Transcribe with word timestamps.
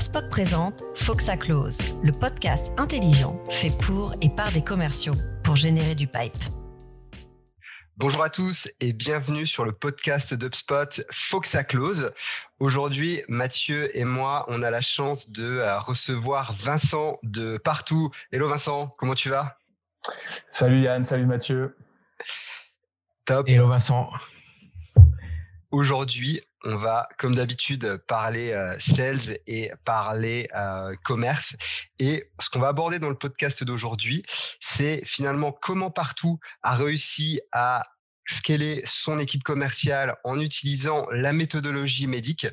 HubSpot 0.00 0.30
présente 0.30 0.82
Faut 0.96 1.14
que 1.14 1.22
ça 1.22 1.36
close, 1.36 1.78
le 2.02 2.10
podcast 2.10 2.72
intelligent 2.78 3.38
fait 3.50 3.70
pour 3.82 4.14
et 4.22 4.30
par 4.30 4.50
des 4.50 4.64
commerciaux 4.64 5.12
pour 5.44 5.56
générer 5.56 5.94
du 5.94 6.06
pipe. 6.06 6.32
Bonjour 7.98 8.22
à 8.22 8.30
tous 8.30 8.70
et 8.80 8.94
bienvenue 8.94 9.46
sur 9.46 9.66
le 9.66 9.72
podcast 9.72 10.32
d'HubSpot 10.32 11.02
Faut 11.12 11.40
que 11.40 11.48
ça 11.48 11.64
close. 11.64 12.12
Aujourd'hui, 12.60 13.20
Mathieu 13.28 13.94
et 13.94 14.04
moi, 14.04 14.46
on 14.48 14.62
a 14.62 14.70
la 14.70 14.80
chance 14.80 15.28
de 15.28 15.44
euh, 15.44 15.78
recevoir 15.80 16.54
Vincent 16.54 17.18
de 17.22 17.58
partout. 17.58 18.10
Hello 18.32 18.48
Vincent, 18.48 18.88
comment 18.96 19.14
tu 19.14 19.28
vas? 19.28 19.58
Salut 20.50 20.80
Yann, 20.80 21.04
salut 21.04 21.26
Mathieu. 21.26 21.76
Top. 23.26 23.46
Hello 23.46 23.68
Vincent. 23.68 24.08
Aujourd'hui, 25.70 26.40
on 26.64 26.76
va, 26.76 27.08
comme 27.18 27.34
d'habitude, 27.34 28.02
parler 28.06 28.52
euh, 28.52 28.78
sales 28.78 29.38
et 29.46 29.72
parler 29.84 30.48
euh, 30.54 30.94
commerce. 31.04 31.56
Et 31.98 32.30
ce 32.40 32.50
qu'on 32.50 32.60
va 32.60 32.68
aborder 32.68 32.98
dans 32.98 33.08
le 33.08 33.18
podcast 33.18 33.64
d'aujourd'hui, 33.64 34.24
c'est 34.60 35.02
finalement 35.04 35.52
comment 35.52 35.90
partout 35.90 36.38
a 36.62 36.74
réussi 36.74 37.40
à 37.52 37.82
scaler 38.26 38.82
son 38.84 39.18
équipe 39.18 39.42
commerciale 39.42 40.16
en 40.24 40.38
utilisant 40.40 41.06
la 41.10 41.32
méthodologie 41.32 42.06
médique 42.06 42.46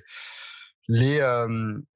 les, 0.87 1.21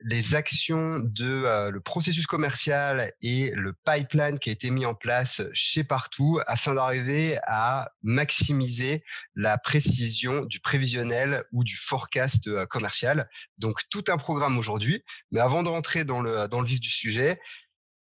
les 0.02 0.36
actions 0.36 1.00
de 1.00 1.70
le 1.70 1.80
processus 1.80 2.28
commercial 2.28 3.14
et 3.22 3.52
le 3.52 3.74
pipeline 3.74 4.38
qui 4.38 4.50
a 4.50 4.54
été 4.54 4.70
mis 4.70 4.86
en 4.86 4.96
place 4.96 5.42
chez 5.54 5.84
Partout 5.84 6.40
afin 6.46 6.76
d'arriver 6.76 7.40
à 7.44 7.92
maximiser 8.02 9.04
la 9.36 9.58
précision 9.58 10.46
du 10.46 10.60
prévisionnel 10.60 11.46
ou 11.52 11.64
du 11.64 11.76
forecast 11.76 12.50
commercial. 12.68 13.30
Donc 13.58 13.82
tout 13.90 14.04
un 14.10 14.18
programme 14.18 14.58
aujourd'hui. 14.58 15.04
Mais 15.32 15.40
avant 15.40 15.64
de 15.64 15.70
rentrer 15.70 16.04
dans 16.04 16.22
le, 16.22 16.48
dans 16.48 16.60
le 16.60 16.68
vif 16.68 16.82
du 16.82 16.90
sujet, 16.90 17.40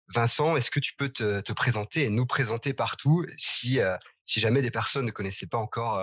Vincent, 0.09 0.57
est-ce 0.57 0.71
que 0.71 0.79
tu 0.79 0.95
peux 0.95 1.09
te, 1.09 1.41
te, 1.41 1.53
présenter 1.53 2.05
et 2.05 2.11
nous 2.11 2.27
présenter 2.27 2.73
Partout 2.75 3.27
si, 3.37 3.81
si 4.25 4.41
jamais 4.41 4.63
des 4.63 4.71
personnes 4.71 5.07
ne 5.07 5.11
connaissaient 5.11 5.49
pas 5.49 5.59
encore 5.59 6.01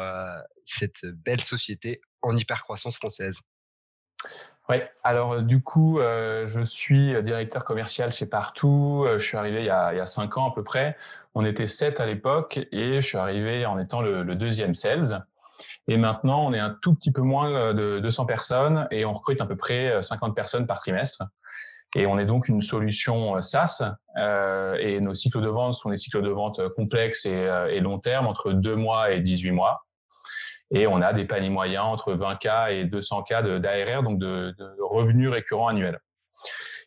cette 0.65 1.05
belle 1.05 1.41
société 1.41 2.01
en 2.21 2.35
hypercroissance 2.35 2.97
française? 2.97 3.39
Oui, 4.69 4.77
alors 5.03 5.41
du 5.41 5.61
coup, 5.61 5.99
euh, 5.99 6.47
je 6.47 6.61
suis 6.61 7.21
directeur 7.21 7.65
commercial 7.65 8.13
chez 8.13 8.25
Partout. 8.25 9.03
Euh, 9.05 9.19
je 9.19 9.25
suis 9.25 9.35
arrivé 9.35 9.59
il 9.59 9.65
y, 9.65 9.69
a, 9.69 9.93
il 9.93 9.97
y 9.97 9.99
a 9.99 10.05
cinq 10.05 10.37
ans 10.37 10.49
à 10.49 10.53
peu 10.53 10.63
près. 10.63 10.95
On 11.35 11.43
était 11.43 11.67
sept 11.67 11.99
à 11.99 12.05
l'époque 12.05 12.59
et 12.71 13.01
je 13.01 13.05
suis 13.05 13.17
arrivé 13.17 13.65
en 13.65 13.77
étant 13.77 14.01
le, 14.01 14.23
le, 14.23 14.35
deuxième 14.35 14.73
sales. 14.73 15.25
Et 15.89 15.97
maintenant, 15.97 16.45
on 16.45 16.53
est 16.53 16.59
un 16.59 16.77
tout 16.81 16.95
petit 16.95 17.11
peu 17.11 17.21
moins 17.21 17.51
euh, 17.51 17.73
de 17.73 17.99
200 17.99 18.25
personnes 18.25 18.87
et 18.89 19.03
on 19.03 19.11
recrute 19.11 19.41
à 19.41 19.45
peu 19.45 19.57
près 19.57 20.01
50 20.01 20.33
personnes 20.33 20.65
par 20.65 20.79
trimestre. 20.79 21.23
Et 21.95 22.05
on 22.05 22.17
est 22.17 22.25
donc 22.25 22.47
une 22.47 22.61
solution 22.61 23.41
SaaS 23.41 23.83
euh, 24.15 24.75
et 24.79 25.01
nos 25.01 25.13
cycles 25.13 25.41
de 25.41 25.49
vente 25.49 25.73
sont 25.73 25.89
des 25.89 25.97
cycles 25.97 26.21
de 26.21 26.29
vente 26.29 26.61
complexes 26.69 27.25
et, 27.25 27.49
et 27.69 27.81
long 27.81 27.99
terme, 27.99 28.27
entre 28.27 28.53
deux 28.53 28.77
mois 28.77 29.11
et 29.11 29.19
18 29.19 29.51
mois. 29.51 29.85
Et 30.73 30.87
on 30.87 31.01
a 31.01 31.13
des 31.13 31.25
paniers 31.25 31.49
moyens 31.49 31.85
entre 31.85 32.13
20K 32.15 32.73
et 32.73 32.85
200K 32.85 33.59
d'ARR, 33.59 34.03
donc 34.03 34.19
de, 34.19 34.53
de, 34.57 34.75
revenus 34.81 35.29
récurrents 35.29 35.67
annuels. 35.67 35.99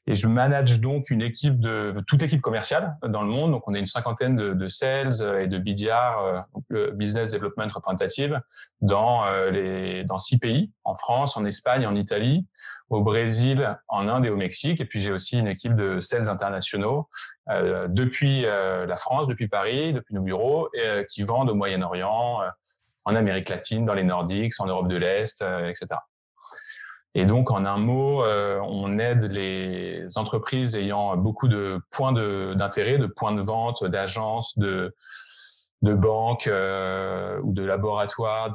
Et 0.08 0.14
je 0.14 0.28
manage 0.28 0.80
donc 0.80 1.10
une 1.10 1.22
équipe 1.22 1.58
de 1.58 1.92
toute 2.06 2.22
équipe 2.22 2.40
commerciale 2.40 2.96
dans 3.02 3.22
le 3.22 3.28
monde. 3.28 3.50
Donc 3.50 3.66
on 3.66 3.74
a 3.74 3.78
une 3.78 3.86
cinquantaine 3.86 4.36
de, 4.36 4.68
sales 4.68 5.14
et 5.40 5.48
de 5.48 5.58
BDR, 5.58 6.18
euh, 6.18 6.40
le 6.68 6.90
Business 6.92 7.32
Development 7.32 7.68
Representative, 7.72 8.40
dans 8.80 9.24
euh, 9.24 9.50
les 9.50 10.04
dans 10.04 10.18
six 10.18 10.38
pays 10.38 10.70
en 10.84 10.94
France, 10.94 11.36
en 11.36 11.44
Espagne, 11.44 11.86
en 11.86 11.96
Italie, 11.96 12.46
au 12.88 13.02
Brésil, 13.02 13.76
en 13.88 14.06
Inde 14.06 14.26
et 14.26 14.30
au 14.30 14.36
Mexique. 14.36 14.80
Et 14.80 14.84
puis 14.84 15.00
j'ai 15.00 15.10
aussi 15.10 15.38
une 15.38 15.48
équipe 15.48 15.74
de 15.74 15.98
sales 15.98 16.28
internationaux 16.28 17.08
euh, 17.50 17.88
depuis 17.88 18.42
la 18.42 18.96
France, 18.96 19.26
depuis 19.26 19.48
Paris, 19.48 19.92
depuis 19.92 20.14
nos 20.14 20.22
bureaux, 20.22 20.69
et, 20.72 21.04
qui 21.08 21.25
vendent 21.25 21.50
au 21.50 21.54
Moyen-Orient, 21.54 22.42
en 23.06 23.15
Amérique 23.15 23.49
latine, 23.49 23.87
dans 23.87 23.94
les 23.94 24.05
Nordiques, 24.05 24.53
en 24.59 24.67
Europe 24.67 24.89
de 24.89 24.97
l'Est, 24.97 25.41
euh, 25.41 25.69
etc. 25.69 25.87
Et 27.15 27.25
donc, 27.25 27.50
en 27.50 27.65
un 27.65 27.78
mot, 27.78 28.22
euh, 28.22 28.61
on 28.62 28.99
aide 28.99 29.22
les 29.33 30.06
entreprises 30.19 30.77
ayant 30.77 31.17
beaucoup 31.17 31.49
de 31.49 31.81
points 31.91 32.12
d'intérêt, 32.12 32.99
de, 32.99 33.06
points 33.06 33.33
de 33.33 33.41
vente, 33.41 33.84
d'agences, 33.84 34.59
de, 34.59 34.94
de 35.81 35.94
banques 35.94 36.47
euh, 36.47 37.41
ou 37.43 37.55
de 37.55 37.62
laboratoires, 37.62 38.53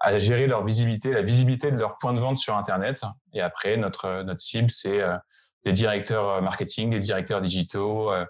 à 0.00 0.16
gérer 0.16 0.46
leur 0.46 0.64
visibilité, 0.64 1.12
la 1.12 1.22
visibilité 1.22 1.72
de 1.72 1.78
leurs 1.78 1.98
points 1.98 2.12
de 2.12 2.20
vente 2.20 2.36
sur 2.36 2.56
Internet. 2.56 3.02
Et 3.32 3.40
après, 3.40 3.76
notre, 3.76 4.22
cible, 4.38 4.70
c'est 4.70 5.00
les 5.64 5.72
directeurs 5.72 6.40
marketing, 6.42 6.92
les 6.92 7.00
directeurs 7.00 7.40
digitaux, 7.40 8.12
euh, 8.12 8.24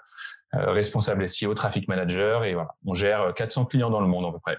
responsable 0.53 1.29
SEO, 1.29 1.55
traffic 1.55 1.89
manager, 1.89 2.45
et 2.45 2.55
voilà, 2.55 2.75
on 2.87 2.95
gère 2.95 3.33
400 3.35 3.63
euh, 3.63 3.65
clients 3.67 3.91
dans 3.91 4.01
le 4.01 4.07
monde 4.07 4.27
à 4.27 4.33
peu 4.33 4.41
près. 4.41 4.59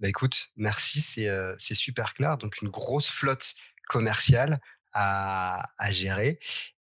Bah 0.00 0.08
écoute, 0.08 0.48
merci, 0.56 1.00
c'est 1.00 1.28
euh, 1.28 1.54
super 1.58 2.14
clair. 2.14 2.36
Donc 2.36 2.60
une 2.60 2.68
grosse 2.68 3.10
flotte 3.10 3.54
commerciale 3.88 4.60
à, 4.92 5.70
à 5.78 5.90
gérer. 5.90 6.38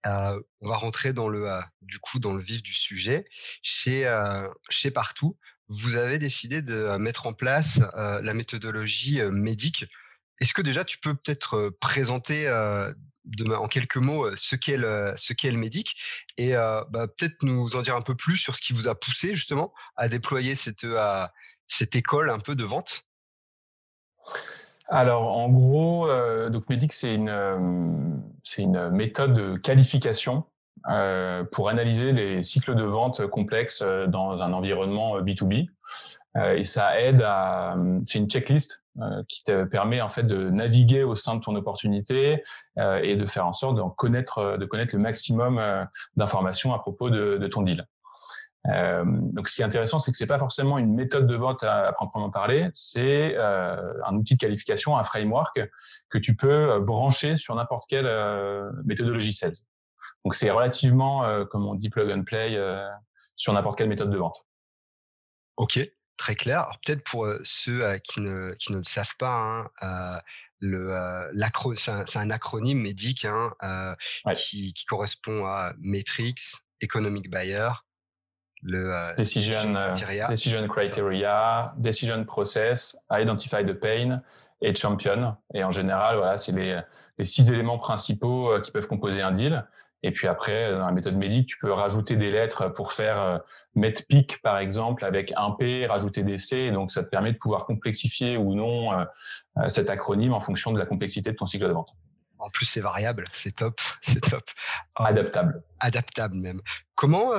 Euh, 0.07 0.41
on 0.61 0.69
va 0.69 0.77
rentrer 0.77 1.13
dans 1.13 1.29
le 1.29 1.49
du 1.83 1.99
coup 1.99 2.19
dans 2.19 2.33
le 2.33 2.43
vif 2.43 2.63
du 2.63 2.73
sujet. 2.73 3.25
Chez 3.63 4.07
euh, 4.07 4.49
chez 4.71 4.91
partout, 4.91 5.37
vous 5.69 5.97
avez 5.97 6.19
décidé 6.19 6.63
de 6.63 6.97
mettre 6.99 7.27
en 7.27 7.33
place 7.33 7.81
euh, 7.97 8.21
la 8.23 8.35
méthodologie 8.35 9.21
médique. 9.31 9.87
Est-ce 10.41 10.55
que 10.55 10.63
déjà 10.63 10.85
tu 10.85 10.99
peux 10.99 11.15
peut-être 11.15 11.71
présenter 11.81 12.49
en 13.51 13.69
quelques 13.69 13.97
mots 13.97 14.35
ce 14.37 14.57
qu'est 14.57 14.77
le, 14.77 15.13
ce 15.17 15.33
et 16.37 16.53
bah, 16.53 17.07
peut-être 17.17 17.43
nous 17.43 17.77
en 17.77 17.83
dire 17.83 17.97
un 17.97 18.03
peu 18.03 18.15
plus 18.15 18.37
sur 18.37 18.57
ce 18.57 18.63
qui 18.63 18.73
vous 18.73 18.89
a 18.89 18.95
poussé 18.95 19.35
justement 19.35 19.73
à 19.97 20.09
déployer 20.09 20.55
cette, 20.55 20.85
école 21.95 22.31
un 22.31 22.39
peu 22.39 22.55
de 22.55 22.65
vente? 22.65 23.03
Alors 24.89 25.37
en 25.37 25.49
gros, 25.51 26.09
une 27.15 28.23
c'est 28.45 28.63
une 28.63 28.89
méthode 28.91 29.35
de 29.35 29.57
qualification 29.57 30.45
pour 31.53 31.69
analyser 31.69 32.13
les 32.13 32.43
cycles 32.43 32.75
de 32.75 32.85
vente 32.85 33.27
complexes 33.27 33.83
dans 33.83 34.41
un 34.41 34.53
environnement 34.53 35.21
B2B. 35.21 35.69
Et 36.57 36.65
ça 36.65 37.01
aide 37.01 37.23
à 37.23 37.77
c'est 38.07 38.19
une 38.19 38.29
checklist 38.29 38.83
euh, 39.01 39.23
qui 39.29 39.45
te 39.45 39.65
permet 39.65 40.01
en 40.01 40.09
fait 40.09 40.25
de 40.25 40.51
naviguer 40.51 41.05
au 41.05 41.15
sein 41.15 41.37
de 41.37 41.41
ton 41.41 41.55
opportunité 41.55 42.43
euh, 42.79 43.01
et 43.03 43.17
de 43.17 43.27
faire 43.27 43.47
en 43.47 43.53
sorte 43.53 43.77
de 43.77 43.83
connaître, 43.97 44.57
de 44.59 44.67
connaître 44.67 44.95
le 44.95 45.01
maximum 45.01 45.59
euh, 45.59 45.85
d'informations 46.17 46.75
à 46.75 46.79
propos 46.79 47.09
de, 47.09 47.39
de 47.39 47.47
ton 47.47 47.63
deal. 47.63 47.87
Euh, 48.69 49.05
donc, 49.07 49.49
ce 49.49 49.55
qui 49.55 49.63
est 49.63 49.65
intéressant, 49.65 49.99
c'est 49.99 50.11
que 50.11 50.17
c'est 50.17 50.27
pas 50.27 50.39
forcément 50.39 50.79
une 50.79 50.95
méthode 50.95 51.27
de 51.27 51.37
vente 51.37 51.63
à, 51.63 51.87
à 51.87 51.93
proprement 51.93 52.31
parler, 52.31 52.69
c'est 52.73 53.35
euh, 53.37 53.95
un 54.05 54.15
outil 54.17 54.35
de 54.35 54.41
qualification, 54.41 54.99
un 54.99 55.05
framework 55.05 55.61
que 56.11 56.19
tu 56.19 56.35
peux 56.35 56.81
brancher 56.81 57.37
sur 57.37 57.55
n'importe 57.55 57.85
quelle 57.89 58.07
euh, 58.07 58.71
méthodologie 58.85 59.33
sales. 59.33 59.53
Donc, 60.25 60.35
c'est 60.35 60.51
relativement, 60.51 61.25
comme 61.47 61.67
on 61.67 61.75
dit, 61.75 61.89
plug 61.89 62.11
and 62.11 62.25
play 62.25 62.59
sur 63.37 63.53
n'importe 63.53 63.79
quelle 63.79 63.89
méthode 63.89 64.11
de 64.11 64.17
vente. 64.17 64.47
Ok, 65.57 65.81
très 66.19 66.35
clair. 66.35 66.61
Alors 66.61 66.79
peut-être 66.85 67.03
pour 67.05 67.27
ceux 67.45 67.99
qui, 68.05 68.21
ne, 68.21 68.55
qui 68.59 68.73
ne 68.73 68.79
le 68.79 68.85
savent 68.85 69.17
pas, 69.19 69.71
hein, 69.81 70.21
le 70.61 71.31
l'acro 71.33 71.75
c'est 71.75 72.17
un, 72.17 72.31
acronyme 72.31 72.81
médic 72.81 73.25
hein, 73.25 73.55
qui, 74.37 74.75
qui, 74.75 74.85
correspond 74.85 75.47
à 75.47 75.73
Matrix, 75.79 76.35
Economic 76.81 77.31
Buyer, 77.31 77.71
le 78.63 79.15
decision, 79.17 79.73
criteria. 79.73 80.29
decision 80.29 80.67
criteria, 80.67 81.75
decision 81.79 82.25
process, 82.25 82.97
identify 83.11 83.65
the 83.65 83.73
pain 83.73 84.21
et 84.61 84.75
champion. 84.75 85.37
Et 85.55 85.63
en 85.63 85.71
général, 85.71 86.17
voilà, 86.17 86.37
c'est 86.37 86.53
les, 86.53 86.81
les 87.19 87.25
six 87.25 87.51
éléments 87.51 87.79
principaux 87.79 88.61
qui 88.63 88.71
peuvent 88.71 88.89
composer 88.89 89.23
un 89.23 89.33
deal. 89.33 89.65
Et 90.03 90.13
puis 90.13 90.29
après, 90.29 90.71
dans 90.71 90.87
la 90.87 90.93
méthode 90.93 91.17
médic, 91.17 91.49
tu 91.49 91.59
peux 91.59 91.73
rajouter 91.73 92.17
des 92.17 92.31
lettres 92.31 92.69
pour 92.69 92.93
faire 92.93 93.21
euh, 93.21 93.39
mettre 93.75 94.07
pic, 94.07 94.41
par 94.43 94.59
exemple, 94.59 95.05
avec 95.05 95.33
un 95.37 95.51
P, 95.51 95.87
rajouter 95.87 96.23
des 96.23 96.39
C. 96.39 96.71
Donc, 96.71 96.93
ça 96.93 97.03
te 97.03 97.09
permet 97.09 97.33
de 97.33 97.39
pouvoir 97.39 97.67
complexifier 97.67 98.37
ou 98.37 98.55
non 98.55 98.93
euh, 98.93 99.05
euh, 99.59 99.69
cet 99.69 99.91
acronyme 99.91 100.33
en 100.33 100.41
fonction 100.41 100.73
de 100.73 100.79
la 100.79 100.87
complexité 100.87 101.33
de 101.33 101.37
ton 101.37 101.47
cycle 101.47 101.67
de 101.67 101.73
vente. 101.73 101.91
En 102.39 102.51
plus, 102.51 102.67
c'est 102.67 102.81
variable, 102.81 103.25
c'est 103.33 103.57
top, 103.57 103.81
c'est 104.01 104.21
top. 104.21 104.49
Adaptable. 104.95 105.63
Adaptable 105.81 106.37
même. 106.37 106.63
Comment 106.95 107.33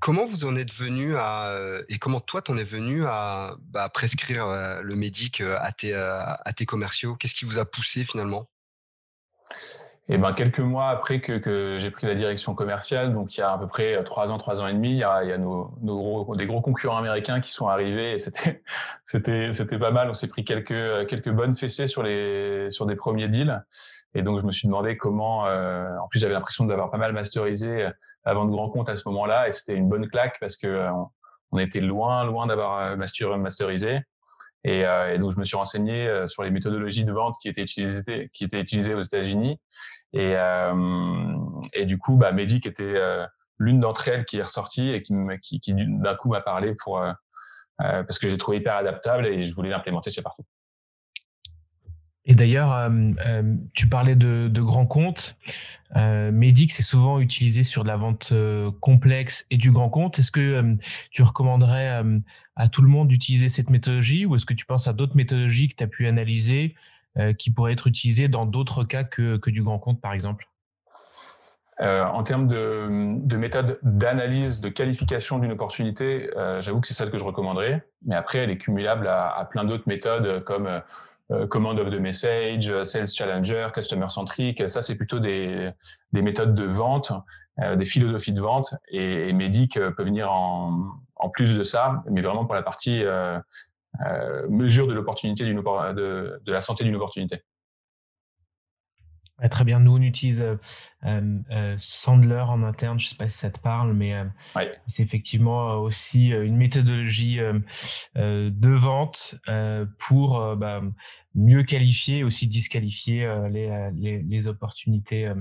comment 0.00 0.26
vous 0.26 0.44
en 0.44 0.54
êtes 0.56 0.72
venu 0.74 1.16
à 1.16 1.56
et 1.88 1.98
comment 1.98 2.20
toi 2.20 2.42
t'en 2.42 2.58
es 2.58 2.64
venu 2.64 3.06
à 3.06 3.54
bah, 3.60 3.88
prescrire 3.88 4.82
le 4.82 4.94
médic 4.96 5.40
à 5.40 5.70
tes 5.70 5.94
à 5.94 6.52
tes 6.56 6.66
commerciaux? 6.66 7.14
Qu'est-ce 7.14 7.36
qui 7.36 7.44
vous 7.44 7.60
a 7.60 7.64
poussé 7.64 8.04
finalement? 8.04 8.48
Et 10.10 10.18
ben 10.18 10.34
quelques 10.34 10.60
mois 10.60 10.90
après 10.90 11.20
que, 11.20 11.38
que 11.38 11.78
j'ai 11.78 11.90
pris 11.90 12.06
la 12.06 12.14
direction 12.14 12.54
commerciale, 12.54 13.14
donc 13.14 13.34
il 13.36 13.40
y 13.40 13.42
a 13.42 13.52
à 13.52 13.58
peu 13.58 13.66
près 13.66 14.04
trois 14.04 14.30
ans, 14.30 14.36
trois 14.36 14.60
ans 14.60 14.66
et 14.66 14.74
demi, 14.74 14.90
il 14.90 14.98
y 14.98 15.02
a, 15.02 15.24
il 15.24 15.30
y 15.30 15.32
a 15.32 15.38
nos, 15.38 15.72
nos 15.80 15.96
gros, 15.96 16.36
des 16.36 16.44
gros 16.44 16.60
concurrents 16.60 16.98
américains 16.98 17.40
qui 17.40 17.50
sont 17.50 17.68
arrivés 17.68 18.12
et 18.12 18.18
c'était 18.18 18.62
c'était 19.06 19.52
c'était 19.54 19.78
pas 19.78 19.92
mal. 19.92 20.10
On 20.10 20.14
s'est 20.14 20.28
pris 20.28 20.44
quelques 20.44 21.06
quelques 21.06 21.30
bonnes 21.30 21.56
fessées 21.56 21.86
sur 21.86 22.02
les 22.02 22.70
sur 22.70 22.84
des 22.84 22.96
premiers 22.96 23.28
deals. 23.28 23.64
Et 24.14 24.22
donc 24.22 24.38
je 24.40 24.44
me 24.44 24.52
suis 24.52 24.68
demandé 24.68 24.98
comment. 24.98 25.46
Euh, 25.46 25.88
en 25.96 26.08
plus 26.08 26.20
j'avais 26.20 26.34
l'impression 26.34 26.66
d'avoir 26.66 26.90
pas 26.90 26.98
mal 26.98 27.14
masterisé 27.14 27.88
avant 28.24 28.44
de 28.44 28.50
grand 28.50 28.68
compte 28.68 28.90
à 28.90 28.96
ce 28.96 29.08
moment-là 29.08 29.48
et 29.48 29.52
c'était 29.52 29.74
une 29.74 29.88
bonne 29.88 30.06
claque 30.08 30.36
parce 30.38 30.58
que 30.58 30.66
euh, 30.66 30.90
on 31.50 31.58
était 31.58 31.80
loin 31.80 32.24
loin 32.24 32.46
d'avoir 32.46 32.78
euh, 32.80 32.96
masterisé. 32.96 34.00
Et, 34.64 34.84
euh, 34.84 35.18
donc, 35.18 35.30
je 35.30 35.38
me 35.38 35.44
suis 35.44 35.56
renseigné 35.56 36.08
euh, 36.08 36.26
sur 36.26 36.42
les 36.42 36.50
méthodologies 36.50 37.04
de 37.04 37.12
vente 37.12 37.36
qui 37.40 37.48
étaient 37.48 37.62
utilisées, 37.62 38.30
qui 38.32 38.44
étaient 38.44 38.60
utilisées 38.60 38.94
aux 38.94 39.02
États-Unis. 39.02 39.60
Et, 40.14 40.34
euh, 40.36 41.36
et 41.72 41.86
du 41.86 41.98
coup, 41.98 42.16
bah, 42.16 42.30
était 42.40 42.82
euh, 42.82 43.26
l'une 43.58 43.80
d'entre 43.80 44.08
elles 44.08 44.24
qui 44.24 44.38
est 44.38 44.42
ressortie 44.42 44.90
et 44.90 45.02
qui, 45.02 45.12
d'un 45.74 46.14
coup 46.14 46.30
m'a 46.30 46.40
parlé 46.40 46.74
pour 46.76 47.00
euh, 47.00 47.12
parce 47.78 48.20
que 48.20 48.28
j'ai 48.28 48.38
trouvé 48.38 48.58
hyper 48.58 48.76
adaptable 48.76 49.26
et 49.26 49.42
je 49.42 49.52
voulais 49.54 49.70
l'implémenter 49.70 50.10
chez 50.10 50.22
partout. 50.22 50.44
Et 52.26 52.34
d'ailleurs, 52.34 52.90
tu 53.74 53.88
parlais 53.88 54.14
de, 54.14 54.48
de 54.48 54.62
grands 54.62 54.86
comptes. 54.86 55.36
Euh, 55.96 56.32
Medic, 56.32 56.72
c'est 56.72 56.82
souvent 56.82 57.20
utilisé 57.20 57.64
sur 57.64 57.82
de 57.82 57.88
la 57.88 57.96
vente 57.96 58.32
complexe 58.80 59.46
et 59.50 59.58
du 59.58 59.72
grand 59.72 59.90
compte. 59.90 60.18
Est-ce 60.18 60.30
que 60.30 60.76
tu 61.10 61.22
recommanderais 61.22 62.02
à 62.56 62.68
tout 62.68 62.80
le 62.80 62.88
monde 62.88 63.08
d'utiliser 63.08 63.50
cette 63.50 63.68
méthodologie 63.68 64.24
ou 64.24 64.36
est-ce 64.36 64.46
que 64.46 64.54
tu 64.54 64.64
penses 64.64 64.86
à 64.86 64.94
d'autres 64.94 65.16
méthodologies 65.16 65.68
que 65.68 65.74
tu 65.74 65.84
as 65.84 65.88
pu 65.88 66.06
analyser 66.06 66.76
qui 67.38 67.50
pourraient 67.50 67.72
être 67.72 67.86
utilisées 67.86 68.28
dans 68.28 68.46
d'autres 68.46 68.84
cas 68.84 69.04
que, 69.04 69.36
que, 69.36 69.50
du 69.50 69.62
grand 69.62 69.78
compte, 69.78 70.00
par 70.00 70.12
exemple? 70.12 70.48
Euh, 71.80 72.04
en 72.04 72.22
termes 72.22 72.46
de, 72.46 73.16
de 73.18 73.36
méthode 73.36 73.78
d'analyse, 73.82 74.60
de 74.60 74.68
qualification 74.68 75.40
d'une 75.40 75.52
opportunité, 75.52 76.30
euh, 76.36 76.60
j'avoue 76.60 76.80
que 76.80 76.86
c'est 76.86 76.94
celle 76.94 77.10
que 77.10 77.18
je 77.18 77.24
recommanderais. 77.24 77.84
Mais 78.06 78.14
après, 78.14 78.38
elle 78.38 78.50
est 78.50 78.58
cumulable 78.58 79.08
à, 79.08 79.48
plein 79.50 79.64
d'autres 79.64 79.88
méthodes 79.88 80.44
comme 80.44 80.68
euh, 81.32 81.46
Command 81.48 81.78
of 81.78 81.90
the 81.90 81.98
Message, 81.98 82.84
Sales 82.84 83.08
Challenger, 83.08 83.68
Customer 83.74 84.08
Centric. 84.08 84.68
Ça, 84.68 84.82
c'est 84.82 84.94
plutôt 84.94 85.18
des, 85.18 85.70
des 86.12 86.22
méthodes 86.22 86.54
de 86.54 86.64
vente, 86.64 87.12
euh, 87.60 87.74
des 87.74 87.84
philosophies 87.84 88.32
de 88.32 88.40
vente. 88.40 88.74
Et, 88.88 89.28
et 89.28 89.32
Medic 89.32 89.74
peut 89.96 90.04
venir 90.04 90.30
en, 90.30 90.92
en 91.16 91.28
plus 91.30 91.56
de 91.56 91.62
ça, 91.64 92.02
mais 92.10 92.22
vraiment 92.22 92.44
pour 92.44 92.54
la 92.54 92.62
partie 92.62 93.02
euh, 93.02 93.38
euh, 93.38 93.40
mesure 94.48 94.86
de 94.86 94.92
l'opportunité 94.92 95.44
d'une 95.44 95.62
de, 95.62 96.40
de 96.44 96.52
la 96.52 96.60
santé 96.60 96.84
d'une 96.84 96.96
opportunité. 96.96 97.42
très 99.50 99.64
bien. 99.64 99.80
Nous, 99.80 99.92
on 99.92 100.00
utilise 100.02 100.42
euh, 100.42 100.56
euh, 101.04 101.76
Sandler 101.78 102.44
en 102.48 102.62
interne. 102.62 103.00
Je 103.00 103.06
ne 103.06 103.10
sais 103.10 103.16
pas 103.16 103.28
si 103.28 103.38
ça 103.38 103.50
te 103.50 103.58
parle, 103.58 103.92
mais 103.92 104.14
euh, 104.14 104.24
ouais. 104.56 104.72
c'est 104.86 105.02
effectivement 105.02 105.74
aussi 105.76 106.28
une 106.28 106.56
méthodologie 106.56 107.38
de 108.14 108.74
vente 108.76 109.36
pour 109.98 110.56
bah, 110.56 110.82
mieux 111.34 111.62
qualifier, 111.64 112.24
aussi 112.24 112.46
disqualifier 112.46 113.26
les, 113.50 113.90
les, 113.94 114.22
les, 114.22 114.48
opportunités. 114.48 115.32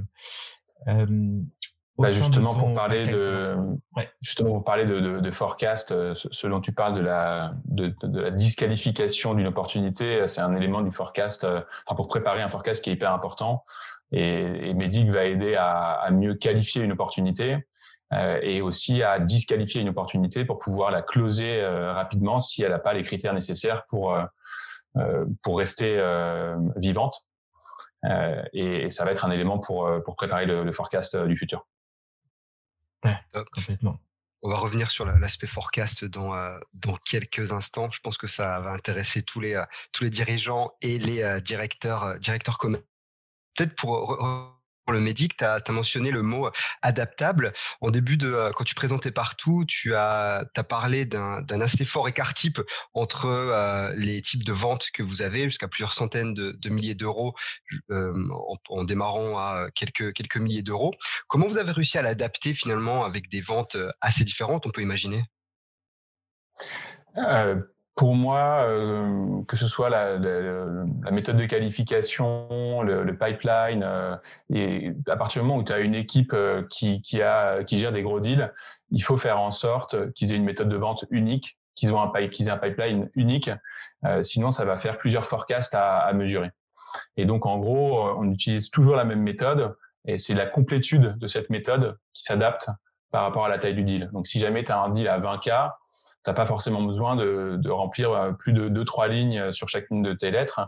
Bah 2.00 2.10
justement 2.10 2.56
pour 2.56 2.74
parler 2.74 3.06
de 3.06 3.56
ouais. 3.95 4.10
justement 4.19 4.54
pour 4.54 4.63
parler 4.63 4.86
de, 4.86 5.00
de, 5.00 5.19
de 5.19 5.31
forecast, 5.31 5.92
euh, 5.92 6.16
ce 6.16 6.48
dont 6.48 6.60
tu 6.60 6.72
parles 6.72 6.95
de 6.95 7.01
la 7.01 7.54
de, 7.66 7.94
de 8.01 8.19
la 8.19 8.31
disqualification 8.31 9.36
d'une 9.36 9.45
opportunité, 9.45 10.25
c'est 10.25 10.42
un 10.42 10.54
élément 10.54 10.81
du 10.81 10.92
forecast, 10.92 11.44
euh, 11.44 11.62
enfin 11.86 11.95
pour 11.95 12.07
préparer 12.07 12.42
un 12.42 12.50
forecast 12.50 12.84
qui 12.84 12.90
est 12.90 12.94
hyper 12.94 13.13
important. 13.13 13.63
Et, 14.12 14.69
et 14.69 14.74
Medic 14.74 15.10
va 15.10 15.25
aider 15.25 15.54
à, 15.56 15.94
à, 15.94 16.10
mieux 16.10 16.34
qualifier 16.34 16.81
une 16.81 16.92
opportunité 16.92 17.57
euh, 18.13 18.40
et 18.42 18.62
aussi 18.62 19.04
à 19.04 19.19
disqualifier 19.19 19.81
une 19.81 19.90
opportunité 19.90 20.45
pour 20.45 20.57
pouvoir 20.57 20.90
la 20.90 21.04
closer 21.04 21.62
euh, 21.62 21.94
rapidement 21.94 22.40
si 22.40 22.63
elle 22.63 22.72
n'a 22.72 22.80
pas 22.80 22.94
les 22.94 23.04
critères 23.04 23.34
nécessaires 23.36 23.84
pour 23.88 24.16
euh, 24.16 25.25
pour 25.44 25.60
rester 25.60 26.00
vivante. 26.75 27.28
et, 28.54 28.90
ça 28.90 29.06
va 29.06 29.12
être 29.12 29.25
un 29.25 29.31
élément 29.31 29.60
pour 29.60 29.90
pour 30.04 30.16
préparer 30.16 30.48
le, 30.48 30.63
le 30.63 30.72
forecast 30.72 31.16
du 31.18 31.38
futur. 31.38 31.68
Ouais, 33.03 33.17
complètement. 33.53 34.00
On 34.45 34.50
va 34.50 34.57
revenir 34.57 34.91
sur 34.91 35.05
l'aspect 35.05 35.47
forecast 35.47 36.03
dans, 36.03 36.35
euh, 36.35 36.59
dans 36.73 36.97
quelques 36.97 37.53
instants. 37.53 37.89
Je 37.91 38.01
pense 38.01 38.17
que 38.17 38.27
ça 38.27 38.59
va 38.59 38.71
intéresser 38.71 39.23
tous 39.23 39.39
les, 39.39 39.53
euh, 39.53 39.63
tous 39.94 40.03
les 40.03 40.09
dirigeants 40.09 40.73
et 40.81 41.00
les 41.00 41.23
euh, 41.23 41.39
directeurs, 41.39 42.19
directeurs 42.19 42.57
commerciaux. 42.57 42.85
Peut-être 43.55 43.75
pour 43.75 44.19
le 44.91 45.00
médic, 45.00 45.38
tu 45.38 45.45
as, 45.45 45.62
mentionné 45.69 46.12
le 46.12 46.21
mot 46.21 46.50
adaptable. 46.81 47.53
En 47.81 47.89
début 47.89 48.18
de, 48.18 48.31
euh, 48.31 48.51
quand 48.51 48.63
tu 48.63 48.75
présentais 48.75 49.12
partout, 49.12 49.65
tu 49.68 49.95
as, 49.95 50.45
parlé 50.68 51.06
d'un 51.06 51.62
assez 51.62 51.85
fort 51.85 52.07
écart 52.07 52.33
type 52.33 52.62
entre 52.94 53.25
euh, 53.25 53.94
les 53.95 54.21
types 54.21 54.44
de 54.44 54.53
ventes 54.53 54.88
que 54.94 55.03
vous 55.03 55.21
avez, 55.21 55.45
jusqu'à 55.45 55.68
plusieurs 55.68 55.94
centaines 55.94 56.33
de, 56.33 56.69
milliers 56.69 56.95
d'euros, 56.95 57.35
euh, 57.91 58.13
en, 58.31 58.56
en, 58.69 58.83
démarrant 58.83 59.38
à 59.38 59.68
quelques, 59.75 60.13
quelques 60.13 60.38
milliers 60.38 60.62
d'euros. 60.63 60.94
Comment 61.27 61.47
vous 61.47 61.57
avez 61.57 61.71
réussi 61.71 61.97
à 61.97 62.01
l'adapter 62.01 62.53
finalement 62.53 63.06
avec 63.06 63.30
des 63.30 63.41
ventes 63.41 63.77
assez 64.01 64.24
différentes, 64.24 64.65
on 64.65 64.71
peut 64.71 64.81
imaginer? 64.81 65.24
Euh, 67.18 67.62
pour 67.95 68.16
moi, 68.16 68.66
euh, 68.68 69.44
que 69.48 69.56
ce 69.56 69.68
soit 69.68 69.90
la, 69.90 70.18
la, 70.18 70.42
la, 71.04 71.12
méthode 71.12 71.38
de 71.38 71.45
qualification, 71.45 72.81
le, 72.81 73.04
le 73.04 73.18
pipeline, 73.18 73.84
euh, 73.84 74.16
et 74.50 74.92
à 75.07 75.16
partir 75.16 75.42
du 75.42 75.48
moment 75.48 75.60
où 75.60 75.63
tu 75.63 75.72
as 75.72 75.80
une 75.80 75.94
équipe 75.94 76.34
euh, 76.34 76.63
qui, 76.69 77.01
qui, 77.01 77.22
a, 77.22 77.63
qui 77.63 77.78
gère 77.78 77.92
des 77.92 78.01
gros 78.01 78.19
deals, 78.19 78.51
il 78.90 79.04
faut 79.04 79.18
faire 79.18 79.40
en 79.40 79.51
sorte 79.51 80.12
qu'ils 80.13 80.34
aient 80.34 80.38
une 80.38 80.44
méthode 80.44 80.69
de 80.69 80.75
vente 80.75 81.06
unique, 81.12 81.60
qu'ils 81.75 81.90
aient 81.90 81.94
un, 81.94 82.28
qu'ils 82.30 82.48
aient 82.48 82.51
un 82.51 82.57
pipeline 82.57 83.10
unique. 83.13 83.51
Euh, 84.06 84.24
sinon, 84.24 84.50
ça 84.51 84.66
va 84.66 84.75
faire 84.75 84.98
plusieurs 84.98 85.25
forecasts 85.25 85.75
à, 85.75 86.00
à, 86.00 86.13
mesurer. 86.13 86.50
Et 87.16 87.25
donc, 87.25 87.45
en 87.45 87.60
gros, 87.60 88.10
on 88.18 88.31
utilise 88.31 88.72
toujours 88.72 88.95
la 88.95 89.06
même 89.06 89.22
méthode, 89.22 89.75
et 90.06 90.18
c'est 90.18 90.34
la 90.34 90.48
complétude 90.48 91.16
de 91.18 91.28
cette 91.28 91.50
méthode 91.51 91.98
qui 92.13 92.24
s'adapte 92.24 92.69
par 93.12 93.24
rapport 93.24 93.45
à 93.45 93.50
la 93.50 93.60
taille 93.60 93.75
du 93.75 93.84
deal. 93.84 94.10
Donc, 94.13 94.25
si 94.25 94.40
jamais 94.40 94.63
tu 94.63 94.72
as 94.72 94.80
un 94.80 94.90
deal 94.90 95.07
à 95.07 95.19
20K, 95.19 95.72
t'as 96.23 96.33
pas 96.33 96.45
forcément 96.45 96.81
besoin 96.81 97.15
de, 97.15 97.57
de, 97.57 97.69
remplir 97.69 98.11
euh, 98.11 98.31
plus 98.31 98.53
de 98.53 98.69
deux 98.69 98.85
trois 98.85 99.07
lignes 99.07 99.39
euh, 99.39 99.51
sur 99.51 99.69
chacune 99.69 100.01
de 100.01 100.13
tes 100.13 100.31
lettres 100.31 100.61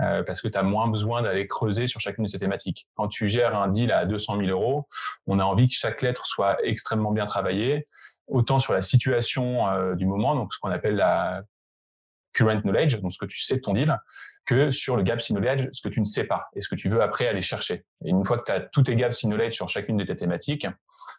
euh, 0.00 0.22
parce 0.22 0.40
que 0.40 0.48
tu 0.48 0.56
as 0.56 0.62
moins 0.62 0.88
besoin 0.88 1.22
d'aller 1.22 1.46
creuser 1.46 1.86
sur 1.86 2.00
chacune 2.00 2.24
de 2.24 2.28
ces 2.28 2.38
thématiques. 2.38 2.86
Quand 2.94 3.08
tu 3.08 3.26
gères 3.26 3.56
un 3.56 3.68
deal 3.68 3.90
à 3.90 4.06
200 4.06 4.38
000 4.38 4.48
euros, 4.50 4.86
on 5.26 5.38
a 5.38 5.44
envie 5.44 5.68
que 5.68 5.74
chaque 5.74 6.02
lettre 6.02 6.26
soit 6.26 6.56
extrêmement 6.64 7.10
bien 7.10 7.24
travaillée, 7.24 7.86
autant 8.28 8.58
sur 8.58 8.72
la 8.72 8.82
situation 8.82 9.68
euh, 9.68 9.94
du 9.94 10.06
moment, 10.06 10.36
donc 10.36 10.54
ce 10.54 10.58
qu'on 10.60 10.70
appelle 10.70 10.96
la 10.96 11.42
current 12.32 12.60
knowledge, 12.60 13.00
donc 13.00 13.12
ce 13.12 13.18
que 13.18 13.26
tu 13.26 13.40
sais 13.40 13.56
de 13.56 13.60
ton 13.60 13.72
deal, 13.72 13.98
que 14.46 14.70
sur 14.70 14.96
le 14.96 15.02
gaps 15.02 15.30
in 15.30 15.34
knowledge, 15.34 15.68
ce 15.72 15.82
que 15.82 15.92
tu 15.92 16.00
ne 16.00 16.04
sais 16.04 16.24
pas 16.24 16.48
et 16.54 16.60
ce 16.60 16.68
que 16.68 16.74
tu 16.74 16.88
veux 16.88 17.02
après 17.02 17.26
aller 17.26 17.40
chercher. 17.40 17.84
Et 18.04 18.10
une 18.10 18.24
fois 18.24 18.38
que 18.38 18.44
tu 18.44 18.52
as 18.52 18.60
tous 18.60 18.84
tes 18.84 18.94
gaps 18.94 19.22
knowledge 19.22 19.54
sur 19.54 19.68
chacune 19.68 19.96
de 19.96 20.04
tes 20.04 20.16
thématiques, 20.16 20.66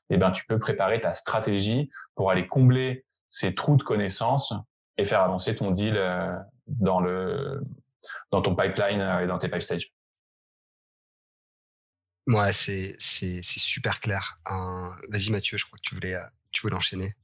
eh 0.09 0.17
ben, 0.17 0.31
tu 0.31 0.45
peux 0.45 0.57
préparer 0.57 0.99
ta 0.99 1.13
stratégie 1.13 1.89
pour 2.15 2.31
aller 2.31 2.47
combler 2.47 3.05
ces 3.29 3.55
trous 3.55 3.77
de 3.77 3.83
connaissances 3.83 4.53
et 4.97 5.05
faire 5.05 5.21
avancer 5.21 5.55
ton 5.55 5.71
deal 5.71 5.95
euh, 5.95 6.35
dans 6.67 6.99
le 6.99 7.61
dans 8.31 8.41
ton 8.41 8.55
pipeline 8.55 9.01
euh, 9.01 9.23
et 9.23 9.27
dans 9.27 9.37
tes 9.37 9.47
pipe 9.47 9.61
stages. 9.61 9.93
Ouais, 12.27 12.53
c'est 12.53 12.95
c'est 12.99 13.41
super 13.41 14.01
clair. 14.01 14.39
Vas-y 15.09 15.31
Mathieu, 15.31 15.57
je 15.57 15.65
crois 15.65 15.77
que 15.77 15.87
tu 15.87 15.95
voulais 15.95 16.15
euh, 16.15 16.23
tu 16.51 16.61
voulais 16.61 16.75
enchaîner. 16.75 17.15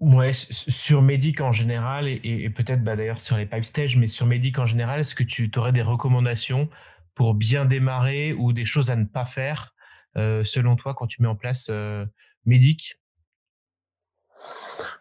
Ouais, 0.00 0.32
sur 0.32 1.02
Medic 1.02 1.40
en 1.40 1.52
général 1.52 2.08
et, 2.08 2.20
et 2.24 2.50
peut-être 2.50 2.82
bah, 2.82 2.96
d'ailleurs 2.96 3.20
sur 3.20 3.36
les 3.36 3.46
pipe 3.46 3.64
stages, 3.64 3.96
mais 3.96 4.08
sur 4.08 4.26
Medic 4.26 4.58
en 4.58 4.66
général, 4.66 5.00
est-ce 5.00 5.14
que 5.14 5.22
tu 5.22 5.50
aurais 5.56 5.72
des 5.72 5.82
recommandations 5.82 6.68
pour 7.14 7.34
bien 7.34 7.64
démarrer 7.64 8.32
ou 8.32 8.52
des 8.52 8.64
choses 8.64 8.90
à 8.90 8.96
ne 8.96 9.04
pas 9.04 9.26
faire 9.26 9.74
euh, 10.16 10.44
selon 10.44 10.76
toi 10.76 10.94
quand 10.94 11.06
tu 11.06 11.20
mets 11.20 11.28
en 11.28 11.36
place 11.36 11.68
euh, 11.70 12.06
Medic? 12.44 12.98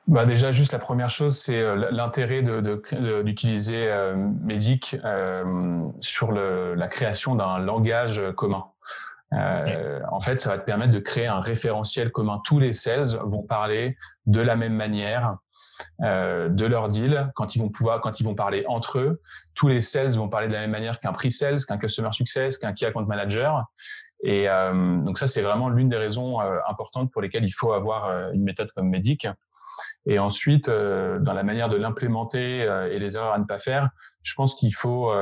Bah 0.07 0.25
déjà, 0.25 0.51
juste 0.51 0.71
la 0.71 0.79
première 0.79 1.09
chose, 1.09 1.37
c'est 1.37 1.59
euh, 1.59 1.89
l'intérêt 1.91 2.41
d'utiliser 2.41 3.75
de, 3.75 3.81
de, 3.81 3.91
euh, 3.91 4.15
Medic 4.15 4.95
euh, 5.03 5.83
sur 5.99 6.31
le, 6.31 6.75
la 6.75 6.87
création 6.87 7.35
d'un 7.35 7.59
langage 7.59 8.21
commun. 8.37 8.65
Euh, 9.33 9.99
en 10.09 10.21
fait, 10.21 10.39
ça 10.39 10.49
va 10.49 10.57
te 10.57 10.65
permettre 10.65 10.93
de 10.93 10.99
créer 10.99 11.27
un 11.27 11.41
référentiel 11.41 12.11
commun. 12.11 12.39
Tous 12.45 12.59
les 12.59 12.71
sales 12.71 13.17
vont 13.25 13.43
parler 13.43 13.97
de 14.25 14.39
la 14.39 14.55
même 14.55 14.75
manière 14.75 15.35
de 15.99 16.65
leur 16.65 16.89
deal 16.89 17.31
quand 17.35 17.55
ils 17.55 17.59
vont 17.59 17.69
pouvoir, 17.69 18.01
quand 18.01 18.19
ils 18.19 18.23
vont 18.23 18.33
parler 18.33 18.63
entre 18.67 18.97
eux. 18.97 19.21
Tous 19.53 19.67
les 19.67 19.81
sales 19.81 20.13
vont 20.13 20.29
parler 20.29 20.47
de 20.47 20.53
la 20.53 20.61
même 20.61 20.71
manière 20.71 20.99
qu'un 20.99 21.11
pre-sales, 21.11 21.63
qu'un 21.65 21.77
customer 21.77 22.11
success, 22.13 22.57
qu'un 22.57 22.73
key 22.73 22.85
account 22.87 23.05
manager. 23.05 23.65
Et 24.23 24.49
euh, 24.49 24.97
donc 24.97 25.17
ça, 25.17 25.27
c'est 25.27 25.41
vraiment 25.41 25.69
l'une 25.69 25.89
des 25.89 25.97
raisons 25.97 26.39
importantes 26.39 27.11
pour 27.11 27.21
lesquelles 27.21 27.45
il 27.45 27.51
faut 27.51 27.71
avoir 27.73 28.31
une 28.31 28.43
méthode 28.43 28.71
comme 28.71 28.89
Medic. 28.89 29.27
Et 30.05 30.19
ensuite, 30.19 30.67
dans 30.69 31.33
la 31.33 31.43
manière 31.43 31.69
de 31.69 31.77
l'implémenter 31.77 32.61
et 32.91 32.97
les 32.97 33.15
erreurs 33.15 33.33
à 33.33 33.39
ne 33.39 33.43
pas 33.43 33.59
faire, 33.59 33.89
je 34.23 34.33
pense 34.35 34.55
qu'il 34.55 34.73
faut, 34.73 35.13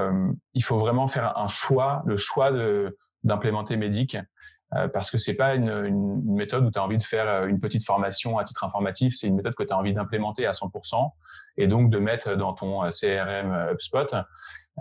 il 0.54 0.64
faut 0.64 0.78
vraiment 0.78 1.08
faire 1.08 1.38
un 1.38 1.48
choix, 1.48 2.04
le 2.06 2.18
choix 2.18 2.52
d'implémenter 3.26 3.76
Medic 3.76 4.16
euh, 4.16 4.22
parce 4.94 5.12
que 5.12 5.18
c'est 5.18 5.36
pas 5.36 5.56
une, 5.56 5.70
une, 5.70 6.36
méthode 6.36 6.66
où 6.66 6.72
tu 6.72 6.80
as 6.80 6.84
envie 6.84 6.98
de 6.98 7.04
faire 7.04 7.28
euh, 7.28 7.48
une 7.48 7.60
petite 7.60 7.86
formation 7.86 8.38
à 8.38 8.44
titre 8.44 8.64
informatif, 8.64 9.14
c'est 9.16 9.28
une 9.28 9.36
méthode 9.36 9.56
que 9.56 9.64
tu 9.64 9.72
as 9.72 9.78
envie 9.78 9.94
d'implémenter 9.94 10.46
à 10.46 10.52
100% 10.52 11.12
et 11.58 11.68
donc 11.68 11.90
de 11.92 11.98
mettre 12.00 12.36
dans 12.36 12.54
ton 12.54 12.84
euh, 12.84 12.90
CRM 12.90 13.72
HubSpot 13.72 14.16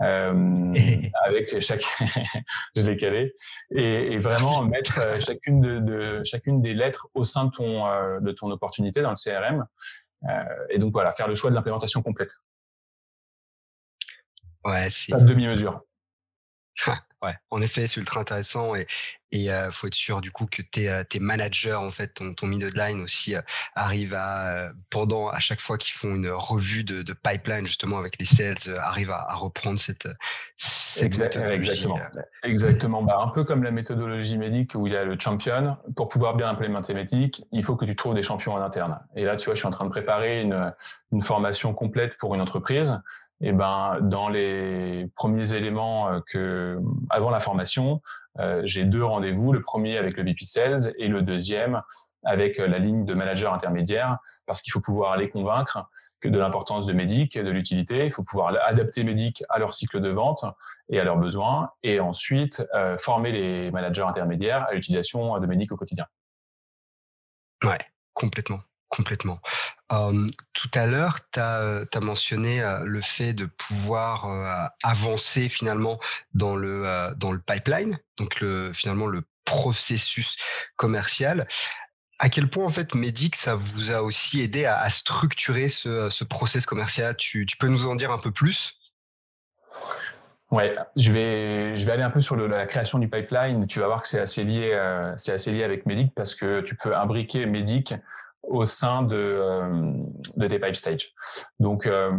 euh, 0.01 0.73
avec 1.25 1.61
chaque 1.61 1.85
je 2.75 2.81
l'ai 2.81 2.97
calé 2.97 3.33
et, 3.71 4.13
et 4.13 4.19
vraiment 4.19 4.63
mettre 4.63 5.21
chacune 5.21 5.61
de, 5.61 5.79
de, 5.79 6.23
chacune 6.25 6.61
des 6.61 6.73
lettres 6.73 7.07
au 7.13 7.23
sein 7.23 7.45
de 7.45 7.51
ton 7.51 7.85
de 8.19 8.31
ton 8.31 8.51
opportunité 8.51 9.01
dans 9.01 9.11
le 9.11 9.15
CRM 9.15 9.65
euh, 10.29 10.67
et 10.69 10.79
donc 10.79 10.93
voilà 10.93 11.11
faire 11.11 11.27
le 11.27 11.35
choix 11.35 11.49
de 11.49 11.55
l'implémentation 11.55 12.01
complète. 12.01 12.31
Ouais, 14.63 14.89
c'est 14.89 15.11
pas 15.11 15.19
de 15.19 15.25
demi-mesure. 15.25 15.81
Ouais, 17.25 17.35
en 17.49 17.61
effet, 17.61 17.87
c'est 17.87 17.99
ultra 17.99 18.19
intéressant 18.19 18.75
et 18.75 18.87
il 19.31 19.51
faut 19.71 19.87
être 19.87 19.95
sûr 19.95 20.21
du 20.21 20.31
coup 20.31 20.45
que 20.45 20.61
tes, 20.61 21.01
tes 21.09 21.19
managers, 21.19 21.73
en 21.73 21.91
fait, 21.91 22.13
ton, 22.13 22.33
ton 22.33 22.47
line 22.47 23.01
aussi 23.01 23.35
arrive 23.75 24.13
à, 24.13 24.69
pendant, 24.89 25.27
à 25.27 25.39
chaque 25.39 25.59
fois 25.59 25.77
qu'ils 25.77 25.93
font 25.93 26.15
une 26.15 26.29
revue 26.29 26.83
de, 26.83 27.01
de, 27.01 27.13
pipeline 27.13 27.65
justement 27.65 27.97
avec 27.97 28.17
les 28.19 28.25
sales, 28.25 28.77
arrive 28.79 29.11
à, 29.11 29.25
à 29.27 29.35
reprendre 29.35 29.79
cette, 29.79 30.07
cette 30.57 31.05
Exactement. 31.05 31.99
Exactement. 32.43 33.03
Bah, 33.03 33.17
un 33.19 33.29
peu 33.29 33.43
comme 33.43 33.63
la 33.63 33.71
méthodologie 33.71 34.37
médique 34.37 34.71
où 34.75 34.87
il 34.87 34.93
y 34.93 34.97
a 34.97 35.03
le 35.03 35.19
champion. 35.19 35.77
Pour 35.95 36.07
pouvoir 36.07 36.35
bien 36.35 36.49
implémenter 36.49 36.93
médic, 36.93 37.43
il 37.51 37.63
faut 37.63 37.75
que 37.75 37.85
tu 37.85 37.95
trouves 37.95 38.15
des 38.15 38.23
champions 38.23 38.53
en 38.53 38.61
interne. 38.61 38.99
Et 39.15 39.23
là, 39.23 39.35
tu 39.35 39.45
vois, 39.45 39.55
je 39.55 39.59
suis 39.59 39.67
en 39.67 39.71
train 39.71 39.85
de 39.85 39.89
préparer 39.89 40.41
une, 40.41 40.73
une 41.11 41.21
formation 41.21 41.73
complète 41.73 42.17
pour 42.17 42.35
une 42.35 42.41
entreprise 42.41 42.99
et 43.41 43.49
eh 43.49 43.51
ben 43.51 43.99
dans 44.01 44.29
les 44.29 45.07
premiers 45.15 45.53
éléments 45.53 46.09
euh, 46.09 46.19
que 46.25 46.79
avant 47.09 47.29
la 47.29 47.41
formation, 47.41 48.01
euh, 48.39 48.61
j'ai 48.63 48.85
deux 48.85 49.03
rendez-vous, 49.03 49.51
le 49.51 49.61
premier 49.61 49.97
avec 49.97 50.15
le 50.15 50.23
VP 50.23 50.45
Sales 50.45 50.93
et 50.97 51.09
le 51.09 51.21
deuxième 51.21 51.81
avec 52.23 52.59
euh, 52.59 52.67
la 52.67 52.79
ligne 52.79 53.03
de 53.03 53.13
manager 53.13 53.53
intermédiaire 53.53 54.17
parce 54.45 54.61
qu'il 54.61 54.71
faut 54.71 54.79
pouvoir 54.79 55.17
les 55.17 55.29
convaincre 55.29 55.89
que 56.21 56.29
de 56.29 56.39
l'importance 56.39 56.85
de 56.85 56.93
Medic, 56.93 57.37
de 57.37 57.49
l'utilité, 57.49 58.05
il 58.05 58.11
faut 58.11 58.23
pouvoir 58.23 58.55
adapter 58.65 59.03
Medic 59.03 59.43
à 59.49 59.59
leur 59.59 59.73
cycle 59.73 59.99
de 59.99 60.09
vente 60.09 60.45
et 60.87 60.97
à 60.99 61.03
leurs 61.03 61.17
besoins 61.17 61.69
et 61.83 61.99
ensuite 61.99 62.65
former 62.97 63.31
les 63.31 63.69
managers 63.69 64.01
intermédiaires 64.03 64.65
à 64.69 64.73
l'utilisation 64.73 65.37
de 65.37 65.45
Medic 65.45 65.71
au 65.73 65.75
quotidien. 65.75 66.05
Ouais, 67.63 67.79
complètement. 68.13 68.61
Complètement. 68.89 69.39
Tout 69.89 70.71
à 70.73 70.85
l'heure, 70.87 71.19
tu 71.31 71.39
as, 71.39 71.85
mentionné 72.01 72.63
le 72.83 73.01
fait 73.01 73.33
de 73.33 73.45
pouvoir 73.45 74.71
avancer 74.83 75.49
finalement 75.49 75.99
dans 76.33 76.55
le, 76.55 77.13
dans 77.17 77.31
le 77.31 77.39
pipeline, 77.39 77.97
donc 78.17 78.39
le, 78.39 78.73
finalement 78.73 79.07
le 79.07 79.23
processus 79.45 80.35
commercial. 80.75 81.47
À 82.19 82.29
quel 82.29 82.49
point 82.49 82.65
en 82.65 82.69
fait 82.69 82.95
Medic 82.95 83.35
ça 83.35 83.55
vous 83.55 83.91
a 83.91 84.01
aussi 84.01 84.41
aidé 84.41 84.65
à, 84.65 84.89
structurer 84.89 85.69
ce, 85.69 86.09
ce 86.09 86.23
process 86.23 86.65
commercial? 86.65 87.15
Tu, 87.15 87.45
tu, 87.45 87.57
peux 87.57 87.67
nous 87.67 87.85
en 87.85 87.95
dire 87.95 88.11
un 88.11 88.17
peu 88.17 88.31
plus? 88.31 88.79
Ouais, 90.51 90.75
je 90.95 91.11
vais 91.11 91.75
je 91.75 91.85
vais 91.85 91.91
aller 91.91 92.03
un 92.03 92.09
peu 92.09 92.21
sur 92.21 92.35
la 92.35 92.65
création 92.65 92.99
du 92.99 93.09
pipeline. 93.09 93.67
Tu 93.67 93.79
vas 93.79 93.87
voir 93.87 94.01
que 94.01 94.07
c'est 94.07 94.19
assez 94.19 94.43
lié 94.43 94.77
c'est 95.17 95.33
assez 95.33 95.51
lié 95.51 95.63
avec 95.63 95.85
Medic 95.85 96.13
parce 96.15 96.35
que 96.35 96.61
tu 96.61 96.75
peux 96.75 96.95
imbriquer 96.95 97.45
Medic 97.45 97.93
au 98.47 98.65
sein 98.65 99.03
de, 99.03 99.15
euh, 99.15 99.93
de 100.35 100.47
tes 100.47 100.59
pipe 100.59 100.75
stage. 100.75 101.13
Donc, 101.59 101.87
euh, 101.87 102.11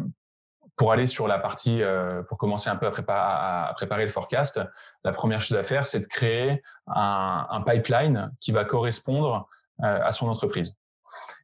pour 0.76 0.92
aller 0.92 1.06
sur 1.06 1.26
la 1.26 1.38
partie, 1.38 1.83
euh, 1.83 2.23
pour 2.25 2.37
commencer 2.37 2.68
un 2.68 2.76
peu 2.76 2.87
à 2.87 2.90
préparer, 2.90 3.68
à 3.71 3.73
préparer, 3.75 4.02
le 4.04 4.11
forecast, 4.11 4.61
la 5.04 5.12
première 5.12 5.40
chose 5.40 5.56
à 5.56 5.62
faire, 5.62 5.87
c'est 5.87 6.00
de 6.00 6.06
créer 6.06 6.62
un, 6.87 7.47
un, 7.49 7.62
pipeline 7.62 8.30
qui 8.40 8.52
va 8.52 8.64
correspondre 8.64 9.49
à 9.78 10.11
son 10.12 10.28
entreprise. 10.28 10.75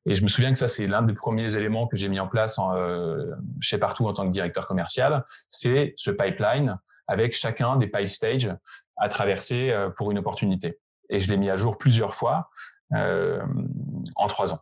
Et 0.06 0.14
je 0.14 0.22
me 0.22 0.28
souviens 0.28 0.52
que 0.52 0.58
ça, 0.58 0.68
c'est 0.68 0.86
l'un 0.86 1.02
des 1.02 1.12
premiers 1.12 1.54
éléments 1.56 1.86
que 1.86 1.96
j'ai 1.96 2.08
mis 2.08 2.18
en 2.18 2.28
place 2.28 2.58
en, 2.58 2.74
chez 3.60 3.76
Partout 3.76 4.06
en 4.06 4.14
tant 4.14 4.26
que 4.26 4.32
directeur 4.32 4.66
commercial, 4.66 5.24
c'est 5.48 5.92
ce 5.96 6.10
pipeline 6.10 6.78
avec 7.08 7.34
chacun 7.34 7.76
des 7.76 7.88
pipe 7.88 8.08
stages 8.08 8.50
à 8.96 9.08
traverser 9.10 9.74
pour 9.96 10.10
une 10.10 10.18
opportunité. 10.18 10.78
Et 11.10 11.20
je 11.20 11.28
l'ai 11.28 11.36
mis 11.36 11.50
à 11.50 11.56
jour 11.56 11.76
plusieurs 11.76 12.14
fois 12.14 12.48
euh, 12.94 13.42
en 14.16 14.26
trois 14.26 14.52
ans. 14.52 14.60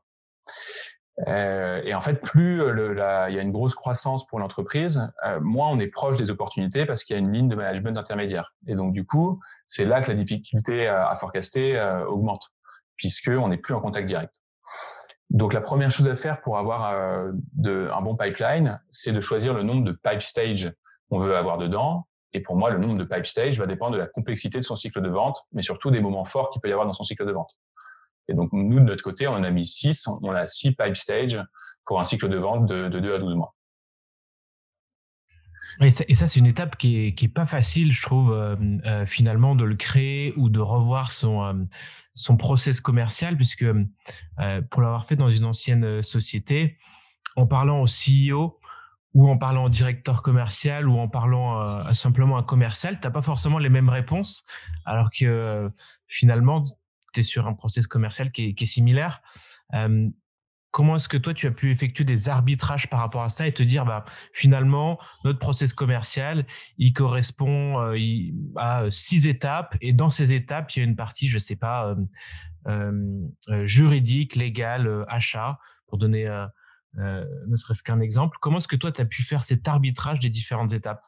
Euh, 1.28 1.82
et 1.84 1.94
en 1.94 2.00
fait, 2.00 2.14
plus 2.14 2.62
euh, 2.62 3.26
il 3.28 3.34
y 3.34 3.38
a 3.38 3.42
une 3.42 3.52
grosse 3.52 3.74
croissance 3.74 4.26
pour 4.26 4.38
l'entreprise, 4.38 5.06
euh, 5.26 5.38
moins 5.40 5.68
on 5.68 5.78
est 5.78 5.88
proche 5.88 6.16
des 6.16 6.30
opportunités 6.30 6.86
parce 6.86 7.04
qu'il 7.04 7.14
y 7.14 7.18
a 7.18 7.20
une 7.20 7.32
ligne 7.32 7.48
de 7.48 7.56
management 7.56 7.96
intermédiaire. 7.98 8.54
Et 8.66 8.74
donc, 8.74 8.92
du 8.92 9.04
coup, 9.04 9.40
c'est 9.66 9.84
là 9.84 10.00
que 10.00 10.08
la 10.08 10.14
difficulté 10.14 10.86
à, 10.88 11.14
forecaster 11.16 11.76
euh, 11.76 12.06
augmente, 12.06 12.50
puisqu'on 12.96 13.48
n'est 13.48 13.58
plus 13.58 13.74
en 13.74 13.80
contact 13.80 14.08
direct. 14.08 14.32
Donc, 15.28 15.52
la 15.52 15.60
première 15.60 15.90
chose 15.90 16.08
à 16.08 16.16
faire 16.16 16.40
pour 16.40 16.58
avoir 16.58 16.92
un 16.92 18.02
bon 18.02 18.16
pipeline, 18.16 18.80
c'est 18.90 19.12
de 19.12 19.20
choisir 19.20 19.54
le 19.54 19.62
nombre 19.62 19.84
de 19.84 19.92
pipe 19.92 20.22
stage 20.22 20.72
qu'on 21.08 21.18
veut 21.18 21.36
avoir 21.36 21.56
dedans. 21.56 22.08
Et 22.32 22.40
pour 22.40 22.56
moi, 22.56 22.70
le 22.70 22.78
nombre 22.78 22.98
de 22.98 23.04
pipe 23.04 23.26
stage 23.26 23.56
va 23.58 23.66
dépendre 23.66 23.92
de 23.92 23.98
la 23.98 24.08
complexité 24.08 24.58
de 24.58 24.64
son 24.64 24.74
cycle 24.74 25.00
de 25.00 25.08
vente, 25.08 25.46
mais 25.52 25.62
surtout 25.62 25.92
des 25.92 26.00
moments 26.00 26.24
forts 26.24 26.50
qu'il 26.50 26.60
peut 26.60 26.68
y 26.68 26.72
avoir 26.72 26.86
dans 26.86 26.92
son 26.92 27.04
cycle 27.04 27.24
de 27.26 27.32
vente. 27.32 27.56
Et 28.30 28.34
donc, 28.34 28.50
nous, 28.52 28.78
de 28.78 28.84
notre 28.84 29.02
côté, 29.02 29.26
on 29.26 29.42
a 29.42 29.50
mis 29.50 29.64
6. 29.64 30.08
On 30.22 30.30
a 30.30 30.46
6 30.46 30.72
pipe 30.72 30.96
stage 30.96 31.38
pour 31.84 32.00
un 32.00 32.04
cycle 32.04 32.28
de 32.28 32.36
vente 32.36 32.66
de, 32.66 32.88
de 32.88 33.00
2 33.00 33.14
à 33.14 33.18
12 33.18 33.34
mois. 33.34 33.54
Et 35.80 35.90
ça, 35.90 36.28
c'est 36.28 36.38
une 36.38 36.46
étape 36.46 36.76
qui 36.76 37.06
est, 37.06 37.14
qui 37.14 37.26
est 37.26 37.28
pas 37.28 37.46
facile, 37.46 37.92
je 37.92 38.02
trouve, 38.02 38.32
euh, 38.32 38.54
euh, 38.84 39.06
finalement, 39.06 39.54
de 39.54 39.64
le 39.64 39.76
créer 39.76 40.34
ou 40.36 40.50
de 40.50 40.60
revoir 40.60 41.10
son, 41.10 41.42
euh, 41.42 41.54
son 42.14 42.36
process 42.36 42.80
commercial, 42.80 43.36
puisque 43.36 43.64
pour 44.70 44.82
l'avoir 44.82 45.06
fait 45.06 45.16
dans 45.16 45.30
une 45.30 45.44
ancienne 45.44 46.02
société, 46.02 46.76
en 47.36 47.46
parlant 47.46 47.80
au 47.80 47.86
CEO 47.86 48.58
ou 49.14 49.28
en 49.28 49.38
parlant 49.38 49.64
au 49.64 49.68
directeur 49.68 50.22
commercial 50.22 50.88
ou 50.88 50.98
en 50.98 51.08
parlant 51.08 51.92
simplement 51.94 52.36
à 52.36 52.40
un 52.40 52.42
commercial, 52.42 53.00
tu 53.00 53.06
n'as 53.06 53.10
pas 53.10 53.22
forcément 53.22 53.58
les 53.58 53.70
mêmes 53.70 53.88
réponses, 53.88 54.44
alors 54.84 55.08
que 55.10 55.70
finalement, 56.08 56.64
tu 57.12 57.20
es 57.20 57.22
sur 57.22 57.46
un 57.46 57.54
process 57.54 57.86
commercial 57.86 58.32
qui 58.32 58.54
est, 58.56 58.64
similaire. 58.66 59.22
Euh, 59.74 60.08
comment 60.70 60.96
est-ce 60.96 61.08
que 61.08 61.16
toi, 61.16 61.34
tu 61.34 61.46
as 61.46 61.50
pu 61.50 61.70
effectuer 61.70 62.04
des 62.04 62.28
arbitrages 62.28 62.88
par 62.88 63.00
rapport 63.00 63.22
à 63.22 63.28
ça 63.28 63.46
et 63.46 63.52
te 63.52 63.62
dire, 63.62 63.84
bah, 63.84 64.04
finalement, 64.32 64.98
notre 65.24 65.38
process 65.38 65.72
commercial, 65.72 66.46
il 66.78 66.92
correspond 66.92 67.80
euh, 67.80 67.98
à 68.56 68.90
six 68.90 69.26
étapes 69.26 69.76
et 69.80 69.92
dans 69.92 70.10
ces 70.10 70.32
étapes, 70.32 70.70
il 70.74 70.78
y 70.78 70.82
a 70.82 70.84
une 70.84 70.96
partie, 70.96 71.28
je 71.28 71.38
sais 71.38 71.56
pas, 71.56 71.96
euh, 72.68 73.26
juridique, 73.64 74.36
légale, 74.36 75.04
achat, 75.08 75.58
pour 75.86 75.98
donner 75.98 76.28
ne 76.96 77.56
serait-ce 77.56 77.82
qu'un 77.82 78.00
exemple. 78.00 78.38
Comment 78.40 78.58
est-ce 78.58 78.68
que 78.68 78.76
toi, 78.76 78.92
tu 78.92 79.00
as 79.00 79.06
pu 79.06 79.22
faire 79.22 79.42
cet 79.42 79.66
arbitrage 79.66 80.20
des 80.20 80.30
différentes 80.30 80.72
étapes? 80.72 81.02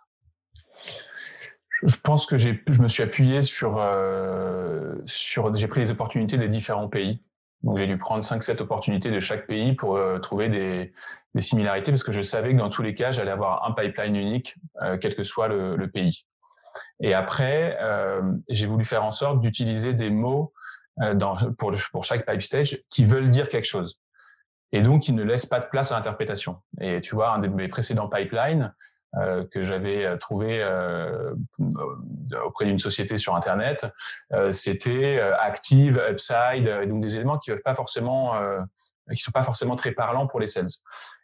Je 1.82 1.96
pense 1.96 2.26
que 2.26 2.36
j'ai, 2.36 2.62
je 2.66 2.80
me 2.80 2.88
suis 2.88 3.02
appuyé 3.02 3.42
sur, 3.42 3.78
euh, 3.78 4.94
sur, 5.06 5.54
j'ai 5.54 5.68
pris 5.68 5.80
les 5.80 5.90
opportunités 5.90 6.38
des 6.38 6.48
différents 6.48 6.88
pays. 6.88 7.20
Donc 7.62 7.78
j'ai 7.78 7.86
dû 7.86 7.96
prendre 7.96 8.24
5-7 8.24 8.60
opportunités 8.60 9.10
de 9.10 9.20
chaque 9.20 9.46
pays 9.46 9.74
pour 9.74 9.96
euh, 9.96 10.18
trouver 10.18 10.48
des, 10.48 10.92
des, 11.34 11.40
similarités 11.40 11.92
parce 11.92 12.02
que 12.02 12.10
je 12.10 12.20
savais 12.20 12.52
que 12.52 12.58
dans 12.58 12.70
tous 12.70 12.82
les 12.82 12.94
cas, 12.94 13.12
j'allais 13.12 13.30
avoir 13.30 13.64
un 13.68 13.72
pipeline 13.72 14.16
unique, 14.16 14.56
euh, 14.82 14.98
quel 15.00 15.14
que 15.14 15.22
soit 15.22 15.46
le, 15.48 15.76
le, 15.76 15.88
pays. 15.88 16.24
Et 17.00 17.14
après, 17.14 17.78
euh, 17.80 18.20
j'ai 18.48 18.66
voulu 18.66 18.84
faire 18.84 19.04
en 19.04 19.12
sorte 19.12 19.40
d'utiliser 19.40 19.92
des 19.92 20.10
mots 20.10 20.52
euh, 21.00 21.14
dans, 21.14 21.36
pour, 21.58 21.72
pour 21.92 22.04
chaque 22.04 22.26
pipe 22.26 22.42
stage 22.42 22.82
qui 22.90 23.04
veulent 23.04 23.30
dire 23.30 23.48
quelque 23.48 23.68
chose. 23.68 23.98
Et 24.72 24.82
donc, 24.82 25.02
qui 25.02 25.12
ne 25.12 25.22
laissent 25.22 25.46
pas 25.46 25.60
de 25.60 25.66
place 25.66 25.92
à 25.92 25.96
l'interprétation. 25.96 26.58
Et 26.80 27.00
tu 27.00 27.14
vois, 27.14 27.32
un 27.32 27.38
de 27.38 27.48
mes 27.48 27.68
précédents 27.68 28.08
pipelines, 28.08 28.74
euh, 29.18 29.44
que 29.52 29.62
j'avais 29.62 30.06
euh, 30.06 30.16
trouvé 30.16 30.62
euh, 30.62 31.34
auprès 32.46 32.64
d'une 32.64 32.78
société 32.78 33.18
sur 33.18 33.36
Internet, 33.36 33.86
c'était 34.52 35.20
active, 35.20 36.02
upside, 36.10 36.66
donc 36.88 37.02
des 37.02 37.16
éléments 37.16 37.38
qui 37.38 37.50
ne 37.50 37.56
sont 37.56 37.62
pas 39.32 39.44
forcément 39.44 39.76
très 39.76 39.92
parlants 39.92 40.26
pour 40.26 40.40
les 40.40 40.46
sales. 40.46 40.68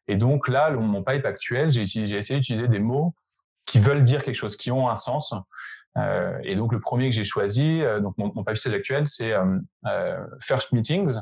Et 0.06 0.16
donc 0.16 0.48
là, 0.48 0.70
mon 0.70 1.02
pipe 1.02 1.24
actuel, 1.24 1.70
j'ai 1.70 1.82
essayé 1.82 2.40
d'utiliser 2.40 2.68
des 2.68 2.78
mots 2.78 3.14
qui 3.64 3.78
veulent 3.78 4.04
dire 4.04 4.22
quelque 4.22 4.36
chose, 4.36 4.56
qui 4.56 4.70
ont 4.70 4.90
un 4.90 4.94
sens. 4.94 5.32
Et 6.42 6.56
donc 6.56 6.72
le 6.72 6.80
premier 6.80 7.08
que 7.08 7.14
j'ai 7.14 7.24
choisi, 7.24 7.80
donc 8.02 8.16
mon, 8.18 8.32
mon 8.34 8.44
pipe 8.44 8.58
stage 8.58 8.74
actuel, 8.74 9.06
c'est 9.06 9.32
First 10.40 10.72
Meetings 10.72 11.16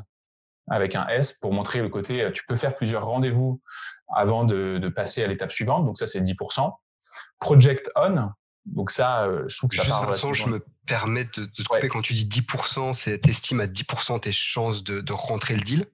avec 0.69 0.95
un 0.95 1.07
S 1.07 1.31
pour 1.31 1.53
montrer 1.53 1.79
le 1.79 1.87
côté. 1.87 2.29
Tu 2.33 2.45
peux 2.45 2.57
faire 2.57 2.75
plusieurs 2.75 3.05
rendez-vous 3.05 3.61
avant 4.13 4.43
de, 4.43 4.77
de 4.77 4.89
passer 4.89 5.23
à 5.23 5.27
l'étape 5.27 5.51
suivante. 5.51 5.85
Donc 5.85 5.97
ça, 5.97 6.07
c'est 6.07 6.21
10%. 6.21 6.73
Project 7.39 7.89
On, 7.95 8.29
donc 8.65 8.91
ça, 8.91 9.23
euh, 9.25 9.45
je 9.47 9.57
trouve 9.57 9.69
que 9.69 9.75
ça 9.77 9.83
Juste 9.83 10.21
part. 10.21 10.33
je 10.33 10.49
me 10.49 10.65
permets 10.85 11.23
de, 11.25 11.45
de 11.45 11.45
te 11.45 11.63
couper 11.63 11.87
quand 11.87 12.01
tu 12.01 12.13
dis 12.13 12.25
10%, 12.41 12.93
c'est 12.93 13.19
t'estimes 13.19 13.61
à 13.61 13.67
10% 13.67 14.19
tes 14.19 14.31
chances 14.31 14.83
de, 14.83 15.01
de 15.01 15.13
rentrer 15.13 15.55
le 15.55 15.61
deal? 15.61 15.85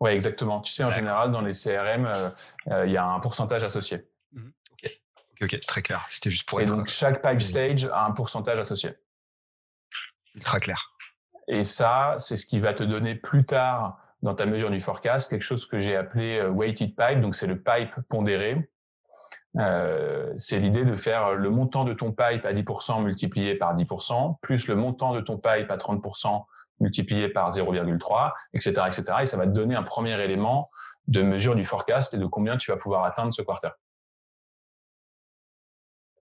Oui, 0.00 0.10
exactement. 0.10 0.60
Tu 0.60 0.72
sais, 0.72 0.84
en 0.84 0.90
général, 0.90 1.32
dans 1.32 1.40
les 1.40 1.52
CRM, 1.52 2.10
il 2.66 2.90
y 2.90 2.96
a 2.96 3.06
un 3.06 3.20
pourcentage 3.20 3.64
associé. 3.64 4.06
Mmh 4.32 4.48
ok, 4.72 4.90
ok, 5.42 5.60
très 5.60 5.82
clair. 5.82 6.06
C'était 6.10 6.30
juste 6.30 6.46
pour 6.48 6.60
Et 6.60 6.64
être 6.64 6.76
donc, 6.76 6.86
chaque 6.86 7.22
pipe 7.26 7.40
stage 7.42 7.84
a 7.86 8.04
un 8.04 8.10
pourcentage 8.12 8.58
associé. 8.58 8.92
ultra 10.34 10.60
clair. 10.60 10.90
Et 11.48 11.64
ça, 11.64 12.14
c'est 12.18 12.36
ce 12.36 12.46
qui 12.46 12.60
va 12.60 12.74
te 12.74 12.82
donner 12.82 13.14
plus 13.14 13.44
tard 13.44 13.98
dans 14.24 14.34
ta 14.34 14.46
mesure 14.46 14.70
du 14.70 14.80
forecast 14.80 15.30
quelque 15.30 15.42
chose 15.42 15.66
que 15.66 15.78
j'ai 15.80 15.94
appelé 15.94 16.42
weighted 16.46 16.96
pipe. 16.96 17.20
Donc, 17.20 17.36
c'est 17.36 17.46
le 17.46 17.60
pipe 17.60 17.94
pondéré. 18.08 18.68
Euh, 19.58 20.32
c'est 20.36 20.58
l'idée 20.58 20.84
de 20.84 20.96
faire 20.96 21.34
le 21.34 21.50
montant 21.50 21.84
de 21.84 21.92
ton 21.92 22.10
pipe 22.10 22.44
à 22.44 22.52
10% 22.52 23.04
multiplié 23.04 23.54
par 23.54 23.76
10%, 23.76 24.38
plus 24.40 24.66
le 24.66 24.74
montant 24.74 25.14
de 25.14 25.20
ton 25.20 25.36
pipe 25.36 25.70
à 25.70 25.76
30% 25.76 26.44
multiplié 26.80 27.28
par 27.28 27.50
0,3, 27.50 28.32
etc., 28.52 28.72
etc. 28.86 29.04
Et 29.20 29.26
ça 29.26 29.36
va 29.36 29.46
te 29.46 29.52
donner 29.52 29.76
un 29.76 29.84
premier 29.84 30.20
élément 30.20 30.70
de 31.06 31.22
mesure 31.22 31.54
du 31.54 31.64
forecast 31.64 32.14
et 32.14 32.18
de 32.18 32.26
combien 32.26 32.56
tu 32.56 32.72
vas 32.72 32.76
pouvoir 32.76 33.04
atteindre 33.04 33.32
ce 33.32 33.42
quarter. 33.42 33.70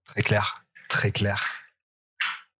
Très 0.05 0.21
clair, 0.21 0.63
très 0.89 1.11
clair. 1.11 1.43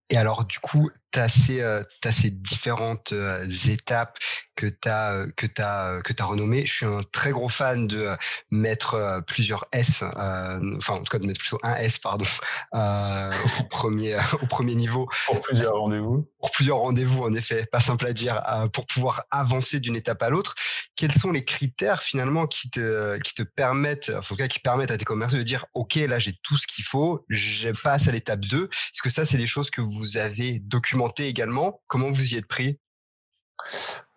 Et 0.09 0.17
alors, 0.17 0.45
du 0.45 0.59
coup, 0.59 0.89
tu 1.13 1.19
as, 1.19 1.49
euh, 1.51 1.83
ces 2.11 2.31
différentes 2.31 3.13
euh, 3.13 3.47
étapes 3.69 4.17
que 4.55 4.67
tu 4.67 4.89
as, 4.89 5.13
euh, 5.13 5.31
que 5.35 5.47
as, 5.61 6.01
que 6.03 6.13
as 6.17 6.25
renommées. 6.25 6.65
Je 6.65 6.73
suis 6.73 6.85
un 6.85 7.01
très 7.11 7.31
gros 7.31 7.49
fan 7.49 7.87
de 7.87 8.09
mettre 8.51 9.21
plusieurs 9.27 9.65
S, 9.71 10.03
enfin, 10.03 10.95
en 10.95 11.03
tout 11.03 11.11
cas, 11.11 11.19
de 11.19 11.25
mettre 11.25 11.39
plutôt 11.39 11.59
un 11.63 11.75
S, 11.75 11.99
pardon, 11.99 12.25
au, 12.73 13.63
premier, 13.69 14.17
au 14.41 14.45
premier 14.47 14.75
niveau. 14.75 15.07
Pour 15.27 15.41
plusieurs 15.41 15.73
rendez-vous. 15.73 16.27
Pour 16.39 16.51
plusieurs 16.51 16.77
rendez-vous, 16.77 17.23
en 17.23 17.33
effet, 17.33 17.65
pas 17.65 17.79
simple 17.79 18.05
à 18.05 18.13
dire, 18.13 18.41
pour 18.73 18.85
pouvoir 18.85 19.23
avancer 19.31 19.79
d'une 19.79 19.95
étape 19.95 20.21
à 20.21 20.29
l'autre. 20.29 20.55
Quels 20.95 21.11
sont 21.11 21.31
les 21.31 21.45
critères, 21.45 22.03
finalement, 22.03 22.45
qui 22.45 22.69
te, 22.69 23.17
qui 23.19 23.33
te 23.33 23.43
permettent, 23.43 24.11
en 24.15 24.21
tout 24.21 24.35
cas, 24.35 24.47
qui 24.47 24.59
permettent 24.59 24.91
à 24.91 24.97
tes 24.97 25.05
commerçants 25.05 25.37
de 25.37 25.43
dire, 25.43 25.65
OK, 25.73 25.95
là, 25.95 26.19
j'ai 26.19 26.33
tout 26.43 26.57
ce 26.57 26.67
qu'il 26.67 26.83
faut, 26.83 27.25
je 27.29 27.69
passe 27.69 28.07
à 28.07 28.11
l'étape 28.11 28.41
2. 28.41 28.65
Est-ce 28.65 29.01
que 29.01 29.09
ça, 29.09 29.25
c'est 29.25 29.37
des 29.37 29.47
choses 29.47 29.71
que 29.71 29.81
vous 29.81 30.17
avez 30.17 30.59
documentées 30.59 31.02
également. 31.09 31.81
Comment 31.87 32.11
vous 32.11 32.33
y 32.33 32.37
êtes 32.37 32.47
pris? 32.47 32.79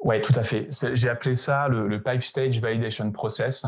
Oui, 0.01 0.21
tout 0.21 0.33
à 0.37 0.43
fait. 0.43 0.69
J'ai 0.93 1.09
appelé 1.09 1.37
ça 1.37 1.69
le, 1.69 2.03
Pipe 2.03 2.23
Stage 2.23 2.61
Validation 2.61 3.11
Process. 3.11 3.65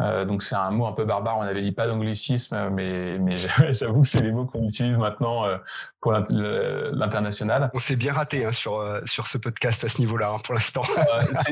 Euh, 0.00 0.24
donc 0.24 0.44
c'est 0.44 0.54
un 0.54 0.70
mot 0.70 0.86
un 0.86 0.92
peu 0.92 1.04
barbare, 1.04 1.38
on 1.38 1.44
n'avait 1.44 1.62
dit 1.62 1.72
pas 1.72 1.88
d'anglicisme, 1.88 2.70
mais, 2.70 3.18
mais 3.18 3.36
j'avoue 3.70 4.02
que 4.02 4.06
c'est 4.06 4.22
les 4.22 4.30
mots 4.30 4.46
qu'on 4.46 4.66
utilise 4.68 4.96
maintenant 4.96 5.44
euh, 5.44 5.58
pour 6.00 6.12
l'international. 6.12 7.70
On 7.74 7.78
s'est 7.78 7.96
bien 7.96 8.12
raté 8.12 8.44
hein, 8.44 8.52
sur, 8.52 8.78
euh, 8.78 9.00
sur 9.04 9.26
ce 9.26 9.38
podcast 9.38 9.84
à 9.84 9.88
ce 9.88 10.00
niveau-là 10.00 10.30
hein, 10.30 10.38
pour 10.44 10.54
l'instant. 10.54 10.82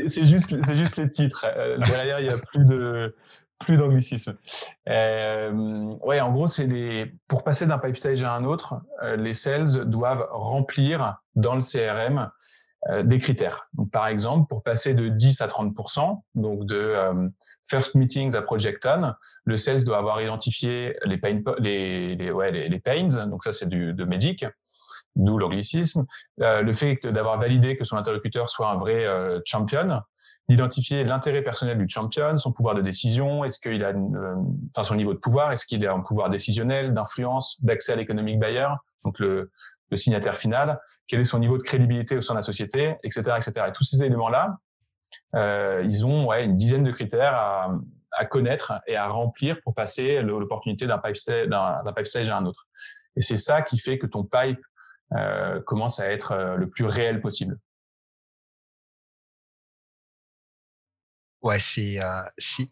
c'est 0.07 0.25
juste, 0.25 0.57
juste 0.75 0.97
les 0.97 1.11
titres. 1.11 1.45
derrière, 1.87 2.21
il 2.21 2.29
n'y 2.29 2.33
a 2.33 2.39
plus 2.39 2.65
de, 2.65 3.15
plus 3.59 3.77
d'anglicisme. 3.77 4.37
Euh, 4.89 5.51
ouais, 6.05 6.21
en 6.21 6.33
gros, 6.33 6.47
c'est 6.47 7.13
pour 7.29 7.45
passer 7.45 7.67
d'un 7.67 7.79
pipe 7.79 7.97
stage 7.97 8.23
à 8.23 8.33
un 8.33 8.45
autre, 8.45 8.81
euh, 9.03 9.17
les 9.17 9.35
sales 9.35 9.89
doivent 9.89 10.27
remplir 10.31 11.17
dans 11.35 11.55
le 11.55 11.61
CRM 11.61 12.31
euh, 12.89 13.03
des 13.03 13.19
critères. 13.19 13.69
Donc, 13.73 13.91
par 13.91 14.07
exemple, 14.07 14.47
pour 14.49 14.63
passer 14.63 14.95
de 14.95 15.09
10 15.09 15.41
à 15.41 15.49
30% 15.49 16.21
donc 16.35 16.67
de 16.67 16.77
euh, 16.77 17.29
first 17.69 17.97
meetings 17.97 18.37
à 18.37 18.43
project 18.43 18.87
on, 18.87 19.17
le 19.45 19.57
sales 19.57 19.83
doit 19.83 19.99
avoir 19.99 20.21
identifié 20.21 20.97
les 21.05 21.17
pain, 21.17 21.41
les, 21.59 22.31
ouais, 22.31 22.53
les, 22.53 22.79
pains. 22.79 23.09
Donc 23.27 23.43
ça, 23.43 23.51
c'est 23.51 23.69
du 23.69 23.93
de 23.93 24.05
médic 24.05 24.45
d'où 25.17 25.39
l'anglicisme, 25.39 26.07
euh, 26.41 26.63
le 26.63 26.73
fait 26.73 27.07
d'avoir 27.07 27.39
validé 27.39 27.75
que 27.77 27.85
son 27.85 27.97
interlocuteur 27.97 28.49
soit 28.49 28.71
un 28.71 28.77
vrai 28.77 29.07
champion, 29.45 30.01
d'identifier 30.49 31.05
l'intérêt 31.05 31.43
personnel 31.43 31.79
du 31.79 31.89
champion, 31.89 32.37
son 32.37 32.53
pouvoir 32.53 32.75
de 32.75 32.83
décision, 32.83 33.45
est-ce 33.45 33.59
qu'il 33.59 33.83
a, 33.85 33.89
euh, 33.89 34.35
enfin 34.71 34.85
son 34.85 34.95
niveau 34.95 35.13
de 35.13 35.19
pouvoir, 35.19 35.51
est-ce 35.51 35.67
qu'il 35.67 35.85
a 35.87 35.93
un 35.93 36.01
pouvoir 36.01 36.31
décisionnel, 36.31 36.95
d'influence, 36.95 37.63
d'accès 37.65 37.93
à 37.93 37.97
l'économique 37.97 38.39
buyer, 38.39 38.69
donc 39.05 39.19
le, 39.19 39.51
signataire 39.95 40.37
final, 40.37 40.81
quel 41.07 41.21
est 41.21 41.25
son 41.25 41.39
niveau 41.39 41.57
de 41.59 41.63
crédibilité 41.63 42.17
au 42.17 42.21
sein 42.21 42.35
de 42.35 42.39
la 42.39 42.43
société, 42.43 42.97
etc., 43.05 43.37
etc. 43.37 43.67
Et 43.69 43.73
tous 43.73 43.85
ces 43.85 44.03
éléments-là, 44.03 44.59
euh, 45.37 45.81
ils 45.85 46.05
ont 46.05 46.33
une 46.33 46.57
dizaine 46.57 46.83
de 46.83 46.91
critères 46.91 47.35
à, 47.35 48.25
connaître 48.29 48.73
et 48.89 48.97
à 48.97 49.07
remplir 49.07 49.61
pour 49.63 49.75
passer 49.75 50.23
l'opportunité 50.23 50.87
d'un 50.87 50.99
pipe, 50.99 51.17
stage, 51.17 51.47
pipe 51.97 52.07
stage 52.07 52.29
à 52.31 52.37
un 52.37 52.47
autre. 52.47 52.67
Et 53.15 53.23
c'est 53.23 53.37
ça 53.37 53.63
qui 53.63 53.79
fait 53.79 53.99
que 53.99 54.07
ton 54.07 54.25
pipe 54.25 54.59
euh, 54.59 54.67
commence 55.67 56.01
à 56.01 56.11
être 56.11 56.33
euh, 56.33 56.57
le 56.57 56.69
plus 56.69 56.85
réel 56.85 57.21
possible. 57.21 57.59
Ouais, 61.43 61.61
c'est 61.61 62.03
euh, 62.03 62.23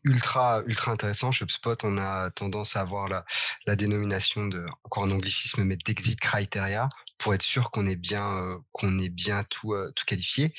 ultra 0.03 0.62
ultra 0.66 0.90
intéressant. 0.90 1.31
HubSpot, 1.31 1.77
on 1.85 1.97
a 1.97 2.31
tendance 2.31 2.75
à 2.77 2.81
avoir 2.81 3.07
la, 3.07 3.25
la 3.66 3.77
dénomination 3.77 4.47
de 4.49 4.66
encore 4.83 5.05
un 5.05 5.12
anglicisme, 5.12 5.62
mais 5.62 5.77
d'exit 5.77 6.18
criteria 6.18 6.88
pour 7.18 7.35
être 7.35 7.42
sûr 7.42 7.70
qu'on 7.70 7.87
est 7.87 7.94
bien 7.94 8.37
euh, 8.37 8.59
qu'on 8.73 8.99
est 8.99 9.11
bien 9.11 9.44
tout 9.44 9.75
euh, 9.75 9.92
tout 9.94 10.05
qualifié. 10.07 10.55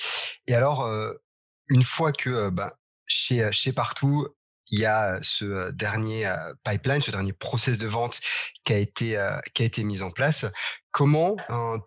Et 0.47 0.55
alors, 0.55 0.89
une 1.67 1.83
fois 1.83 2.13
que 2.13 2.49
bah, 2.49 2.77
chez 3.05 3.51
chez 3.51 3.73
partout, 3.73 4.29
il 4.71 4.79
y 4.79 4.85
a 4.85 5.19
ce 5.21 5.71
dernier 5.71 6.33
pipeline, 6.63 7.01
ce 7.01 7.11
dernier 7.11 7.33
process 7.33 7.77
de 7.77 7.87
vente 7.87 8.21
qui 8.63 8.73
a 8.73 8.77
été 8.77 9.37
qui 9.53 9.63
a 9.63 9.65
été 9.65 9.83
mis 9.83 10.01
en 10.01 10.11
place. 10.11 10.45
Comment 10.95 11.35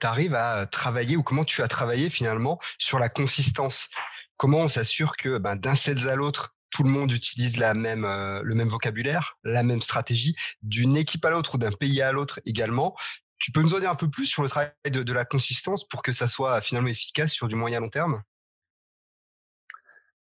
tu 0.01 0.07
arrives 0.07 0.35
à 0.35 0.67
travailler 0.67 1.17
ou 1.17 1.23
comment 1.23 1.47
tu 1.47 1.63
as 1.63 1.69
travaillé 1.69 2.11
finalement 2.11 2.61
sur 2.77 2.99
la 2.99 3.09
consistance? 3.09 3.89
Comment 4.37 4.59
on 4.59 4.69
s'assure 4.69 5.17
que 5.17 5.39
ben, 5.39 5.57
d'un 5.57 5.75
sales 5.75 6.11
à 6.11 6.15
l'autre, 6.15 6.55
tout 6.69 6.83
le 6.83 6.91
monde 6.91 7.11
utilise 7.11 7.59
euh, 7.59 8.43
le 8.45 8.55
même 8.55 8.69
vocabulaire, 8.69 9.39
la 9.45 9.63
même 9.63 9.81
stratégie, 9.81 10.37
d'une 10.61 10.95
équipe 10.95 11.25
à 11.25 11.31
l'autre 11.31 11.55
ou 11.55 11.59
d'un 11.59 11.73
pays 11.73 12.03
à 12.03 12.13
l'autre 12.13 12.39
également? 12.45 12.95
Tu 13.39 13.51
peux 13.51 13.63
nous 13.63 13.73
en 13.73 13.79
dire 13.79 13.91
un 13.91 13.95
peu 13.95 14.11
plus 14.11 14.27
sur 14.27 14.43
le 14.43 14.51
travail 14.51 14.73
de, 14.85 15.13
la 15.15 15.25
consistance 15.25 15.89
pour 15.89 16.03
que 16.03 16.13
ça 16.13 16.29
soit 16.29 16.61
finalement 16.61 16.91
efficace 16.91 17.33
sur 17.33 17.49
du 17.49 17.55
moyen 17.55 17.81
long 17.81 17.89
terme? 17.89 18.23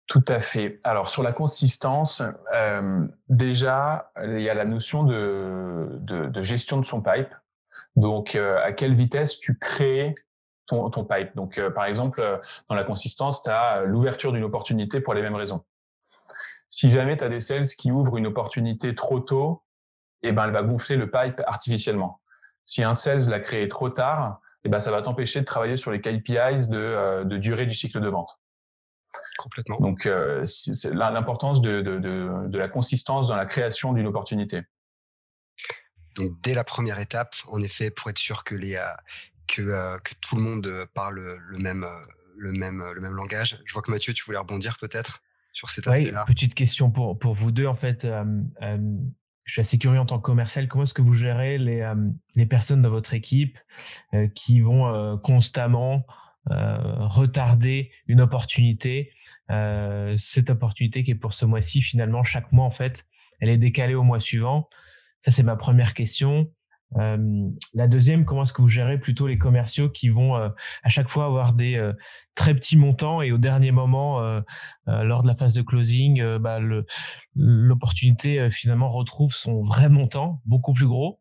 Tout 0.05 0.25
à 0.27 0.39
fait. 0.39 0.79
Alors 0.83 1.09
sur 1.09 1.23
la 1.23 1.33
consistance, 1.33 2.21
euh, 2.53 3.07
déjà 3.29 4.11
il 4.23 4.41
y 4.41 4.49
a 4.49 4.53
la 4.53 4.65
notion 4.65 5.05
de, 5.05 6.29
gestion 6.43 6.79
de 6.79 6.85
son 6.85 7.01
pipe. 7.01 7.33
Donc 7.95 8.35
euh, 8.35 8.57
à 8.63 8.71
quelle 8.73 8.93
vitesse 8.93 9.39
tu 9.39 9.57
crées 9.57 10.15
ton, 10.67 10.89
ton 10.89 11.05
pipe? 11.05 11.35
Donc, 11.35 11.57
euh, 11.57 11.69
par 11.69 11.85
exemple, 11.85 12.21
euh, 12.21 12.37
dans 12.69 12.75
la 12.75 12.83
consistance, 12.83 13.43
tu 13.43 13.49
as 13.49 13.77
euh, 13.77 13.85
l'ouverture 13.85 14.31
d'une 14.31 14.43
opportunité 14.43 14.99
pour 14.99 15.13
les 15.13 15.21
mêmes 15.21 15.35
raisons. 15.35 15.63
Si 16.69 16.89
jamais 16.89 17.17
tu 17.17 17.23
as 17.23 17.29
des 17.29 17.39
sales 17.39 17.67
qui 17.67 17.91
ouvrent 17.91 18.17
une 18.17 18.27
opportunité 18.27 18.95
trop 18.95 19.19
tôt, 19.19 19.63
eh 20.23 20.31
ben, 20.31 20.45
elle 20.45 20.51
va 20.51 20.63
gonfler 20.63 20.95
le 20.95 21.09
pipe 21.09 21.41
artificiellement. 21.45 22.21
Si 22.63 22.83
un 22.83 22.93
sales 22.93 23.29
l'a 23.29 23.39
créé 23.39 23.67
trop 23.67 23.89
tard, 23.89 24.39
eh 24.63 24.69
ben, 24.69 24.79
ça 24.79 24.89
va 24.89 25.03
t'empêcher 25.03 25.39
de 25.39 25.45
travailler 25.45 25.77
sur 25.77 25.91
les 25.91 26.01
KPIs 26.01 26.69
de, 26.69 27.23
de 27.23 27.37
durée 27.37 27.67
du 27.67 27.75
cycle 27.75 28.01
de 28.01 28.07
vente. 28.09 28.39
Complètement. 29.37 29.77
Donc, 29.79 30.09
c'est 30.43 30.91
l'importance 30.91 31.61
de, 31.61 31.81
de, 31.81 31.99
de, 31.99 32.47
de 32.47 32.57
la 32.57 32.67
consistance 32.67 33.27
dans 33.27 33.35
la 33.35 33.45
création 33.45 33.93
d'une 33.93 34.07
opportunité. 34.07 34.63
Donc, 36.15 36.33
dès 36.41 36.53
la 36.53 36.63
première 36.63 36.99
étape, 36.99 37.35
en 37.47 37.61
effet, 37.61 37.91
pour 37.91 38.09
être 38.09 38.17
sûr 38.17 38.43
que 38.43 38.55
les, 38.55 38.77
que, 39.47 39.61
euh, 39.61 39.97
que 39.99 40.13
tout 40.21 40.35
le 40.35 40.41
monde 40.41 40.67
euh, 40.67 40.85
parle 40.93 41.37
le 41.37 41.57
même, 41.57 41.83
euh, 41.83 41.89
le, 42.37 42.51
même, 42.51 42.83
le 42.93 43.01
même 43.01 43.13
langage. 43.13 43.59
Je 43.65 43.73
vois 43.73 43.81
que 43.81 43.91
Mathieu, 43.91 44.13
tu 44.13 44.23
voulais 44.23 44.37
rebondir 44.37 44.77
peut-être 44.79 45.21
sur 45.53 45.69
cet 45.69 45.87
aspect-là. 45.87 46.25
petite 46.25 46.53
question 46.53 46.91
pour, 46.91 47.17
pour 47.17 47.33
vous 47.33 47.51
deux. 47.51 47.65
En 47.65 47.75
fait, 47.75 48.05
je 48.05 49.51
suis 49.51 49.61
assez 49.61 49.77
curieux 49.77 49.99
en 49.99 50.05
tant 50.05 50.17
que 50.17 50.25
commercial. 50.25 50.67
Comment 50.67 50.83
est-ce 50.83 50.93
que 50.93 51.01
vous 51.01 51.13
gérez 51.13 51.57
les, 51.57 51.89
les 52.35 52.45
personnes 52.45 52.81
dans 52.81 52.89
votre 52.89 53.13
équipe 53.13 53.57
qui 54.33 54.59
vont 54.59 55.17
constamment 55.19 56.05
retarder 56.49 57.89
une 58.07 58.19
opportunité 58.19 59.13
Cette 60.17 60.49
opportunité 60.49 61.05
qui 61.05 61.11
est 61.11 61.15
pour 61.15 61.33
ce 61.33 61.45
mois-ci, 61.45 61.81
finalement, 61.81 62.25
chaque 62.25 62.51
mois, 62.51 62.65
en 62.65 62.71
fait, 62.71 63.05
elle 63.39 63.47
est 63.47 63.57
décalée 63.57 63.95
au 63.95 64.03
mois 64.03 64.19
suivant. 64.19 64.67
Ça, 65.25 65.31
c'est 65.31 65.41
ma 65.41 65.55
première 65.55 65.95
question. 65.95 66.51
Euh, 66.97 67.49
la 67.73 67.87
deuxième, 67.87 68.25
comment 68.25 68.43
est-ce 68.43 68.53
que 68.53 68.61
vous 68.61 68.69
gérez 68.69 68.99
plutôt 68.99 69.25
les 69.25 69.39
commerciaux 69.39 69.89
qui 69.89 70.09
vont 70.09 70.35
euh, 70.35 70.49
à 70.83 70.89
chaque 70.89 71.09
fois 71.09 71.25
avoir 71.25 71.53
des 71.53 71.77
euh, 71.77 71.93
très 72.35 72.53
petits 72.53 72.77
montants 72.77 73.23
et 73.23 73.31
au 73.31 73.39
dernier 73.39 73.71
moment, 73.71 74.21
lors 74.85 75.23
de 75.23 75.27
la 75.27 75.33
phase 75.33 75.55
de 75.55 75.63
closing, 75.63 76.23
bah, 76.37 76.59
l'opportunité 77.33 78.51
finalement 78.51 78.89
retrouve 78.89 79.33
son 79.33 79.61
vrai 79.61 79.89
montant, 79.89 80.43
beaucoup 80.45 80.73
plus 80.73 80.85
gros, 80.85 81.19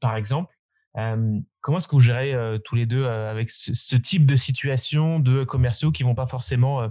par 0.00 0.14
exemple. 0.14 0.52
comment 0.94 1.78
est-ce 1.78 1.88
que 1.88 1.94
vous 1.94 2.00
gérez 2.00 2.34
tous 2.66 2.74
les 2.74 2.84
deux 2.84 3.06
avec 3.06 3.48
ce, 3.50 3.96
type 3.96 4.26
de 4.26 4.36
situation 4.36 5.20
de 5.20 5.44
commerciaux 5.44 5.90
qui 5.92 6.02
vont 6.02 6.16
pas 6.16 6.26
forcément 6.26 6.90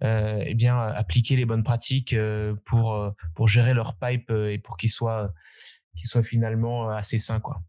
eh 0.00 0.54
bien 0.54 0.80
appliquer 0.80 1.36
les 1.36 1.44
bonnes 1.44 1.64
pratiques 1.64 2.16
pour 2.64 3.14
pour 3.34 3.46
gérer 3.46 3.74
leur 3.74 3.94
pipe 3.96 4.30
et 4.30 4.58
pour 4.58 4.78
qu'ils 4.78 4.90
soient 4.90 5.34
qui 5.96 6.06
soit 6.06 6.22
finalement 6.22 6.90
euh, 6.90 6.94
assez 6.94 7.18
sain, 7.18 7.40
quoi. 7.40 7.60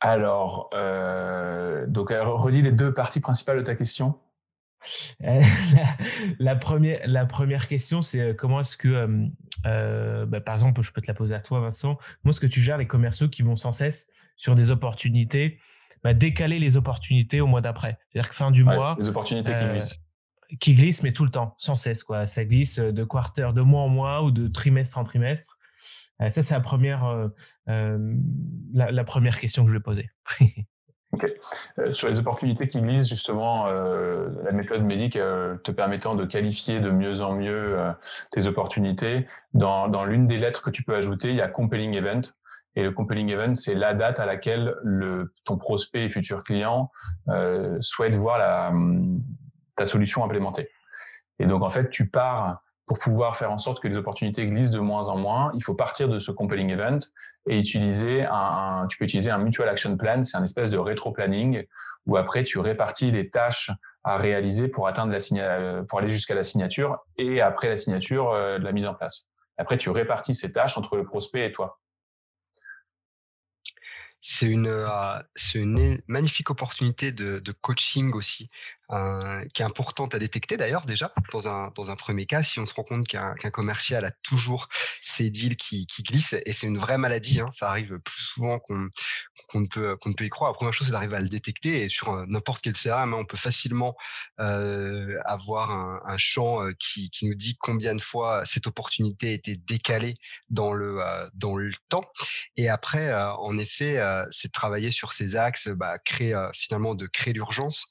Alors, 0.00 0.70
euh, 0.74 1.86
donc, 1.88 2.12
euh, 2.12 2.22
relis 2.24 2.62
les 2.62 2.70
deux 2.70 2.94
parties 2.94 3.20
principales 3.20 3.58
de 3.58 3.62
ta 3.62 3.74
question. 3.74 4.18
la, 6.38 6.54
première, 6.54 7.00
la 7.04 7.26
première 7.26 7.66
question, 7.66 8.02
c'est 8.02 8.36
comment 8.36 8.60
est-ce 8.60 8.76
que, 8.76 9.28
bah, 9.64 10.40
par 10.40 10.54
exemple, 10.54 10.82
je 10.82 10.92
peux 10.92 11.00
te 11.00 11.08
la 11.08 11.14
poser 11.14 11.34
à 11.34 11.40
toi, 11.40 11.58
Vincent, 11.58 11.98
comment 12.22 12.30
est-ce 12.30 12.38
que 12.38 12.46
tu 12.46 12.60
gères 12.62 12.78
les 12.78 12.86
commerciaux 12.86 13.28
qui 13.28 13.42
vont 13.42 13.56
sans 13.56 13.72
cesse 13.72 14.08
sur 14.36 14.54
des 14.54 14.70
opportunités, 14.70 15.58
bah, 16.04 16.14
décaler 16.14 16.60
les 16.60 16.76
opportunités 16.76 17.40
au 17.40 17.48
mois 17.48 17.60
d'après? 17.60 17.98
C'est-à-dire 18.08 18.30
que 18.30 18.36
fin 18.36 18.52
du 18.52 18.62
mois. 18.62 18.96
Les 19.00 19.08
opportunités 19.08 19.52
qui 19.52 19.64
glissent. 19.68 20.00
Qui 20.60 20.74
glissent, 20.74 21.02
mais 21.02 21.12
tout 21.12 21.24
le 21.24 21.30
temps, 21.30 21.54
sans 21.58 21.74
cesse. 21.74 22.02
Quoi. 22.02 22.26
Ça 22.26 22.44
glisse 22.44 22.78
de 22.78 23.04
quarter, 23.04 23.52
de 23.54 23.60
mois 23.60 23.82
en 23.82 23.88
mois 23.88 24.22
ou 24.22 24.30
de 24.30 24.48
trimestre 24.48 24.96
en 24.96 25.04
trimestre. 25.04 25.58
Euh, 26.22 26.30
ça, 26.30 26.42
c'est 26.42 26.54
la 26.54 26.60
première, 26.60 27.04
euh, 27.04 27.28
euh, 27.68 28.14
la, 28.72 29.04
première 29.04 29.38
question 29.38 29.64
que 29.64 29.70
je 29.70 29.76
vais 29.76 29.82
poser. 29.82 30.10
sur 31.92 32.08
les 32.08 32.18
opportunités 32.18 32.68
qui 32.68 32.82
glissent, 32.82 33.08
justement, 33.08 33.66
la 33.66 34.52
méthode 34.52 34.82
médique 34.82 35.14
te 35.14 35.70
permettant 35.70 36.14
de 36.14 36.26
qualifier 36.26 36.80
de 36.80 36.90
mieux 36.90 37.22
en 37.22 37.34
mieux 37.34 37.78
tes 38.30 38.46
opportunités, 38.46 39.26
dans, 39.54 39.88
dans 39.88 40.04
l'une 40.04 40.26
des 40.26 40.36
lettres 40.36 40.62
que 40.62 40.70
tu 40.70 40.82
peux 40.84 40.94
ajouter, 40.94 41.30
il 41.30 41.36
y 41.36 41.40
a 41.40 41.48
compelling 41.48 41.94
event. 41.94 42.20
Et 42.76 42.82
le 42.82 42.92
compelling 42.92 43.30
event, 43.30 43.54
c'est 43.54 43.74
la 43.74 43.94
date 43.94 44.20
à 44.20 44.26
laquelle 44.26 44.74
le, 44.82 45.32
ton 45.44 45.56
prospect 45.56 46.04
et 46.04 46.08
futur 46.10 46.44
client 46.44 46.90
souhaite 47.80 48.14
voir 48.14 48.38
la, 48.38 48.70
ta 49.78 49.86
solution 49.86 50.24
implémentée. 50.24 50.68
Et 51.38 51.46
donc, 51.46 51.62
en 51.62 51.70
fait, 51.70 51.90
tu 51.90 52.08
pars 52.08 52.62
pour 52.88 52.98
pouvoir 52.98 53.36
faire 53.36 53.52
en 53.52 53.58
sorte 53.58 53.80
que 53.80 53.86
les 53.86 53.98
opportunités 53.98 54.46
glissent 54.46 54.70
de 54.70 54.80
moins 54.80 55.08
en 55.08 55.18
moins, 55.18 55.52
il 55.54 55.62
faut 55.62 55.74
partir 55.74 56.08
de 56.08 56.18
ce 56.18 56.32
compelling 56.32 56.70
event 56.70 56.98
et 57.46 57.58
utiliser 57.58 58.24
un, 58.24 58.86
tu 58.88 58.96
peux 58.96 59.04
utiliser 59.04 59.30
un 59.30 59.38
mutual 59.38 59.68
action 59.68 59.94
plan, 59.96 60.22
c'est 60.24 60.38
un 60.38 60.42
espèce 60.42 60.70
de 60.70 60.78
rétro-planning 60.78 61.64
où 62.06 62.16
après 62.16 62.44
tu 62.44 62.58
répartis 62.58 63.10
les 63.10 63.28
tâches 63.28 63.70
à 64.04 64.16
réaliser 64.16 64.68
pour 64.68 64.88
atteindre 64.88 65.12
la 65.12 65.82
pour 65.82 65.98
aller 65.98 66.08
jusqu'à 66.08 66.34
la 66.34 66.42
signature 66.42 66.98
et 67.18 67.42
après 67.42 67.68
la 67.68 67.76
signature 67.76 68.32
euh, 68.32 68.58
de 68.58 68.64
la 68.64 68.72
mise 68.72 68.86
en 68.86 68.94
place. 68.94 69.28
Après 69.58 69.76
tu 69.76 69.90
répartis 69.90 70.34
ces 70.34 70.50
tâches 70.50 70.78
entre 70.78 70.96
le 70.96 71.04
prospect 71.04 71.44
et 71.44 71.52
toi 71.52 71.80
c'est 74.20 74.46
une, 74.46 74.66
euh, 74.66 75.20
une 75.54 76.00
magnifique 76.06 76.50
opportunité 76.50 77.12
de 77.12 77.52
coaching 77.60 78.14
aussi 78.14 78.50
euh, 78.92 79.44
qui 79.54 79.62
est 79.62 79.64
importante 79.64 80.14
à 80.14 80.18
détecter 80.18 80.56
d'ailleurs 80.56 80.86
déjà 80.86 81.12
dans 81.32 81.48
un, 81.48 81.70
dans 81.74 81.90
un 81.90 81.96
premier 81.96 82.26
cas 82.26 82.42
si 82.42 82.58
on 82.58 82.66
se 82.66 82.74
rend 82.74 82.84
compte 82.84 83.06
qu'un 83.06 83.34
commercial 83.50 84.04
a 84.04 84.10
toujours 84.22 84.68
ses 85.02 85.30
deals 85.30 85.56
qui, 85.56 85.86
glissent 86.00 86.36
et 86.46 86.52
c'est 86.52 86.66
une 86.66 86.78
vraie 86.78 86.98
maladie 86.98 87.40
hein, 87.40 87.50
ça 87.52 87.68
arrive 87.68 87.98
plus 87.98 88.22
souvent 88.22 88.58
qu'on 88.58 88.88
qu'on 89.48 89.60
ne 89.60 89.66
peut 89.66 89.96
qu'on 89.96 90.12
peut 90.12 90.24
y 90.24 90.28
croire. 90.28 90.50
La 90.50 90.54
première 90.54 90.72
chose 90.72 90.86
c'est 90.86 90.92
d'arriver 90.92 91.16
à 91.16 91.20
le 91.20 91.28
détecter 91.28 91.82
et 91.82 91.88
sur 91.88 92.26
n'importe 92.26 92.62
quel 92.62 92.74
CRM 92.74 93.14
hein, 93.14 93.16
on 93.18 93.24
peut 93.24 93.36
facilement 93.36 93.96
euh, 94.40 95.18
avoir 95.24 95.70
un, 95.70 96.18
champ 96.18 96.62
euh, 96.62 96.72
qui, 96.78 97.10
qui 97.10 97.26
nous 97.26 97.34
dit 97.34 97.56
combien 97.60 97.94
de 97.94 98.02
fois 98.02 98.44
cette 98.44 98.66
opportunité 98.66 99.28
a 99.28 99.32
été 99.32 99.56
décalée 99.56 100.16
dans 100.50 100.72
le 100.72 101.00
euh, 101.00 101.28
dans 101.34 101.56
le 101.56 101.72
temps. 101.88 102.04
Et 102.56 102.68
après 102.68 103.08
euh, 103.08 103.32
en 103.34 103.58
effet 103.58 104.00
c'est 104.30 104.48
de 104.48 104.52
travailler 104.52 104.90
sur 104.90 105.12
ces 105.12 105.36
axes 105.36 105.68
bah, 105.68 105.98
créer 105.98 106.36
finalement 106.54 106.94
de 106.94 107.06
créer 107.06 107.32
l'urgence 107.32 107.86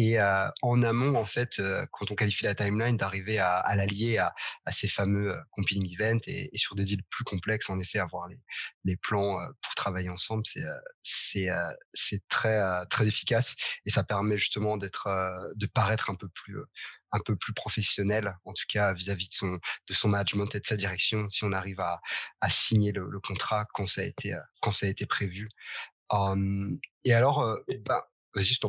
et 0.00 0.16
en 0.62 0.82
amont, 0.84 1.16
en 1.16 1.24
fait, 1.24 1.60
quand 1.90 2.12
on 2.12 2.14
qualifie 2.14 2.44
la 2.44 2.54
timeline, 2.54 2.96
d'arriver 2.96 3.40
à, 3.40 3.56
à 3.58 3.74
l'allier 3.74 4.18
à, 4.18 4.32
à, 4.64 4.70
ces 4.70 4.86
fameux 4.86 5.36
comping 5.50 5.84
events 5.92 6.20
et, 6.28 6.54
et, 6.54 6.56
sur 6.56 6.76
des 6.76 6.84
deals 6.84 7.02
plus 7.10 7.24
complexes, 7.24 7.68
en 7.68 7.80
effet, 7.80 7.98
avoir 7.98 8.28
les, 8.28 8.38
les 8.84 8.96
plans 8.96 9.40
pour 9.60 9.74
travailler 9.74 10.08
ensemble, 10.08 10.44
c'est 10.46 10.62
c'est 11.02 11.48
c'est 11.92 12.22
très 12.28 12.60
très 12.86 13.08
efficace 13.08 13.56
et 13.86 13.90
ça 13.90 14.04
permet 14.04 14.36
justement 14.36 14.76
d'être 14.76 15.08
de 15.56 15.66
paraître 15.66 16.10
un 16.10 16.14
peu 16.14 16.28
plus 16.28 16.58
un 17.10 17.18
peu 17.24 17.34
plus 17.34 17.52
professionnel, 17.52 18.36
en 18.44 18.52
tout 18.52 18.66
cas 18.68 18.92
vis-à-vis 18.92 19.30
de 19.30 19.34
son 19.34 19.58
de 19.88 19.94
son 19.94 20.08
management 20.10 20.54
et 20.54 20.60
de 20.60 20.66
sa 20.66 20.76
direction, 20.76 21.28
si 21.28 21.42
on 21.42 21.52
arrive 21.52 21.80
à, 21.80 22.00
à 22.40 22.50
signer 22.50 22.92
le, 22.92 23.08
le 23.10 23.18
contrat 23.18 23.66
quand 23.74 23.88
ça 23.88 24.02
a 24.02 24.04
été 24.04 24.38
quand 24.60 24.70
ça 24.70 24.86
a 24.86 24.90
été 24.90 25.06
prévu. 25.06 25.48
et 27.04 27.12
alors, 27.12 27.58
bah, 27.84 28.08
Je 28.42 28.60
t'en. 28.60 28.68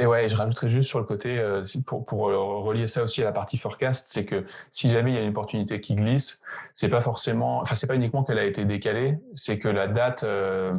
Et 0.00 0.06
ouais, 0.06 0.28
je 0.28 0.36
rajouterais 0.36 0.68
juste 0.68 0.88
sur 0.88 0.98
le 0.98 1.04
côté, 1.04 1.38
euh, 1.38 1.62
pour, 1.86 2.28
euh, 2.28 2.36
relier 2.62 2.86
ça 2.86 3.02
aussi 3.04 3.22
à 3.22 3.24
la 3.24 3.32
partie 3.32 3.58
forecast, 3.58 4.08
c'est 4.08 4.24
que 4.24 4.44
si 4.70 4.88
jamais 4.88 5.12
il 5.12 5.14
y 5.14 5.18
a 5.18 5.20
une 5.20 5.30
opportunité 5.30 5.80
qui 5.80 5.94
glisse, 5.94 6.42
c'est 6.72 6.88
pas 6.88 7.00
forcément, 7.00 7.60
enfin 7.60 7.74
c'est 7.74 7.86
pas 7.86 7.94
uniquement 7.94 8.24
qu'elle 8.24 8.38
a 8.38 8.44
été 8.44 8.64
décalée, 8.64 9.18
c'est 9.34 9.58
que 9.58 9.68
la 9.68 9.86
date 9.86 10.24
euh, 10.24 10.74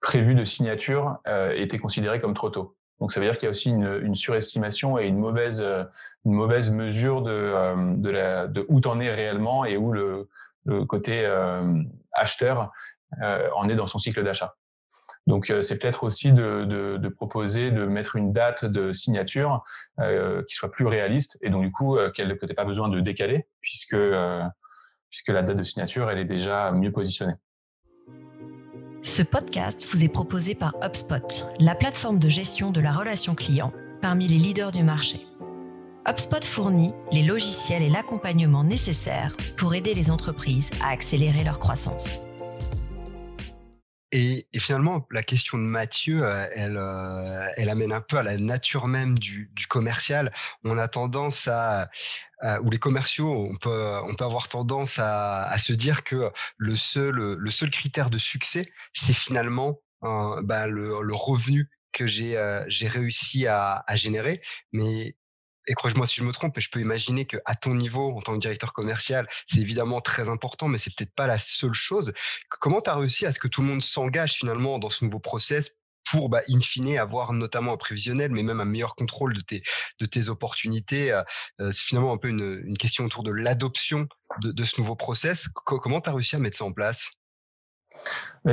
prévue 0.00 0.34
de 0.34 0.44
signature 0.44 1.18
était 1.54 1.78
considérée 1.78 2.20
comme 2.20 2.34
trop 2.34 2.50
tôt. 2.50 2.76
Donc 3.00 3.12
ça 3.12 3.20
veut 3.20 3.26
dire 3.26 3.34
qu'il 3.34 3.44
y 3.44 3.46
a 3.48 3.50
aussi 3.50 3.70
une, 3.70 4.14
surestimation 4.14 4.98
et 4.98 5.06
une 5.06 5.18
mauvaise, 5.18 5.64
une 6.24 6.32
mauvaise 6.32 6.70
mesure 6.70 7.22
de, 7.22 7.96
de, 7.96 8.64
où 8.68 8.80
t'en 8.80 9.00
es 9.00 9.12
réellement 9.12 9.64
et 9.64 9.76
où 9.76 9.92
le 9.92 10.28
côté 10.86 11.26
acheteur 12.12 12.70
en 13.20 13.68
est 13.68 13.74
dans 13.74 13.86
son 13.86 13.98
cycle 13.98 14.22
d'achat. 14.22 14.54
Donc, 15.26 15.50
euh, 15.50 15.60
c'est 15.60 15.78
peut-être 15.78 16.04
aussi 16.04 16.32
de, 16.32 17.08
proposer 17.16 17.70
de 17.70 17.86
mettre 17.86 18.16
une 18.16 18.32
date 18.32 18.64
de 18.64 18.92
signature 18.92 19.64
euh, 20.00 20.42
qui 20.48 20.54
soit 20.54 20.70
plus 20.70 20.86
réaliste 20.86 21.38
et 21.40 21.50
donc 21.50 21.62
du 21.62 21.72
coup 21.72 21.96
euh, 21.96 22.10
qu'elle 22.10 22.28
n'ait 22.28 22.54
pas 22.54 22.64
besoin 22.64 22.88
de 22.88 23.00
décaler 23.00 23.46
puisque 23.60 23.96
puisque 25.08 25.28
la 25.28 25.42
date 25.42 25.56
de 25.56 25.62
signature 25.62 26.10
elle 26.10 26.18
est 26.18 26.26
déjà 26.26 26.72
mieux 26.72 26.92
positionnée. 26.92 27.34
Ce 29.02 29.22
podcast 29.22 29.86
vous 29.90 30.04
est 30.04 30.08
proposé 30.08 30.54
par 30.54 30.74
HubSpot, 30.82 31.46
la 31.58 31.74
plateforme 31.74 32.18
de 32.18 32.28
gestion 32.28 32.70
de 32.70 32.80
la 32.80 32.92
relation 32.92 33.34
client 33.34 33.72
parmi 34.02 34.26
les 34.26 34.36
leaders 34.36 34.72
du 34.72 34.82
marché. 34.82 35.20
HubSpot 36.06 36.44
fournit 36.44 36.92
les 37.12 37.22
logiciels 37.22 37.82
et 37.82 37.88
l'accompagnement 37.88 38.62
nécessaires 38.62 39.34
pour 39.56 39.74
aider 39.74 39.94
les 39.94 40.10
entreprises 40.10 40.70
à 40.82 40.90
accélérer 40.90 41.44
leur 41.44 41.58
croissance. 41.58 42.20
Et, 44.12 44.46
finalement, 44.58 45.06
la 45.10 45.22
question 45.22 45.58
de 45.58 45.64
Mathieu, 45.64 46.24
euh, 46.24 46.48
elle, 46.52 46.76
euh, 46.76 47.48
elle 47.56 47.68
amène 47.68 47.92
un 47.92 48.00
peu 48.00 48.16
à 48.16 48.22
la 48.22 48.36
nature 48.36 48.86
même 48.86 49.18
du, 49.18 49.50
commercial. 49.68 50.32
On 50.64 50.78
a 50.78 50.88
tendance 50.88 51.48
à, 51.48 51.88
ou 52.62 52.70
les 52.70 52.78
commerciaux, 52.78 53.32
on 53.32 53.56
peut, 53.56 53.98
on 54.04 54.14
peut 54.14 54.24
avoir 54.24 54.48
tendance 54.48 54.98
à, 54.98 55.52
se 55.58 55.72
dire 55.72 56.04
que 56.04 56.30
le 56.56 56.76
seul, 56.76 57.16
le 57.16 57.50
seul 57.50 57.70
critère 57.70 58.10
de 58.10 58.18
succès, 58.18 58.70
c'est 58.92 59.14
finalement 59.14 59.80
bah, 60.02 60.66
le, 60.66 61.14
revenu 61.14 61.68
que 61.92 62.06
j'ai 62.06 62.36
euh, 62.36 62.64
réussi 62.82 63.46
à, 63.46 63.84
à 63.86 63.96
générer. 63.96 64.42
Mais 64.72 65.16
et 65.66 65.74
crois-moi 65.74 66.06
si 66.06 66.16
je 66.16 66.24
me 66.24 66.32
trompe, 66.32 66.58
je 66.58 66.70
peux 66.70 66.80
imaginer 66.80 67.26
que 67.26 67.38
à 67.44 67.54
ton 67.54 67.74
niveau, 67.74 68.16
en 68.16 68.20
tant 68.20 68.34
que 68.34 68.40
directeur 68.40 68.72
commercial, 68.72 69.26
c'est 69.46 69.60
évidemment 69.60 70.00
très 70.00 70.28
important, 70.28 70.68
mais 70.68 70.78
c'est 70.78 70.94
peut-être 70.94 71.14
pas 71.14 71.26
la 71.26 71.38
seule 71.38 71.74
chose. 71.74 72.12
Comment 72.48 72.80
tu 72.80 72.90
as 72.90 72.96
réussi 72.96 73.26
à 73.26 73.32
ce 73.32 73.38
que 73.38 73.48
tout 73.48 73.62
le 73.62 73.68
monde 73.68 73.82
s'engage 73.82 74.34
finalement 74.34 74.78
dans 74.78 74.90
ce 74.90 75.04
nouveau 75.04 75.18
process 75.18 75.70
pour, 76.10 76.28
bah, 76.28 76.42
in 76.48 76.60
fine, 76.60 76.96
avoir 76.98 77.32
notamment 77.32 77.72
un 77.72 77.76
prévisionnel, 77.76 78.30
mais 78.30 78.42
même 78.42 78.60
un 78.60 78.64
meilleur 78.64 78.94
contrôle 78.94 79.34
de 79.34 79.40
tes, 79.40 79.62
de 79.98 80.06
tes 80.06 80.28
opportunités. 80.28 81.10
Euh, 81.10 81.22
euh, 81.60 81.72
c'est 81.72 81.82
finalement 81.82 82.12
un 82.12 82.16
peu 82.16 82.28
une, 82.28 82.62
une, 82.64 82.78
question 82.78 83.04
autour 83.04 83.24
de 83.24 83.32
l'adoption 83.32 84.06
de, 84.40 84.52
de, 84.52 84.64
ce 84.64 84.80
nouveau 84.80 84.94
process. 84.94 85.48
comment 85.48 86.00
tu 86.00 86.08
as 86.08 86.12
réussi 86.12 86.36
à 86.36 86.38
mettre 86.38 86.58
ça 86.58 86.64
en 86.64 86.72
place? 86.72 87.15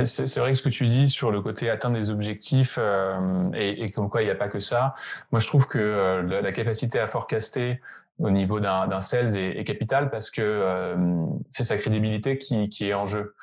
C'est 0.02 0.38
vrai 0.38 0.52
que 0.52 0.58
ce 0.58 0.62
que 0.62 0.68
tu 0.68 0.86
dis 0.86 1.08
sur 1.08 1.30
le 1.30 1.40
côté 1.40 1.70
atteindre 1.70 1.96
des 1.96 2.10
objectifs 2.10 2.76
euh, 2.78 3.50
et, 3.54 3.84
et, 3.84 3.90
comme 3.90 4.10
quoi 4.10 4.22
il 4.22 4.24
n'y 4.24 4.30
a 4.30 4.34
pas 4.34 4.48
que 4.48 4.58
ça, 4.58 4.94
moi 5.30 5.40
je 5.40 5.46
trouve 5.46 5.68
que 5.68 5.78
euh, 5.78 6.22
la, 6.42 6.52
capacité 6.52 6.98
à 6.98 7.06
forecaster 7.06 7.80
au 8.18 8.30
niveau 8.30 8.60
d'un 8.60 9.00
sales 9.00 9.36
est, 9.36 9.58
est 9.58 9.64
capitale 9.64 10.10
parce 10.10 10.30
que 10.30 10.42
euh, 10.42 11.26
c'est 11.50 11.64
sa 11.64 11.76
crédibilité 11.76 12.38
qui, 12.38 12.68
qui, 12.68 12.88
est 12.88 12.94
en 12.94 13.06
jeu. 13.06 13.34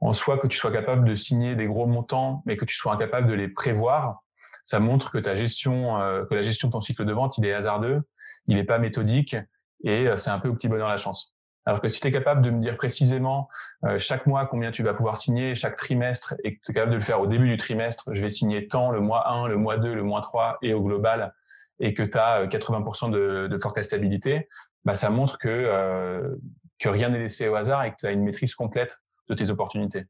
En 0.00 0.12
soi, 0.12 0.38
que 0.38 0.46
tu 0.46 0.58
sois 0.58 0.72
capable 0.72 1.08
de 1.08 1.14
signer 1.14 1.56
des 1.56 1.66
gros 1.66 1.86
montants, 1.86 2.42
mais 2.44 2.56
que 2.56 2.64
tu 2.64 2.76
sois 2.76 2.92
incapable 2.92 3.28
de 3.28 3.34
les 3.34 3.48
prévoir, 3.48 4.22
ça 4.62 4.78
montre 4.78 5.10
que 5.10 5.18
ta 5.18 5.34
gestion, 5.34 6.00
euh, 6.00 6.24
que 6.24 6.34
la 6.34 6.42
gestion 6.42 6.68
de 6.68 6.72
ton 6.72 6.80
cycle 6.80 7.04
de 7.04 7.12
vente, 7.12 7.38
il 7.38 7.46
est 7.46 7.54
hasardeux, 7.54 8.02
il 8.46 8.56
n'est 8.56 8.64
pas 8.64 8.78
méthodique 8.78 9.36
et 9.84 10.08
c'est 10.16 10.30
un 10.30 10.38
peu 10.38 10.48
au 10.48 10.54
petit 10.54 10.68
bonheur 10.68 10.88
la 10.88 10.96
chance. 10.96 11.35
Alors 11.66 11.80
que 11.80 11.88
si 11.88 12.00
tu 12.00 12.06
es 12.06 12.12
capable 12.12 12.42
de 12.42 12.50
me 12.50 12.60
dire 12.60 12.76
précisément 12.76 13.48
euh, 13.84 13.98
chaque 13.98 14.26
mois 14.26 14.46
combien 14.46 14.70
tu 14.70 14.84
vas 14.84 14.94
pouvoir 14.94 15.16
signer, 15.16 15.54
chaque 15.56 15.76
trimestre, 15.76 16.34
et 16.44 16.56
que 16.56 16.60
tu 16.64 16.70
es 16.70 16.74
capable 16.74 16.92
de 16.92 16.96
le 16.96 17.02
faire 17.02 17.20
au 17.20 17.26
début 17.26 17.48
du 17.48 17.56
trimestre, 17.56 18.12
je 18.12 18.22
vais 18.22 18.30
signer 18.30 18.68
tant 18.68 18.92
le 18.92 19.00
mois 19.00 19.28
1, 19.28 19.48
le 19.48 19.56
mois 19.56 19.76
2, 19.76 19.92
le 19.92 20.02
mois 20.04 20.20
3 20.20 20.58
et 20.62 20.72
au 20.74 20.82
global, 20.82 21.34
et 21.80 21.92
que 21.92 22.04
tu 22.04 22.16
as 22.16 22.46
80% 22.46 23.10
de, 23.10 23.48
de 23.48 23.58
forecastabilité, 23.58 24.48
bah, 24.84 24.94
ça 24.94 25.10
montre 25.10 25.38
que, 25.38 25.48
euh, 25.48 26.36
que 26.78 26.88
rien 26.88 27.08
n'est 27.08 27.18
laissé 27.18 27.48
au 27.48 27.56
hasard 27.56 27.84
et 27.84 27.90
que 27.90 27.96
tu 27.98 28.06
as 28.06 28.12
une 28.12 28.22
maîtrise 28.22 28.54
complète 28.54 28.98
de 29.28 29.34
tes 29.34 29.50
opportunités 29.50 30.04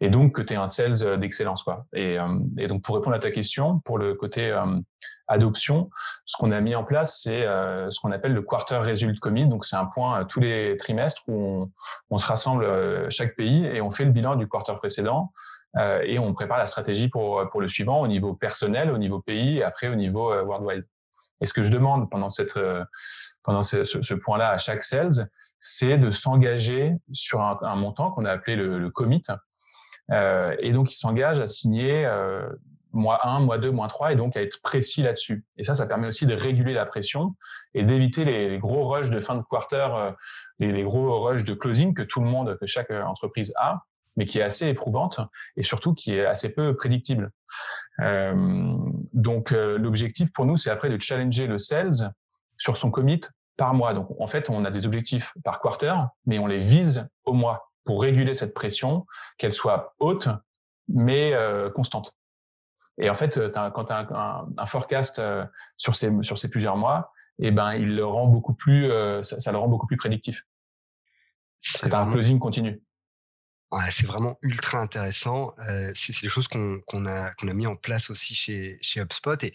et 0.00 0.10
donc 0.10 0.34
que 0.34 0.42
tu 0.42 0.52
es 0.52 0.56
un 0.56 0.66
sales 0.66 1.02
euh, 1.02 1.16
d'excellence. 1.16 1.62
quoi. 1.62 1.86
Et, 1.94 2.18
euh, 2.18 2.38
et, 2.56 2.66
donc 2.66 2.82
pour 2.82 2.96
répondre 2.96 3.16
à 3.16 3.18
ta 3.18 3.30
question, 3.30 3.80
pour 3.80 3.98
le 3.98 4.14
côté 4.14 4.50
euh, 4.50 4.64
adoption, 5.26 5.90
ce 6.24 6.36
qu'on 6.36 6.52
a 6.52 6.60
mis 6.60 6.74
en 6.74 6.84
place, 6.84 7.20
c'est 7.22 7.42
ce 7.42 8.00
qu'on 8.00 8.12
appelle 8.12 8.32
le 8.32 8.40
quarter 8.40 8.78
result 8.78 9.18
commit. 9.20 9.46
Donc 9.46 9.66
c'est 9.66 9.76
un 9.76 9.84
point 9.84 10.24
tous 10.24 10.40
les 10.40 10.76
trimestres 10.78 11.22
où 11.28 11.34
on, 11.34 11.72
on, 12.08 12.18
se 12.18 12.26
rassemble 12.26 13.10
chaque 13.10 13.36
pays 13.36 13.66
et 13.66 13.82
on 13.82 13.90
fait 13.90 14.06
le 14.06 14.12
bilan 14.12 14.36
du 14.36 14.48
quarter 14.48 14.72
précédent 14.78 15.32
et 15.76 16.18
on 16.18 16.32
prépare 16.32 16.56
la 16.56 16.64
stratégie 16.64 17.08
pour, 17.08 17.46
pour 17.50 17.60
le 17.60 17.68
suivant 17.68 18.00
au 18.00 18.08
niveau 18.08 18.32
personnel, 18.32 18.90
au 18.90 18.96
niveau 18.96 19.20
pays 19.20 19.58
et 19.58 19.62
après 19.62 19.88
au 19.88 19.96
niveau 19.96 20.32
worldwide. 20.32 20.86
Et 21.42 21.46
ce 21.46 21.52
que 21.52 21.62
je 21.62 21.70
demande 21.70 22.08
pendant 22.08 22.30
cette 22.30 22.58
pendant 23.42 23.62
ce, 23.62 23.84
ce, 23.84 24.14
point-là 24.14 24.50
à 24.50 24.58
chaque 24.58 24.82
sales, 24.82 25.28
c'est 25.58 25.98
de 25.98 26.10
s'engager 26.10 26.94
sur 27.12 27.42
un, 27.42 27.58
un 27.62 27.76
montant 27.76 28.10
qu'on 28.12 28.24
a 28.24 28.32
appelé 28.32 28.56
le, 28.56 28.78
le 28.78 28.90
commit. 28.90 29.22
Euh, 30.10 30.54
et 30.60 30.72
donc, 30.72 30.92
il 30.92 30.96
s'engage 30.96 31.40
à 31.40 31.46
signer 31.46 32.04
euh, 32.06 32.48
mois 32.92 33.26
1, 33.26 33.40
mois 33.40 33.58
2, 33.58 33.70
mois 33.70 33.88
3, 33.88 34.12
et 34.12 34.16
donc 34.16 34.36
à 34.36 34.42
être 34.42 34.60
précis 34.62 35.02
là-dessus. 35.02 35.44
Et 35.56 35.64
ça, 35.64 35.74
ça 35.74 35.86
permet 35.86 36.08
aussi 36.08 36.26
de 36.26 36.34
réguler 36.34 36.72
la 36.72 36.86
pression 36.86 37.36
et 37.74 37.82
d'éviter 37.82 38.24
les, 38.24 38.58
gros 38.58 38.88
rushs 38.88 39.10
de 39.10 39.20
fin 39.20 39.36
de 39.36 39.42
quarter, 39.42 39.88
euh, 39.92 40.10
les, 40.58 40.72
les, 40.72 40.82
gros 40.82 41.22
rushs 41.22 41.44
de 41.44 41.54
closing 41.54 41.94
que 41.94 42.02
tout 42.02 42.20
le 42.20 42.26
monde, 42.26 42.56
que 42.58 42.66
chaque 42.66 42.90
entreprise 42.90 43.52
a, 43.56 43.82
mais 44.16 44.26
qui 44.26 44.40
est 44.40 44.42
assez 44.42 44.66
éprouvante 44.66 45.20
et 45.56 45.62
surtout 45.62 45.94
qui 45.94 46.14
est 46.14 46.26
assez 46.26 46.52
peu 46.52 46.74
prédictible. 46.74 47.30
Euh, 48.00 48.76
donc, 49.12 49.50
l'objectif 49.52 50.32
pour 50.32 50.44
nous, 50.44 50.56
c'est 50.56 50.70
après 50.70 50.90
de 50.90 51.00
challenger 51.00 51.46
le 51.46 51.58
sales 51.58 52.12
sur 52.58 52.76
son 52.76 52.90
commit 52.90 53.20
par 53.56 53.74
mois. 53.74 53.94
Donc, 53.94 54.08
en 54.20 54.26
fait, 54.26 54.50
on 54.50 54.64
a 54.64 54.70
des 54.70 54.86
objectifs 54.86 55.32
par 55.44 55.60
quarter, 55.60 55.94
mais 56.26 56.38
on 56.38 56.46
les 56.46 56.58
vise 56.58 57.06
au 57.24 57.32
mois 57.32 57.67
pour 57.88 58.02
réguler 58.02 58.34
cette 58.34 58.52
pression, 58.52 59.06
qu'elle 59.38 59.50
soit 59.50 59.94
haute, 59.98 60.28
mais 60.88 61.32
euh, 61.32 61.70
constante. 61.70 62.14
Et 62.98 63.08
en 63.08 63.14
fait, 63.14 63.40
quand 63.72 63.86
tu 63.86 63.92
as 63.94 64.00
un, 64.00 64.46
un, 64.58 64.66
forecast 64.66 65.18
euh, 65.18 65.46
sur, 65.78 65.96
ces, 65.96 66.12
sur 66.20 66.36
ces 66.36 66.50
plusieurs 66.50 66.76
mois, 66.76 67.14
eh 67.38 67.50
ben, 67.50 67.72
il 67.72 67.96
le 67.96 68.04
rend 68.04 68.26
beaucoup 68.26 68.52
plus, 68.52 68.90
euh, 68.90 69.22
ça, 69.22 69.38
ça, 69.38 69.52
le 69.52 69.58
rend 69.58 69.68
beaucoup 69.68 69.86
plus 69.86 69.96
prédictif. 69.96 70.42
C'est 71.60 71.94
un 71.94 72.12
closing 72.12 72.38
continu. 72.38 72.82
C'est 73.90 74.06
vraiment 74.06 74.38
ultra 74.42 74.78
intéressant. 74.78 75.54
C'est 75.94 76.20
des 76.22 76.28
choses 76.28 76.48
qu'on 76.48 77.06
a, 77.06 77.30
qu'on 77.34 77.48
a 77.48 77.52
mis 77.52 77.66
en 77.66 77.76
place 77.76 78.10
aussi 78.10 78.34
chez, 78.34 78.78
HubSpot. 78.96 79.42
Et, 79.42 79.52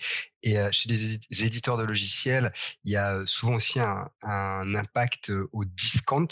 chez 0.71 0.89
des 0.89 1.45
éditeurs 1.45 1.78
de 1.78 1.84
logiciels, 1.84 2.52
il 2.84 2.91
y 2.91 2.97
a 2.97 3.21
souvent 3.26 3.56
aussi 3.56 3.80
un, 3.80 4.10
impact 4.21 5.32
au 5.52 5.65
discount. 5.65 6.28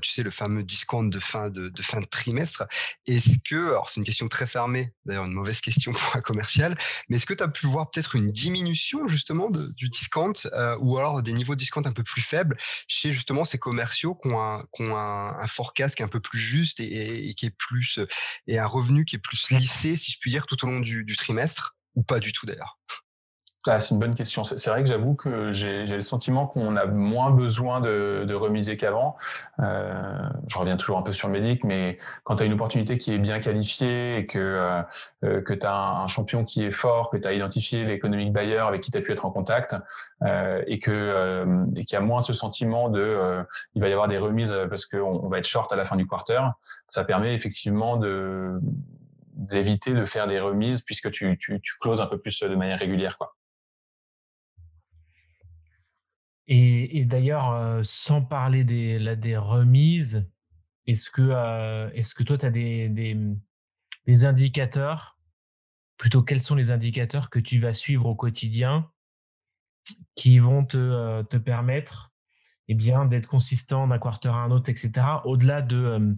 Tu 0.00 0.10
sais, 0.10 0.22
le 0.22 0.30
fameux 0.30 0.62
discount 0.62 1.04
de 1.04 1.18
fin 1.18 1.50
de, 1.50 1.70
trimestre. 2.10 2.64
Est-ce 3.06 3.38
que, 3.48 3.68
alors 3.68 3.90
c'est 3.90 4.00
une 4.00 4.06
question 4.06 4.28
très 4.28 4.46
fermée, 4.46 4.92
d'ailleurs 5.04 5.24
une 5.24 5.32
mauvaise 5.32 5.60
question 5.68 5.92
pour 5.92 6.16
un 6.16 6.20
commercial, 6.20 6.78
mais 7.08 7.16
est-ce 7.16 7.26
que 7.26 7.34
tu 7.34 7.42
as 7.42 7.48
pu 7.48 7.66
voir 7.66 7.90
peut-être 7.90 8.16
une 8.16 8.30
diminution 8.30 9.08
justement 9.08 9.50
du 9.50 9.88
discount 9.88 10.32
ou 10.80 10.98
alors 10.98 11.22
des 11.22 11.32
niveaux 11.32 11.54
de 11.54 11.60
discount 11.60 11.82
un 11.84 11.92
peu 11.92 12.04
plus 12.04 12.22
faibles 12.22 12.56
chez 12.86 13.12
justement 13.12 13.44
ces 13.44 13.58
commerciaux 13.58 14.14
qui 14.14 14.28
ont 14.28 14.40
un, 14.96 15.46
forecast 15.46 15.96
qui 15.96 16.02
est 16.02 16.04
un 16.04 16.08
peu 16.08 16.20
plus 16.20 16.38
juste 16.38 16.80
et, 16.80 17.17
plus 17.58 18.00
et 18.46 18.58
un 18.58 18.66
revenu 18.66 19.04
qui 19.04 19.16
est 19.16 19.20
plus 19.20 19.50
lissé, 19.50 19.96
si 19.96 20.12
je 20.12 20.18
puis 20.20 20.30
dire, 20.30 20.46
tout 20.46 20.64
au 20.64 20.68
long 20.68 20.80
du 20.80 21.16
trimestre 21.16 21.76
ou 21.94 22.02
pas 22.02 22.20
du 22.20 22.32
tout 22.32 22.46
d'ailleurs 22.46 22.78
ah, 23.68 23.80
c'est 23.80 23.94
une 23.94 24.00
bonne 24.00 24.14
question. 24.14 24.44
C'est 24.44 24.70
vrai 24.70 24.82
que 24.82 24.88
j'avoue 24.88 25.14
que 25.14 25.50
j'ai 25.50 25.86
le 25.86 26.00
sentiment 26.00 26.46
qu'on 26.46 26.76
a 26.76 26.86
moins 26.86 27.30
besoin 27.30 27.80
de, 27.80 28.24
de 28.26 28.34
remiser 28.34 28.76
qu'avant. 28.76 29.16
Euh, 29.60 30.28
je 30.46 30.58
reviens 30.58 30.76
toujours 30.76 30.98
un 30.98 31.02
peu 31.02 31.12
sur 31.12 31.28
le 31.28 31.38
médic, 31.38 31.64
mais 31.64 31.98
quand 32.24 32.36
tu 32.36 32.42
as 32.42 32.46
une 32.46 32.54
opportunité 32.54 32.96
qui 32.96 33.12
est 33.12 33.18
bien 33.18 33.40
qualifiée 33.40 34.18
et 34.18 34.26
que, 34.26 34.38
euh, 34.38 34.82
euh 35.24 35.42
que 35.42 35.52
tu 35.52 35.66
as 35.66 35.74
un, 35.74 36.06
champion 36.06 36.44
qui 36.44 36.64
est 36.64 36.70
fort, 36.70 37.10
que 37.10 37.18
tu 37.18 37.28
as 37.28 37.34
identifié 37.34 37.84
l'économique 37.84 38.32
buyer 38.32 38.58
avec 38.58 38.80
qui 38.80 38.90
tu 38.90 38.98
as 38.98 39.02
pu 39.02 39.12
être 39.12 39.26
en 39.26 39.30
contact 39.30 39.76
euh, 40.24 40.62
et 40.66 40.78
que 40.78 40.90
euh, 40.90 41.66
et 41.76 41.84
qu'il 41.84 41.94
y 41.94 41.96
a 41.96 42.00
moins 42.00 42.22
ce 42.22 42.32
sentiment 42.32 42.88
de 42.88 43.00
euh, 43.00 43.42
il 43.74 43.82
va 43.82 43.88
y 43.88 43.92
avoir 43.92 44.08
des 44.08 44.18
remises 44.18 44.56
parce 44.68 44.86
qu'on 44.86 44.98
on 44.98 45.28
va 45.28 45.38
être 45.38 45.46
short 45.46 45.72
à 45.72 45.76
la 45.76 45.84
fin 45.84 45.96
du 45.96 46.06
quarter, 46.06 46.40
ça 46.86 47.04
permet 47.04 47.34
effectivement 47.34 47.96
de 47.96 48.58
d'éviter 49.34 49.94
de 49.94 50.04
faire 50.04 50.26
des 50.26 50.40
remises 50.40 50.82
puisque 50.82 51.10
tu, 51.12 51.38
tu, 51.38 51.60
tu 51.60 51.74
closes 51.80 52.00
un 52.00 52.06
peu 52.06 52.18
plus 52.18 52.42
de 52.42 52.54
manière 52.56 52.78
régulière. 52.78 53.16
quoi. 53.18 53.37
Et, 56.50 57.04
d'ailleurs, 57.04 57.52
euh, 57.52 57.82
sans 57.84 58.22
parler 58.22 58.64
des, 58.64 59.36
remises, 59.36 60.26
est-ce 60.86 61.10
que, 61.10 61.20
euh, 61.22 61.90
est-ce 61.92 62.14
que 62.14 62.22
toi, 62.22 62.38
tu 62.38 62.46
as 62.46 62.50
des, 62.50 62.88
des, 62.88 63.18
des, 64.06 64.24
indicateurs, 64.24 65.18
plutôt 65.98 66.22
quels 66.22 66.40
sont 66.40 66.54
les 66.54 66.70
indicateurs 66.70 67.28
que 67.28 67.38
tu 67.38 67.58
vas 67.58 67.74
suivre 67.74 68.06
au 68.06 68.14
quotidien 68.14 68.90
qui 70.14 70.38
vont 70.38 70.64
te, 70.64 70.78
euh, 70.78 71.22
te 71.22 71.36
permettre 71.36 72.12
eh 72.68 72.74
bien, 72.74 73.04
d'être 73.04 73.26
consistant 73.26 73.86
d'un 73.86 73.98
quarter 73.98 74.28
à 74.28 74.36
un 74.36 74.50
autre, 74.50 74.70
etc., 74.70 74.90
au-delà 75.24 75.60
de, 75.62 76.16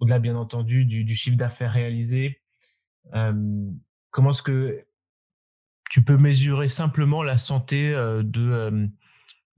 au-delà 0.00 0.18
bien 0.18 0.36
entendu 0.36 0.84
du, 0.84 1.04
du 1.04 1.14
chiffre 1.14 1.36
d'affaires 1.36 1.72
réalisé 1.72 2.40
Comment 3.12 4.30
est-ce 4.30 4.42
que 4.42 4.84
tu 5.90 6.02
peux 6.02 6.16
mesurer 6.16 6.68
simplement 6.68 7.22
la 7.22 7.36
santé 7.36 7.92
de, 7.92 8.88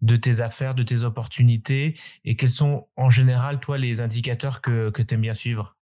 de 0.01 0.17
tes 0.17 0.41
affaires, 0.41 0.75
de 0.75 0.83
tes 0.83 1.05
opportunités 1.05 1.95
et 2.25 2.37
quels 2.37 2.51
sont 2.51 2.89
en 2.97 3.11
général, 3.11 3.61
toi, 3.61 3.79
les 3.79 4.01
indicateurs 4.01 4.63
que, 4.63 4.91
que 4.91 5.03
tu 5.03 5.15
aimes 5.15 5.21
bien 5.21 5.35
suivre? 5.35 5.77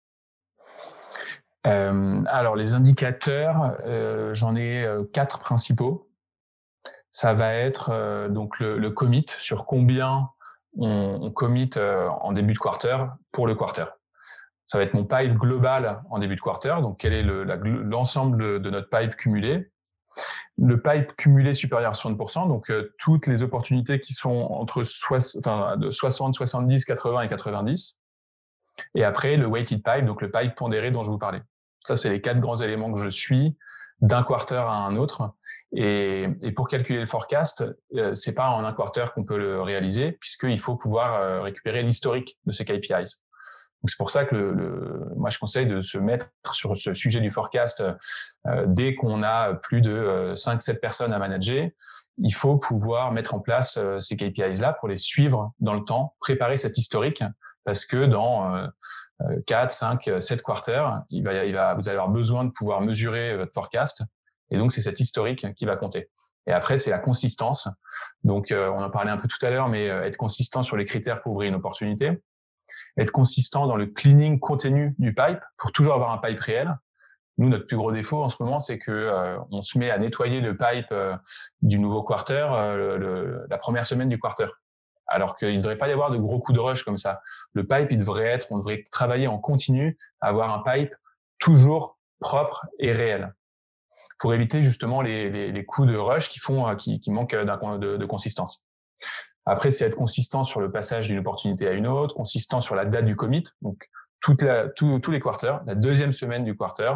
Euh, 1.67 2.23
Alors, 2.25 2.55
les 2.55 2.73
indicateurs, 2.73 3.77
euh, 3.85 4.33
j'en 4.33 4.55
ai 4.55 4.85
quatre 5.13 5.39
principaux. 5.39 6.09
Ça 7.11 7.33
va 7.33 7.53
être 7.53 8.27
donc 8.29 8.59
le, 8.59 8.89
commit, 8.89 9.25
sur 9.37 9.65
combien 9.65 10.29
on, 10.77 11.31
commit 11.31 11.69
en 11.77 12.31
début 12.33 12.53
de 12.53 12.59
quarter 12.59 12.97
pour 13.31 13.45
le 13.45 13.55
quarter. 13.55 13.85
Ça 14.65 14.77
va 14.77 14.83
être 14.83 14.93
mon 14.93 15.05
pipe 15.05 15.33
global 15.33 16.01
en 16.09 16.19
début 16.19 16.35
de 16.35 16.41
quarter, 16.41 16.75
donc 16.81 16.99
quel 16.99 17.13
est 17.13 17.23
l'ensemble 17.23 18.37
le, 18.37 18.59
de 18.59 18.69
notre 18.69 18.89
pipe 18.89 19.15
cumulé 19.15 19.71
le 20.57 20.81
pipe 20.81 21.15
cumulé 21.15 21.53
supérieur 21.53 21.91
à 21.91 21.93
60%, 21.93 22.47
donc 22.47 22.69
euh, 22.69 22.93
toutes 22.97 23.27
les 23.27 23.43
opportunités 23.43 23.99
qui 23.99 24.13
sont 24.13 24.29
entre 24.29 24.83
enfin, 25.11 25.77
de 25.77 25.91
60, 25.91 26.33
70, 26.33 26.85
80 26.85 27.21
et 27.21 27.29
90. 27.29 28.01
Et 28.95 29.03
après, 29.03 29.37
le 29.37 29.47
weighted 29.47 29.83
pipe, 29.83 30.05
donc 30.05 30.21
le 30.21 30.31
pipe 30.31 30.55
pondéré 30.55 30.91
dont 30.91 31.03
je 31.03 31.11
vous 31.11 31.17
parlais. 31.17 31.41
Ça, 31.81 31.95
c'est 31.95 32.09
les 32.09 32.21
quatre 32.21 32.39
grands 32.39 32.57
éléments 32.57 32.91
que 32.93 32.99
je 32.99 33.09
suis 33.09 33.57
d'un 34.01 34.23
quarter 34.23 34.55
à 34.55 34.71
un 34.71 34.95
autre. 34.95 35.33
Et, 35.73 36.27
et 36.41 36.51
pour 36.51 36.67
calculer 36.67 36.99
le 36.99 37.05
forecast, 37.05 37.63
euh, 37.95 38.13
c'est 38.15 38.33
pas 38.33 38.49
en 38.49 38.65
un 38.65 38.73
quarter 38.73 39.05
qu'on 39.13 39.23
peut 39.23 39.37
le 39.37 39.61
réaliser, 39.61 40.13
puisqu'il 40.13 40.59
faut 40.59 40.75
pouvoir 40.75 41.15
euh, 41.15 41.41
récupérer 41.41 41.83
l'historique 41.83 42.37
de 42.45 42.51
ces 42.51 42.65
KPIs 42.65 43.21
c'est 43.85 43.97
pour 43.97 44.11
ça 44.11 44.25
que 44.25 44.35
le, 44.35 44.51
le, 44.51 45.05
moi 45.15 45.29
je 45.29 45.39
conseille 45.39 45.65
de 45.65 45.81
se 45.81 45.97
mettre 45.97 46.29
sur 46.51 46.75
ce 46.75 46.93
sujet 46.93 47.21
du 47.21 47.31
forecast 47.31 47.83
euh, 48.47 48.65
dès 48.67 48.95
qu'on 48.95 49.23
a 49.23 49.53
plus 49.53 49.81
de 49.81 50.33
5-7 50.35 50.71
euh, 50.71 50.79
personnes 50.79 51.13
à 51.13 51.19
manager. 51.19 51.69
Il 52.17 52.33
faut 52.33 52.57
pouvoir 52.57 53.13
mettre 53.13 53.33
en 53.33 53.39
place 53.39 53.77
euh, 53.77 53.99
ces 53.99 54.17
KPIs 54.17 54.59
là 54.59 54.73
pour 54.73 54.89
les 54.89 54.97
suivre 54.97 55.53
dans 55.59 55.73
le 55.73 55.85
temps, 55.85 56.15
préparer 56.19 56.57
cet 56.57 56.77
historique 56.77 57.23
parce 57.63 57.85
que 57.85 58.05
dans 58.05 58.67
4, 59.45 59.69
5, 59.69 60.09
7 60.19 60.41
quarters, 60.41 61.03
il 61.09 61.23
va, 61.23 61.45
il 61.45 61.53
va, 61.53 61.75
vous 61.75 61.87
allez 61.87 61.97
avoir 61.97 62.09
besoin 62.09 62.45
de 62.45 62.49
pouvoir 62.49 62.81
mesurer 62.81 63.35
votre 63.35 63.53
forecast 63.53 64.01
et 64.49 64.57
donc 64.57 64.71
c'est 64.71 64.81
cet 64.81 64.99
historique 65.01 65.53
qui 65.53 65.65
va 65.65 65.75
compter. 65.75 66.09
Et 66.47 66.51
après, 66.51 66.77
c'est 66.77 66.89
la 66.89 66.97
consistance. 66.97 67.67
Donc, 68.23 68.51
on 68.51 68.81
en 68.81 68.89
parlait 68.89 69.11
un 69.11 69.17
peu 69.17 69.27
tout 69.27 69.45
à 69.45 69.51
l'heure, 69.51 69.67
mais 69.67 69.85
être 69.85 70.17
consistant 70.17 70.63
sur 70.63 70.77
les 70.77 70.85
critères 70.85 71.21
pour 71.21 71.33
ouvrir 71.33 71.49
une 71.49 71.55
opportunité 71.55 72.23
être 72.97 73.11
consistant 73.11 73.67
dans 73.67 73.75
le 73.75 73.87
cleaning 73.87 74.39
continu 74.39 74.95
du 74.99 75.13
pipe 75.13 75.39
pour 75.57 75.71
toujours 75.71 75.93
avoir 75.93 76.11
un 76.11 76.17
pipe 76.17 76.39
réel. 76.39 76.77
Nous, 77.37 77.47
notre 77.47 77.67
plus 77.67 77.77
gros 77.77 77.91
défaut 77.91 78.21
en 78.21 78.29
ce 78.29 78.41
moment, 78.43 78.59
c'est 78.59 78.79
que 78.79 78.91
euh, 78.91 79.37
on 79.51 79.61
se 79.61 79.77
met 79.77 79.89
à 79.89 79.97
nettoyer 79.97 80.41
le 80.41 80.57
pipe 80.57 80.91
euh, 80.91 81.15
du 81.61 81.79
nouveau 81.79 82.03
quarter 82.03 82.47
euh, 82.51 83.45
la 83.49 83.57
première 83.57 83.85
semaine 83.85 84.09
du 84.09 84.19
quarter. 84.19 84.47
Alors 85.07 85.37
qu'il 85.37 85.55
ne 85.55 85.57
devrait 85.57 85.77
pas 85.77 85.87
y 85.87 85.91
avoir 85.91 86.11
de 86.11 86.17
gros 86.17 86.39
coups 86.39 86.55
de 86.55 86.59
rush 86.59 86.83
comme 86.83 86.97
ça. 86.97 87.21
Le 87.53 87.65
pipe, 87.65 87.87
il 87.91 87.97
devrait 87.97 88.25
être, 88.25 88.51
on 88.51 88.57
devrait 88.57 88.83
travailler 88.91 89.27
en 89.27 89.39
continu, 89.39 89.97
avoir 90.19 90.53
un 90.53 90.63
pipe 90.69 90.93
toujours 91.39 91.97
propre 92.19 92.67
et 92.77 92.91
réel 92.91 93.33
pour 94.19 94.33
éviter 94.33 94.61
justement 94.61 95.01
les, 95.01 95.29
les, 95.29 95.51
les 95.51 95.65
coups 95.65 95.87
de 95.87 95.95
rush 95.95 96.29
qui 96.29 96.39
font, 96.39 96.75
qui, 96.75 96.99
qui 96.99 97.09
manquent 97.09 97.33
de, 97.33 97.97
de 97.97 98.05
consistance. 98.05 98.61
Après, 99.49 99.71
c'est 99.71 99.85
être 99.85 99.95
consistant 99.95 100.43
sur 100.43 100.59
le 100.59 100.71
passage 100.71 101.07
d'une 101.07 101.17
opportunité 101.17 101.67
à 101.67 101.71
une 101.71 101.87
autre, 101.87 102.13
consistant 102.13 102.61
sur 102.61 102.75
la 102.75 102.85
date 102.85 103.05
du 103.05 103.15
commit. 103.15 103.43
Donc, 103.63 103.89
tous 104.19 105.11
les 105.11 105.19
quarters, 105.19 105.63
la 105.65 105.73
deuxième 105.73 106.11
semaine 106.11 106.43
du 106.43 106.55
quarter, 106.55 106.93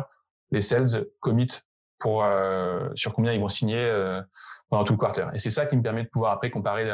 les 0.52 0.62
sales 0.62 1.08
commit 1.20 1.50
pour 1.98 2.24
euh, 2.24 2.90
sur 2.94 3.14
combien 3.14 3.34
ils 3.34 3.40
vont 3.40 3.48
signer 3.48 3.80
euh, 3.80 4.22
pendant 4.70 4.84
tout 4.84 4.94
le 4.94 5.00
quarter. 5.00 5.26
Et 5.34 5.40
c'est 5.40 5.50
ça 5.50 5.66
qui 5.66 5.76
me 5.76 5.82
permet 5.82 6.04
de 6.04 6.10
pouvoir 6.10 6.32
après 6.32 6.52
comparer 6.52 6.92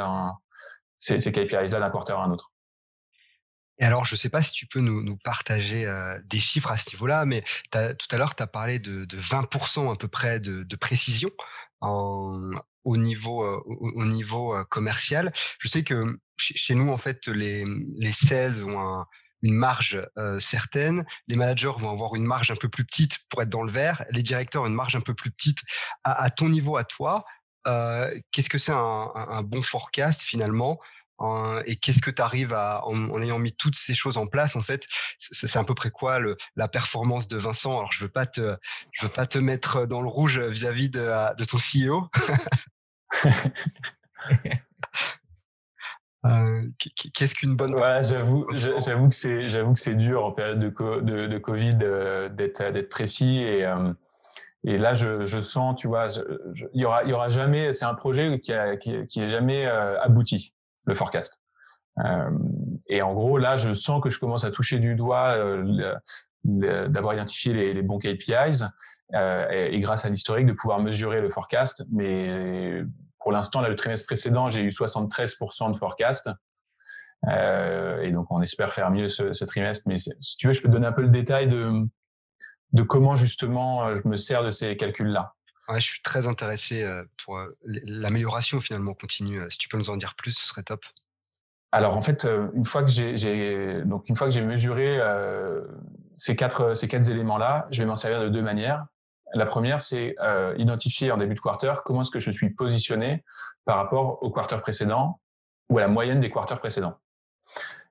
ces, 0.97 1.17
KPIs-là 1.17 1.79
d'un 1.79 1.89
quarter 1.89 2.13
à 2.13 2.21
un 2.21 2.31
autre. 2.31 2.53
Et 3.79 3.85
alors, 3.85 4.05
je 4.05 4.13
ne 4.13 4.17
sais 4.17 4.29
pas 4.29 4.41
si 4.41 4.53
tu 4.53 4.65
peux 4.65 4.79
nous, 4.79 5.17
partager 5.17 5.85
euh, 5.85 6.17
des 6.25 6.39
chiffres 6.39 6.71
à 6.71 6.77
ce 6.77 6.89
niveau-là, 6.91 7.25
mais 7.25 7.43
tout 7.71 8.07
à 8.11 8.17
l'heure, 8.17 8.35
tu 8.35 8.43
as 8.43 8.47
parlé 8.47 8.79
de, 8.79 9.03
de 9.03 9.19
20% 9.19 9.91
à 9.91 9.95
peu 9.97 10.07
près 10.07 10.39
de, 10.39 10.63
de 10.63 10.75
précision 10.77 11.31
en, 11.81 12.51
au 12.83 12.97
niveau 12.97 13.43
euh, 13.43 13.61
au, 13.65 14.05
niveau 14.05 14.55
euh, 14.55 14.63
commercial. 14.65 15.31
Je 15.59 15.67
sais 15.67 15.83
que 15.83 16.19
chez, 16.37 16.75
nous 16.75 16.89
en 16.91 16.97
fait 16.97 17.27
les 17.27 17.65
les 17.97 18.11
sales 18.11 18.63
ont 18.63 18.79
un, 18.79 19.05
une 19.41 19.55
marge 19.55 20.01
euh, 20.17 20.39
certaine, 20.39 21.05
les 21.27 21.35
managers 21.35 21.73
vont 21.77 21.91
avoir 21.91 22.15
une 22.15 22.25
marge 22.25 22.51
un 22.51 22.55
peu 22.55 22.69
plus 22.69 22.85
petite 22.85 23.19
pour 23.29 23.41
être 23.41 23.49
dans 23.49 23.63
le 23.63 23.71
vert, 23.71 24.05
les 24.11 24.23
directeurs 24.23 24.65
une 24.65 24.73
marge 24.73 24.95
un 24.95 25.01
peu 25.01 25.13
plus 25.13 25.31
petite. 25.31 25.59
À, 26.03 26.23
à 26.23 26.29
ton 26.29 26.49
niveau, 26.49 26.77
à 26.77 26.83
toi, 26.83 27.25
qu'est-ce 28.31 28.49
que 28.49 28.57
c'est 28.57 28.71
un, 28.71 29.43
bon 29.43 29.61
forecast 29.61 30.23
finalement 30.23 30.79
et 31.65 31.75
qu'est-ce 31.75 32.01
que 32.01 32.11
tu 32.11 32.21
arrives 32.21 32.53
à, 32.53 32.85
en, 32.85 33.21
ayant 33.21 33.39
mis 33.39 33.53
toutes 33.53 33.75
ces 33.75 33.93
choses 33.93 34.17
en 34.17 34.25
place, 34.25 34.55
en 34.55 34.61
fait, 34.61 34.85
c'est 35.17 35.57
à 35.57 35.63
peu 35.63 35.75
près 35.75 35.91
quoi 35.91 36.19
le, 36.19 36.37
la 36.55 36.67
performance 36.67 37.27
de 37.27 37.37
Vincent? 37.37 37.77
Alors, 37.77 37.91
je 37.91 38.03
veux 38.03 38.09
pas 38.09 38.25
te, 38.25 38.57
je 38.91 39.05
veux 39.05 39.11
pas 39.11 39.25
te 39.25 39.39
mettre 39.39 39.85
dans 39.85 40.01
le 40.01 40.09
rouge 40.09 40.39
vis-à-vis 40.39 40.89
de, 40.89 41.35
de, 41.35 41.45
ton 41.45 41.57
CEO. 41.57 42.07
Euh, 46.25 46.63
qu'est-ce 47.13 47.33
qu'une 47.33 47.55
bonne 47.55 47.73
j'avoue 48.01 48.45
j'avoue 48.51 49.07
que 49.07 49.15
c'est 49.15 49.47
j'avoue 49.47 49.73
que 49.73 49.79
c'est 49.79 49.95
dur 49.95 50.25
en 50.25 50.33
période 50.33 50.59
de 50.59 50.67
de, 50.99 51.27
de 51.27 51.37
Covid 51.37 51.77
euh, 51.81 52.27
d'être 52.27 52.73
d'être 52.73 52.89
précis 52.89 53.37
et 53.37 53.65
euh, 53.65 53.93
et 54.65 54.77
là 54.77 54.91
je, 54.91 55.23
je 55.23 55.39
sens 55.39 55.77
tu 55.77 55.87
vois 55.87 56.07
il 56.73 56.81
y 56.81 56.83
aura 56.83 57.05
y 57.05 57.13
aura 57.13 57.29
jamais 57.29 57.71
c'est 57.71 57.85
un 57.85 57.93
projet 57.93 58.37
qui 58.41 58.51
a, 58.51 58.75
qui, 58.75 59.07
qui 59.07 59.21
est 59.21 59.29
jamais 59.29 59.65
abouti 59.65 60.53
le 60.89 60.95
forecast. 60.95 61.39
Euh, 61.99 62.29
et 62.87 63.01
en 63.01 63.13
gros, 63.13 63.37
là, 63.37 63.55
je 63.55 63.71
sens 63.71 64.01
que 64.01 64.09
je 64.09 64.19
commence 64.19 64.43
à 64.43 64.51
toucher 64.51 64.79
du 64.79 64.95
doigt 64.95 65.35
euh, 65.37 65.95
d'avoir 66.43 67.13
identifié 67.13 67.73
les, 67.73 67.81
bons 67.81 67.99
KPIs 67.99 68.63
euh, 69.13 69.47
et, 69.49 69.79
grâce 69.79 70.05
à 70.05 70.09
l'historique 70.09 70.47
de 70.47 70.53
pouvoir 70.53 70.79
mesurer 70.79 71.21
le 71.21 71.29
forecast. 71.29 71.85
Mais 71.91 72.83
pour 73.19 73.31
l'instant, 73.31 73.61
là, 73.61 73.69
le 73.69 73.75
trimestre 73.75 74.07
précédent, 74.07 74.49
j'ai 74.49 74.61
eu 74.61 74.69
73% 74.69 75.71
de 75.71 75.77
forecast. 75.77 76.29
et 77.27 78.11
donc, 78.11 78.27
on 78.31 78.41
espère 78.41 78.73
faire 78.73 78.91
mieux 78.91 79.07
ce, 79.07 79.45
trimestre. 79.45 79.87
Mais 79.87 79.97
si 79.97 80.37
tu 80.37 80.47
veux, 80.47 80.53
je 80.53 80.61
peux 80.61 80.69
te 80.69 80.73
donner 80.73 80.87
un 80.87 80.93
peu 80.93 81.03
le 81.03 81.09
détail 81.09 81.47
de 81.47 82.83
comment 82.83 83.15
justement 83.15 83.93
je 83.95 84.07
me 84.07 84.15
sers 84.17 84.43
de 84.43 84.51
ces 84.51 84.77
calculs-là. 84.77 85.33
Je 85.75 85.81
suis 85.81 86.01
très 86.01 86.27
intéressé 86.27 86.85
pour 87.23 87.39
l'amélioration 87.63 88.59
finalement 88.59 88.93
continue. 88.93 89.41
Si 89.51 89.57
tu 89.57 89.69
peux 89.69 89.77
nous 89.77 89.89
en 89.89 89.97
dire 89.97 90.15
plus, 90.15 90.31
ce 90.31 90.47
serait 90.47 90.63
top. 90.63 90.83
Alors 91.71 91.95
en 91.95 92.01
fait, 92.01 92.27
une 92.53 92.65
fois 92.65 92.83
que 92.83 92.89
j'ai 92.89 93.81
donc 93.85 94.09
une 94.09 94.15
fois 94.15 94.27
que 94.27 94.33
j'ai 94.33 94.41
mesuré 94.41 94.99
ces 96.17 96.35
quatre 96.35 96.73
ces 96.73 96.87
quatre 96.87 97.09
éléments 97.09 97.37
là, 97.37 97.67
je 97.71 97.83
vais 97.83 97.87
m'en 97.87 97.95
servir 97.95 98.21
de 98.21 98.29
deux 98.29 98.41
manières. 98.41 98.85
La 99.33 99.45
première, 99.45 99.79
c'est 99.79 100.15
identifier 100.57 101.11
en 101.11 101.17
début 101.17 101.35
de 101.35 101.39
quarter 101.39 101.73
comment 101.85 102.01
est-ce 102.01 102.11
que 102.11 102.19
je 102.19 102.31
suis 102.31 102.49
positionné 102.49 103.23
par 103.65 103.77
rapport 103.77 104.23
au 104.23 104.31
quarter 104.31 104.59
précédent 104.61 105.19
ou 105.69 105.77
à 105.77 105.81
la 105.81 105.87
moyenne 105.87 106.19
des 106.19 106.31
quarters 106.31 106.59
précédents. 106.59 106.97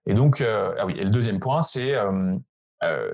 Et 0.06 0.14
donc, 0.14 0.40
ah 0.40 0.84
oui, 0.84 0.94
et 0.98 1.04
le 1.04 1.10
deuxième 1.10 1.38
point, 1.38 1.62
c'est 1.62 1.94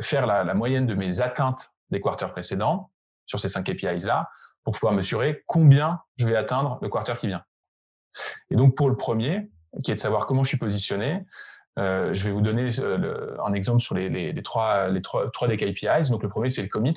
faire 0.00 0.26
la, 0.26 0.44
la, 0.44 0.54
moyenne 0.54 0.86
de 0.86 0.94
mes 0.94 1.20
atteintes 1.20 1.72
des 1.90 2.00
quarters 2.00 2.32
précédents 2.32 2.90
sur 3.26 3.38
ces 3.40 3.48
cinq 3.48 3.64
KPIs 3.64 4.06
là 4.06 4.30
pour 4.64 4.74
pouvoir 4.74 4.92
mesurer 4.92 5.44
combien 5.46 6.00
je 6.16 6.26
vais 6.26 6.36
atteindre 6.36 6.78
le 6.82 6.88
quarter 6.88 7.14
qui 7.18 7.26
vient. 7.28 7.44
Et 8.50 8.56
donc 8.56 8.76
pour 8.76 8.88
le 8.88 8.96
premier, 8.96 9.50
qui 9.82 9.90
est 9.90 9.94
de 9.94 10.00
savoir 10.00 10.26
comment 10.26 10.42
je 10.42 10.48
suis 10.48 10.58
positionné, 10.58 11.24
euh, 11.78 12.14
je 12.14 12.24
vais 12.24 12.30
vous 12.30 12.40
donner 12.40 12.68
euh, 12.78 13.36
un 13.44 13.52
exemple 13.52 13.80
sur 13.80 13.94
les, 13.94 14.08
les, 14.08 14.32
les, 14.32 14.42
trois, 14.42 14.88
les 14.88 15.02
trois, 15.02 15.30
trois 15.30 15.48
des 15.48 15.56
KPIs. 15.56 16.10
Donc 16.10 16.22
le 16.22 16.28
premier, 16.28 16.48
c'est 16.48 16.62
le 16.62 16.68
commit. 16.68 16.94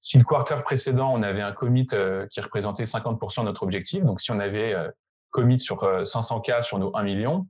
Si 0.00 0.18
le 0.18 0.24
quarter 0.24 0.56
précédent, 0.64 1.12
on 1.12 1.22
avait 1.22 1.42
un 1.42 1.52
commit 1.52 1.86
euh, 1.92 2.26
qui 2.26 2.40
représentait 2.40 2.84
50% 2.84 3.40
de 3.40 3.44
notre 3.44 3.62
objectif, 3.62 4.04
donc 4.04 4.20
si 4.20 4.30
on 4.30 4.38
avait 4.38 4.74
euh, 4.74 4.90
commit 5.30 5.60
sur 5.60 5.82
500K 5.82 6.62
sur 6.62 6.78
nos 6.78 6.96
1 6.96 7.02
million, 7.02 7.46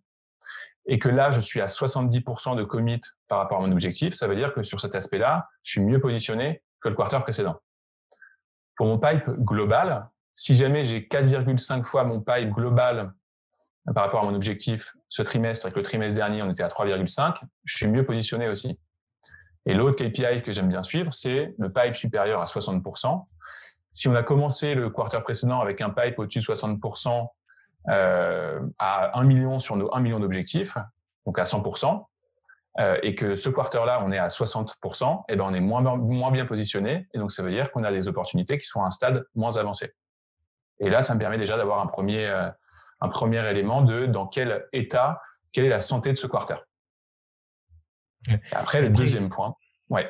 et 0.87 0.99
que 0.99 1.09
là, 1.09 1.31
je 1.31 1.41
suis 1.41 1.61
à 1.61 1.67
70% 1.67 2.57
de 2.57 2.65
commit 2.65 3.01
par 3.29 3.39
rapport 3.39 3.59
à 3.59 3.61
mon 3.61 3.73
objectif, 3.73 4.15
ça 4.15 4.27
veut 4.27 4.37
dire 4.37 4.55
que 4.55 4.63
sur 4.63 4.81
cet 4.81 4.95
aspect-là, 4.95 5.47
je 5.63 5.73
suis 5.73 5.83
mieux 5.83 6.01
positionné 6.01 6.63
que 6.81 6.89
le 6.89 6.95
quarter 6.95 7.21
précédent. 7.21 7.61
Pour 8.79 8.87
mon 8.87 8.99
pipe 8.99 9.29
global, 9.41 10.09
si 10.35 10.55
jamais 10.55 10.85
j'ai 10.85 11.01
4,5 11.01 11.83
fois 11.83 12.05
mon 12.05 12.21
pipe 12.21 12.51
global 12.51 13.13
par 13.93 14.05
rapport 14.05 14.23
à 14.23 14.25
mon 14.25 14.35
objectif 14.35 14.95
ce 15.09 15.23
trimestre 15.23 15.67
et 15.67 15.73
que 15.73 15.77
le 15.77 15.83
trimestre 15.83 16.17
dernier 16.17 16.43
on 16.43 16.51
était 16.51 16.63
à 16.63 16.69
3,5, 16.69 17.43
je 17.65 17.77
suis 17.77 17.89
mieux 17.89 18.07
positionné 18.07 18.49
aussi. 18.49 18.79
Et 19.67 19.75
l'autre 19.75 20.03
KPI 20.05 20.43
que 20.43 20.53
j'aime 20.53 20.69
bien 20.69 20.83
suivre, 20.83 21.13
c'est 21.13 21.55
le 21.59 21.73
pipe 21.73 21.97
supérieur 21.97 22.41
à 22.41 22.45
60%. 22.45 23.27
Si 23.91 24.07
on 24.07 24.15
a 24.15 24.23
commencé 24.23 24.75
le 24.75 24.91
quarter 24.91 25.21
précédent 25.25 25.61
avec 25.61 25.81
un 25.81 25.91
pipe 25.91 26.17
au-dessus 26.19 26.39
de 26.39 26.45
60% 26.45 27.27
euh, 27.89 28.61
à 28.79 29.19
1 29.19 29.25
million 29.25 29.59
sur 29.59 29.77
nos 29.77 29.93
1 29.93 30.01
million 30.01 30.21
d'objectifs, 30.21 30.79
donc 31.27 31.39
à 31.41 31.43
100%, 31.43 32.07
euh, 32.79 32.97
et 33.03 33.17
que 33.17 33.35
ce 33.35 33.49
quarter-là, 33.49 34.01
on 34.05 34.13
est 34.13 34.19
à 34.19 34.29
60%, 34.29 35.25
et 35.29 35.35
ben 35.35 35.45
on 35.45 35.53
est 35.53 35.61
moins, 35.61 35.81
moins 35.81 36.31
bien 36.31 36.47
positionné, 36.47 37.09
et 37.13 37.19
donc 37.19 37.33
ça 37.33 37.43
veut 37.43 37.51
dire 37.51 37.73
qu'on 37.73 37.83
a 37.83 37.91
des 37.91 38.07
opportunités 38.07 38.57
qui 38.57 38.67
sont 38.67 38.83
à 38.83 38.87
un 38.87 38.91
stade 38.91 39.25
moins 39.35 39.57
avancé. 39.57 39.93
Et 40.79 40.89
là, 40.89 41.03
ça 41.03 41.15
me 41.15 41.19
permet 41.19 41.39
déjà 41.39 41.57
d'avoir 41.57 41.81
un 41.81 41.89
premier, 41.89 42.27
euh, 42.27 42.49
un 43.01 43.09
premier 43.09 43.45
élément 43.51 43.83
de 43.83 44.07
dans 44.07 44.29
quel 44.29 44.65
état, 44.73 45.21
quelle 45.51 45.65
est 45.65 45.71
la 45.71 45.81
santé 45.81 46.13
de 46.13 46.19
ce 46.19 46.29
quarter. 46.29 46.55
après, 48.53 48.81
le 48.81 48.91
deuxième 48.91 49.29
point, 49.29 49.57
ouais. 49.91 50.09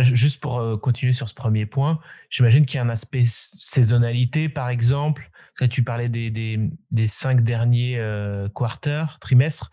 juste 0.00 0.42
pour 0.42 0.58
euh, 0.58 0.76
continuer 0.76 1.14
sur 1.14 1.28
ce 1.30 1.34
premier 1.34 1.64
point, 1.64 2.00
j'imagine 2.28 2.66
qu'il 2.66 2.76
y 2.76 2.80
a 2.80 2.84
un 2.84 2.90
aspect 2.90 3.24
saisonnalité, 3.26 4.50
par 4.50 4.68
exemple. 4.68 5.30
Là, 5.58 5.68
tu 5.68 5.82
parlais 5.82 6.10
des, 6.10 6.28
des, 6.28 6.70
des 6.90 7.08
cinq 7.08 7.42
derniers 7.42 7.98
quarters, 8.54 9.18
trimestres. 9.20 9.70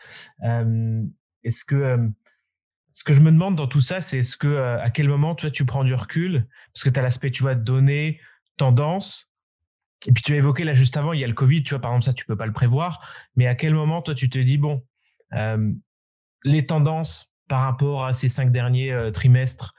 Est-ce 1.45 1.63
que 1.63 1.97
ce 2.91 3.03
que 3.03 3.13
je 3.13 3.21
me 3.21 3.31
demande 3.31 3.55
dans 3.55 3.67
tout 3.67 3.81
ça, 3.81 4.01
c'est 4.01 4.19
est-ce 4.19 4.35
que 4.35 4.77
à 4.79 4.89
quel 4.89 5.07
moment 5.07 5.35
toi 5.35 5.49
tu 5.49 5.65
prends 5.65 5.83
du 5.85 5.93
recul? 5.93 6.47
Parce 6.73 6.83
que 6.83 6.89
tu 6.89 6.99
as 6.99 7.03
l'aspect 7.03 7.31
tu 7.31 7.43
vois 7.43 7.55
données, 7.55 8.19
tendance 8.57 9.31
et 10.07 10.11
puis 10.11 10.21
tu 10.21 10.33
as 10.33 10.35
évoqué 10.35 10.63
là 10.65 10.73
juste 10.73 10.97
avant, 10.97 11.13
il 11.13 11.19
y 11.19 11.23
a 11.23 11.27
le 11.27 11.33
Covid, 11.33 11.63
tu 11.63 11.69
vois 11.71 11.81
par 11.81 11.91
exemple 11.91 12.05
ça 12.05 12.13
tu 12.13 12.25
peux 12.25 12.35
pas 12.35 12.45
le 12.45 12.53
prévoir, 12.53 13.01
mais 13.35 13.47
à 13.47 13.55
quel 13.55 13.73
moment 13.73 14.01
toi 14.01 14.13
tu 14.13 14.29
te 14.29 14.37
dis 14.37 14.57
bon 14.57 14.85
les 16.43 16.65
tendances 16.65 17.31
par 17.47 17.61
rapport 17.61 18.05
à 18.05 18.13
ces 18.13 18.29
cinq 18.29 18.51
derniers 18.51 19.09
trimestres 19.13 19.73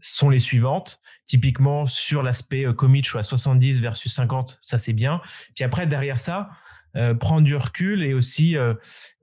sont 0.00 0.30
les 0.30 0.38
suivantes. 0.38 1.00
Typiquement, 1.26 1.86
sur 1.86 2.22
l'aspect 2.22 2.64
commit, 2.74 3.04
je 3.04 3.10
suis 3.10 3.18
à 3.18 3.22
70 3.22 3.80
versus 3.80 4.12
50, 4.14 4.58
ça 4.62 4.78
c'est 4.78 4.94
bien. 4.94 5.20
Puis 5.54 5.64
après, 5.64 5.86
derrière 5.86 6.18
ça, 6.18 6.50
euh, 6.94 7.14
prendre 7.14 7.42
du 7.42 7.56
recul 7.56 8.02
et 8.02 8.12
aussi 8.12 8.54
euh, 8.54 8.74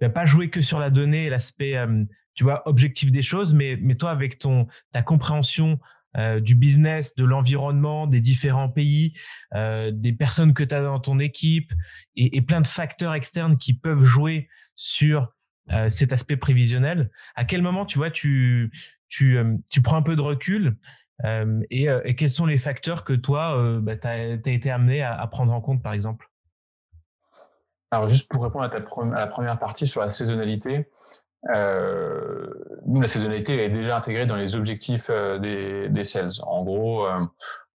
bah, 0.01 0.09
pas 0.09 0.25
jouer 0.25 0.49
que 0.49 0.59
sur 0.59 0.79
la 0.79 0.89
donnée 0.89 1.25
et 1.25 1.29
l'aspect 1.29 1.77
euh, 1.77 2.03
tu 2.33 2.43
vois 2.43 2.67
objectif 2.67 3.11
des 3.11 3.21
choses 3.21 3.53
mais 3.53 3.77
mais 3.79 3.93
toi 3.93 4.09
avec 4.09 4.39
ton 4.39 4.67
ta 4.91 5.03
compréhension 5.03 5.79
du 6.41 6.55
business, 6.55 7.15
de 7.15 7.23
l'environnement, 7.23 8.07
des 8.07 8.19
différents 8.19 8.67
pays, 8.67 9.13
des 9.53 10.11
personnes 10.11 10.55
que 10.55 10.63
tu 10.63 10.73
as 10.73 10.81
dans 10.81 10.99
ton 10.99 11.19
équipe 11.19 11.71
et, 12.15 12.41
plein 12.41 12.61
de 12.61 12.67
facteurs 12.67 13.13
externes 13.13 13.57
qui 13.57 13.75
peuvent 13.75 14.03
jouer 14.03 14.49
sur 14.75 15.31
cet 15.89 16.11
aspect 16.11 16.35
prévisionnel. 16.35 17.11
À 17.35 17.45
quel 17.45 17.61
moment, 17.61 17.85
tu 17.85 17.99
vois, 17.99 18.09
tu, 18.09 18.71
tu, 19.07 19.37
tu 19.71 19.83
prends 19.83 19.97
un 19.97 20.01
peu 20.01 20.15
de 20.15 20.21
recul 20.21 20.77
et, 21.69 22.15
quels 22.17 22.31
sont 22.31 22.47
les 22.47 22.57
facteurs 22.57 23.03
que 23.03 23.13
toi, 23.13 23.79
bah, 23.79 23.95
tu 23.95 24.07
as, 24.07 24.33
été 24.47 24.71
amené 24.71 25.03
à, 25.03 25.27
prendre 25.27 25.53
en 25.53 25.61
compte, 25.61 25.83
par 25.83 25.93
exemple? 25.93 26.28
Alors 27.91 28.09
juste 28.09 28.29
pour 28.29 28.43
répondre 28.43 28.65
à, 28.65 28.69
ta 28.69 28.77
à 28.77 29.19
la 29.19 29.27
première 29.27 29.57
partie 29.57 29.87
sur 29.87 30.01
la 30.01 30.11
saisonnalité, 30.11 30.89
euh, 31.49 32.53
nous 32.85 33.01
la 33.01 33.07
saisonnalité 33.07 33.53
elle 33.53 33.59
est 33.59 33.69
déjà 33.69 33.95
intégrée 33.95 34.25
dans 34.25 34.35
les 34.35 34.55
objectifs 34.55 35.09
euh, 35.09 35.39
des, 35.39 35.89
des 35.89 36.03
sales. 36.03 36.31
En 36.43 36.63
gros, 36.63 37.05
euh, 37.05 37.19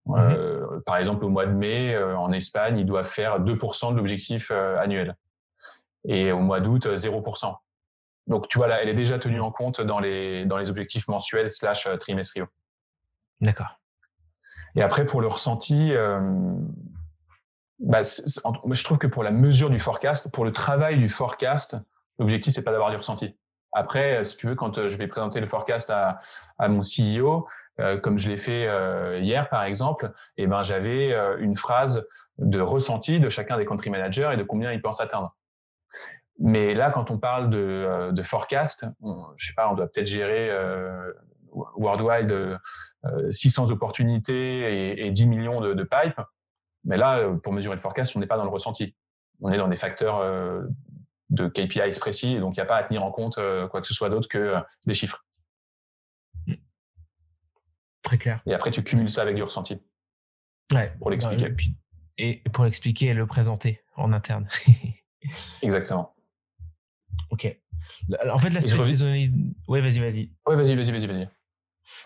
mhm. 0.05 0.15
euh 0.17 0.79
par 0.85 0.97
exemple 0.97 1.25
au 1.25 1.29
mois 1.29 1.45
de 1.45 1.51
mai 1.51 1.93
euh, 1.95 2.17
en 2.17 2.31
Espagne, 2.31 2.77
ils 2.77 2.85
doivent 2.85 3.09
faire 3.09 3.39
2% 3.39 3.91
de 3.91 3.97
l'objectif 3.97 4.51
annuel 4.51 5.15
et 6.07 6.31
au 6.31 6.39
mois 6.39 6.59
d'août 6.59 6.85
0%. 6.85 7.55
Donc 8.27 8.47
tu 8.47 8.57
vois 8.57 8.67
là, 8.67 8.81
elle 8.81 8.89
est 8.89 8.93
déjà 8.93 9.19
tenue 9.19 9.41
en 9.41 9.51
compte 9.51 9.81
dans 9.81 9.99
les 9.99 10.45
dans 10.45 10.57
les 10.57 10.69
objectifs 10.69 11.07
mensuels 11.07 11.49
slash 11.49 11.87
trimestriaux. 11.99 12.47
D'accord. 13.41 13.79
Et 14.75 14.81
après 14.81 15.05
pour 15.05 15.21
le 15.21 15.27
ressenti, 15.27 15.91
bah, 17.79 18.01
je 18.03 18.83
trouve 18.83 18.97
que 18.97 19.07
pour 19.07 19.23
la 19.23 19.31
mesure 19.31 19.69
du 19.69 19.79
forecast, 19.79 20.31
pour 20.31 20.45
le 20.45 20.53
travail 20.53 20.97
du 20.97 21.09
forecast, 21.09 21.77
l'objectif 22.19 22.53
c'est 22.53 22.63
pas 22.63 22.71
d'avoir 22.71 22.89
du 22.89 22.97
ressenti. 22.97 23.35
Après, 23.73 24.23
si 24.23 24.37
tu 24.37 24.47
veux, 24.47 24.55
quand 24.55 24.77
euh, 24.77 24.87
je 24.87 24.97
vais 24.97 25.07
présenter 25.07 25.41
le 25.41 25.47
forecast 25.47 25.91
à, 25.91 26.21
mon 26.69 26.79
CEO, 26.79 27.45
euh, 27.81 27.97
comme 27.99 28.17
je 28.17 28.29
l'ai 28.29 28.37
fait 28.37 28.67
euh, 28.67 29.19
hier 29.19 29.49
par 29.49 29.63
exemple, 29.63 30.13
eh 30.37 30.47
ben 30.47 30.61
j'avais 30.61 31.11
euh, 31.11 31.37
une 31.39 31.55
phrase 31.55 32.05
de 32.37 32.61
ressenti 32.61 33.19
de 33.19 33.27
chacun 33.27 33.57
des 33.57 33.65
country 33.65 33.89
managers 33.89 34.31
et 34.33 34.37
de 34.37 34.43
combien 34.43 34.71
ils 34.71 34.81
pensent 34.81 35.01
atteindre. 35.01 35.35
Mais 36.39 36.73
là, 36.73 36.89
quand 36.89 37.11
on 37.11 37.17
parle 37.17 37.49
de, 37.49 38.21
forecast, 38.23 38.85
je 39.37 39.47
sais 39.47 39.53
pas, 39.55 39.69
on 39.69 39.75
doit 39.75 39.87
peut-être 39.87 40.07
gérer 40.07 40.51
worldwide 41.53 42.59
600 43.29 43.71
opportunités 43.71 44.91
et, 44.91 45.07
et 45.07 45.11
10 45.11 45.27
millions 45.27 45.61
de 45.61 45.83
pipes. 45.83 46.19
Mais 46.85 46.97
là, 46.97 47.19
euh, 47.19 47.35
pour 47.35 47.53
mesurer 47.53 47.75
le 47.75 47.81
forecast, 47.81 48.15
on 48.15 48.19
n'est 48.19 48.27
pas 48.27 48.37
dans 48.37 48.43
le 48.43 48.49
ressenti. 48.49 48.95
On 49.41 49.51
est 49.51 49.57
dans 49.57 49.67
des 49.67 49.75
facteurs 49.75 50.17
euh, 50.17 50.63
de 51.29 51.47
KPIs 51.47 51.99
précis, 51.99 52.35
et 52.35 52.39
donc 52.39 52.55
il 52.55 52.59
n'y 52.59 52.63
a 52.63 52.67
pas 52.67 52.77
à 52.77 52.83
tenir 52.83 53.03
en 53.03 53.11
compte 53.11 53.37
euh, 53.37 53.67
quoi 53.67 53.81
que 53.81 53.87
ce 53.87 53.93
soit 53.93 54.09
d'autre 54.09 54.29
que 54.29 54.55
des 54.85 54.93
chiffres. 54.93 55.25
Très 58.03 58.17
clair. 58.17 58.41
Et 58.45 58.53
après, 58.53 58.69
tu 58.69 58.83
cumules 58.83 59.09
ça 59.09 59.23
avec 59.23 59.35
du 59.35 59.43
ressenti. 59.43 59.81
Ouais. 60.71 60.93
Pour 60.99 61.09
l'expliquer. 61.09 61.55
et 62.17 62.43
pour 62.53 62.63
l'expliquer 62.63 63.07
et 63.07 63.13
le 63.13 63.25
présenter 63.25 63.81
en 63.95 64.13
interne. 64.13 64.47
Exactement. 65.61 66.15
Ok. 67.31 67.57
En 68.29 68.37
fait, 68.37 68.49
l'aspect 68.51 68.85
saisonnalité. 68.85 69.35
Oui, 69.67 69.81
vas-y, 69.81 69.99
vas-y. 69.99 70.31
Oui, 70.47 70.55
vas-y, 70.55 70.75
vas-y, 70.75 70.91
vas-y, 70.91 71.07
vas-y. 71.07 71.29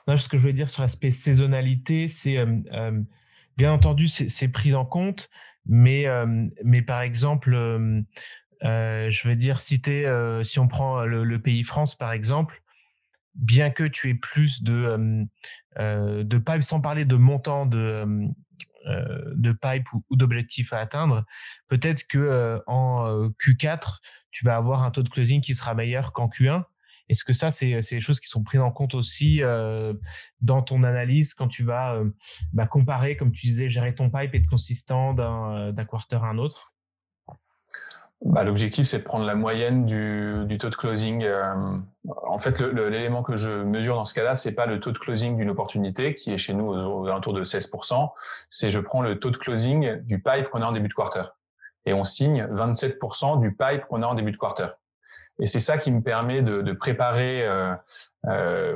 Non, 0.07 0.17
ce 0.17 0.27
que 0.27 0.37
je 0.37 0.41
voulais 0.41 0.53
dire 0.53 0.69
sur 0.69 0.81
l'aspect 0.81 1.11
saisonnalité, 1.11 2.07
c'est 2.07 2.37
euh, 2.37 2.57
euh, 2.73 3.01
bien 3.59 3.73
entendu, 3.73 4.07
c'est 4.07 4.47
pris 4.47 4.73
en 4.73 4.85
compte, 4.85 5.29
mais, 5.65 6.07
euh, 6.07 6.47
mais 6.63 6.81
par 6.81 7.01
exemple, 7.01 7.51
je 8.61 9.27
veux 9.27 9.35
dire, 9.35 9.59
si, 9.59 9.81
si 10.43 10.59
on 10.59 10.67
prend 10.69 11.03
le, 11.03 11.41
pays 11.41 11.65
France, 11.65 11.95
par 11.95 12.13
exemple, 12.13 12.63
bien 13.35 13.69
que 13.69 13.83
tu 13.83 14.09
aies 14.09 14.15
plus 14.15 14.63
de, 14.63 15.27
de 15.77 16.37
pipes, 16.37 16.63
sans 16.63 16.79
parler 16.79 17.03
de 17.03 17.17
montant 17.17 17.65
de, 17.65 18.07
de 18.85 19.51
pipe 19.51 19.91
ou, 19.91 20.15
d'objectifs 20.15 20.71
à 20.71 20.79
atteindre, 20.79 21.25
peut-être 21.67 22.07
que 22.07 22.61
en 22.65 23.29
Q4, 23.43 23.99
tu 24.31 24.45
vas 24.45 24.55
avoir 24.55 24.83
un 24.83 24.91
taux 24.91 25.03
de 25.03 25.09
closing 25.09 25.41
qui 25.41 25.53
sera 25.53 25.73
meilleur 25.73 26.13
qu'en 26.13 26.29
Q1. 26.29 26.63
Est-ce 27.09 27.23
que 27.23 27.33
ça, 27.33 27.51
c'est 27.51 27.79
des 27.79 28.01
choses 28.01 28.19
qui 28.19 28.27
sont 28.27 28.43
prises 28.43 28.61
en 28.61 28.71
compte 28.71 28.93
aussi 28.93 29.41
dans 30.41 30.61
ton 30.61 30.83
analyse 30.83 31.33
quand 31.33 31.47
tu 31.47 31.63
vas 31.63 31.99
bah, 32.53 32.67
comparer, 32.67 33.17
comme 33.17 33.31
tu 33.31 33.47
disais, 33.47 33.69
gérer 33.69 33.95
ton 33.95 34.09
pipe 34.09 34.33
et 34.33 34.37
être 34.37 34.47
consistant 34.47 35.13
d'un 35.13 35.85
quarter 35.85 36.17
à 36.23 36.27
un 36.27 36.37
autre? 36.37 36.73
Bah, 38.25 38.43
L'objectif, 38.43 38.85
c'est 38.85 38.99
de 38.99 39.03
prendre 39.03 39.25
la 39.25 39.35
moyenne 39.35 39.85
du, 39.85 40.57
taux 40.57 40.69
de 40.69 40.75
closing. 40.75 41.25
en 42.05 42.37
fait, 42.37 42.59
l'élément 42.59 43.23
que 43.23 43.35
je 43.35 43.49
mesure 43.63 43.95
dans 43.95 44.05
ce 44.05 44.13
cas-là, 44.13 44.35
c'est 44.35 44.53
pas 44.53 44.65
le 44.65 44.79
taux 44.79 44.91
de 44.91 44.99
closing 44.99 45.37
d'une 45.37 45.49
opportunité 45.49 46.13
qui 46.15 46.31
est 46.33 46.37
chez 46.37 46.53
nous 46.53 46.67
aux, 46.67 47.07
alentours 47.07 47.33
de 47.33 47.43
16%. 47.43 48.11
C'est 48.49 48.69
je 48.69 48.79
prends 48.79 49.01
le 49.01 49.19
taux 49.19 49.31
de 49.31 49.37
closing 49.37 50.01
du 50.03 50.21
pipe 50.21 50.49
qu'on 50.51 50.61
a 50.61 50.65
en 50.65 50.73
début 50.73 50.89
de 50.89 50.93
quarter. 50.93 51.23
Et 51.85 51.93
on 51.93 52.03
signe 52.03 52.43
27% 52.43 53.39
du 53.39 53.55
pipe 53.55 53.85
qu'on 53.87 54.03
a 54.03 54.07
en 54.07 54.15
début 54.15 54.31
de 54.31 54.37
quarter. 54.37 54.67
Et 55.39 55.45
c'est 55.45 55.59
ça 55.59 55.77
qui 55.77 55.91
me 55.91 56.01
permet 56.01 56.41
de, 56.41 56.73
préparer 56.73 57.45
euh, 57.45 57.73
euh, 58.27 58.75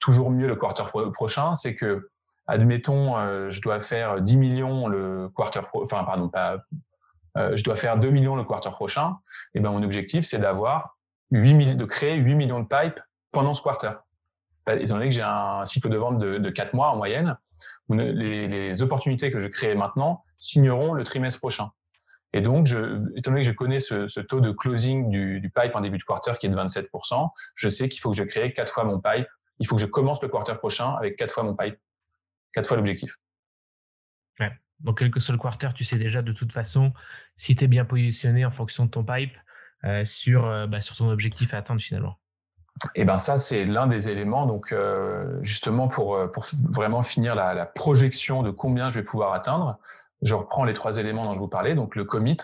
toujours 0.00 0.30
mieux 0.30 0.46
le 0.46 0.56
quarter 0.56 0.84
prochain. 1.12 1.54
C'est 1.54 1.74
que, 1.74 2.08
admettons, 2.46 3.18
euh, 3.18 3.50
je 3.50 3.60
dois 3.60 3.80
faire 3.80 4.20
10 4.20 4.36
millions 4.38 4.88
le 4.88 5.28
quarter, 5.34 5.60
enfin 5.74 6.04
pardon, 6.04 6.28
pas 6.28 6.58
je 7.54 7.62
dois 7.62 7.76
faire 7.76 7.98
2 7.98 8.10
millions 8.10 8.34
le 8.34 8.42
quarter 8.42 8.70
prochain, 8.70 9.16
et 9.54 9.60
ben 9.60 9.70
mon 9.70 9.84
objectif 9.84 10.26
c'est 10.26 10.38
d'avoir 10.38 10.96
8 11.30 11.76
de 11.76 11.84
créer 11.84 12.16
8 12.16 12.34
millions 12.34 12.58
de 12.58 12.66
pipes 12.66 12.98
pendant 13.30 13.54
ce 13.54 13.62
quarter. 13.62 13.92
Étant 14.66 14.94
donné 14.94 15.08
que 15.08 15.14
j'ai 15.14 15.22
un 15.22 15.64
cycle 15.64 15.88
de 15.88 15.96
vente 15.96 16.18
de, 16.18 16.38
de 16.38 16.50
4 16.50 16.74
mois 16.74 16.88
en 16.88 16.96
moyenne, 16.96 17.36
les, 17.90 18.82
opportunités 18.82 19.30
que 19.30 19.38
je 19.38 19.48
crée 19.48 19.74
maintenant 19.74 20.24
signeront 20.36 20.92
le 20.92 21.04
trimestre 21.04 21.40
prochain. 21.40 21.70
Et 22.32 22.40
donc, 22.40 22.66
je, 22.66 22.98
étant 23.16 23.30
donné 23.30 23.42
que 23.42 23.46
je 23.46 23.52
connais 23.52 23.78
ce, 23.78 24.06
ce 24.06 24.20
taux 24.20 24.40
de 24.40 24.50
closing 24.50 25.08
du, 25.08 25.40
du, 25.40 25.50
pipe 25.50 25.74
en 25.74 25.80
début 25.80 25.98
de 25.98 26.04
quarter 26.04 26.32
qui 26.38 26.46
est 26.46 26.50
de 26.50 26.56
27%, 26.56 27.30
je 27.54 27.68
sais 27.68 27.88
qu'il 27.88 28.00
faut 28.00 28.10
que 28.10 28.16
je 28.16 28.24
crée 28.24 28.52
quatre 28.52 28.72
fois 28.72 28.84
mon 28.84 29.00
pipe. 29.00 29.26
Il 29.60 29.66
faut 29.66 29.76
que 29.76 29.80
je 29.80 29.86
commence 29.86 30.22
le 30.22 30.28
quarter 30.28 30.54
prochain 30.58 30.94
avec 30.94 31.16
quatre 31.16 31.32
fois 31.32 31.42
mon 31.42 31.56
pipe, 31.56 31.78
quatre 32.52 32.68
fois 32.68 32.76
l'objectif. 32.76 33.16
Ouais. 34.40 34.52
Donc, 34.80 34.98
quel 34.98 35.10
que 35.10 35.20
soit 35.20 35.32
le 35.32 35.40
quarter, 35.40 35.70
tu 35.74 35.84
sais 35.84 35.96
déjà 35.96 36.22
de 36.22 36.32
toute 36.32 36.52
façon 36.52 36.92
si 37.36 37.56
tu 37.56 37.64
es 37.64 37.66
bien 37.66 37.84
positionné 37.84 38.44
en 38.44 38.50
fonction 38.50 38.84
de 38.84 38.90
ton 38.90 39.04
pipe 39.04 39.36
euh, 39.84 40.04
sur, 40.04 40.46
euh, 40.46 40.66
bah, 40.66 40.80
sur 40.80 40.96
ton 40.96 41.08
objectif 41.08 41.54
à 41.54 41.58
atteindre 41.58 41.80
finalement. 41.80 42.18
Et 42.94 43.00
eh 43.00 43.04
ben 43.04 43.18
ça, 43.18 43.38
c'est 43.38 43.64
l'un 43.64 43.88
des 43.88 44.08
éléments. 44.08 44.46
Donc, 44.46 44.70
euh, 44.70 45.40
justement, 45.42 45.88
pour, 45.88 46.30
pour 46.30 46.46
vraiment 46.70 47.02
finir 47.02 47.34
la, 47.34 47.52
la, 47.52 47.66
projection 47.66 48.44
de 48.44 48.52
combien 48.52 48.88
je 48.88 49.00
vais 49.00 49.04
pouvoir 49.04 49.32
atteindre, 49.32 49.80
je 50.22 50.34
reprends 50.34 50.64
les 50.64 50.74
trois 50.74 50.98
éléments 50.98 51.24
dont 51.24 51.32
je 51.32 51.38
vous 51.38 51.48
parlais. 51.48 51.74
Donc, 51.74 51.96
le 51.96 52.04
commit, 52.04 52.38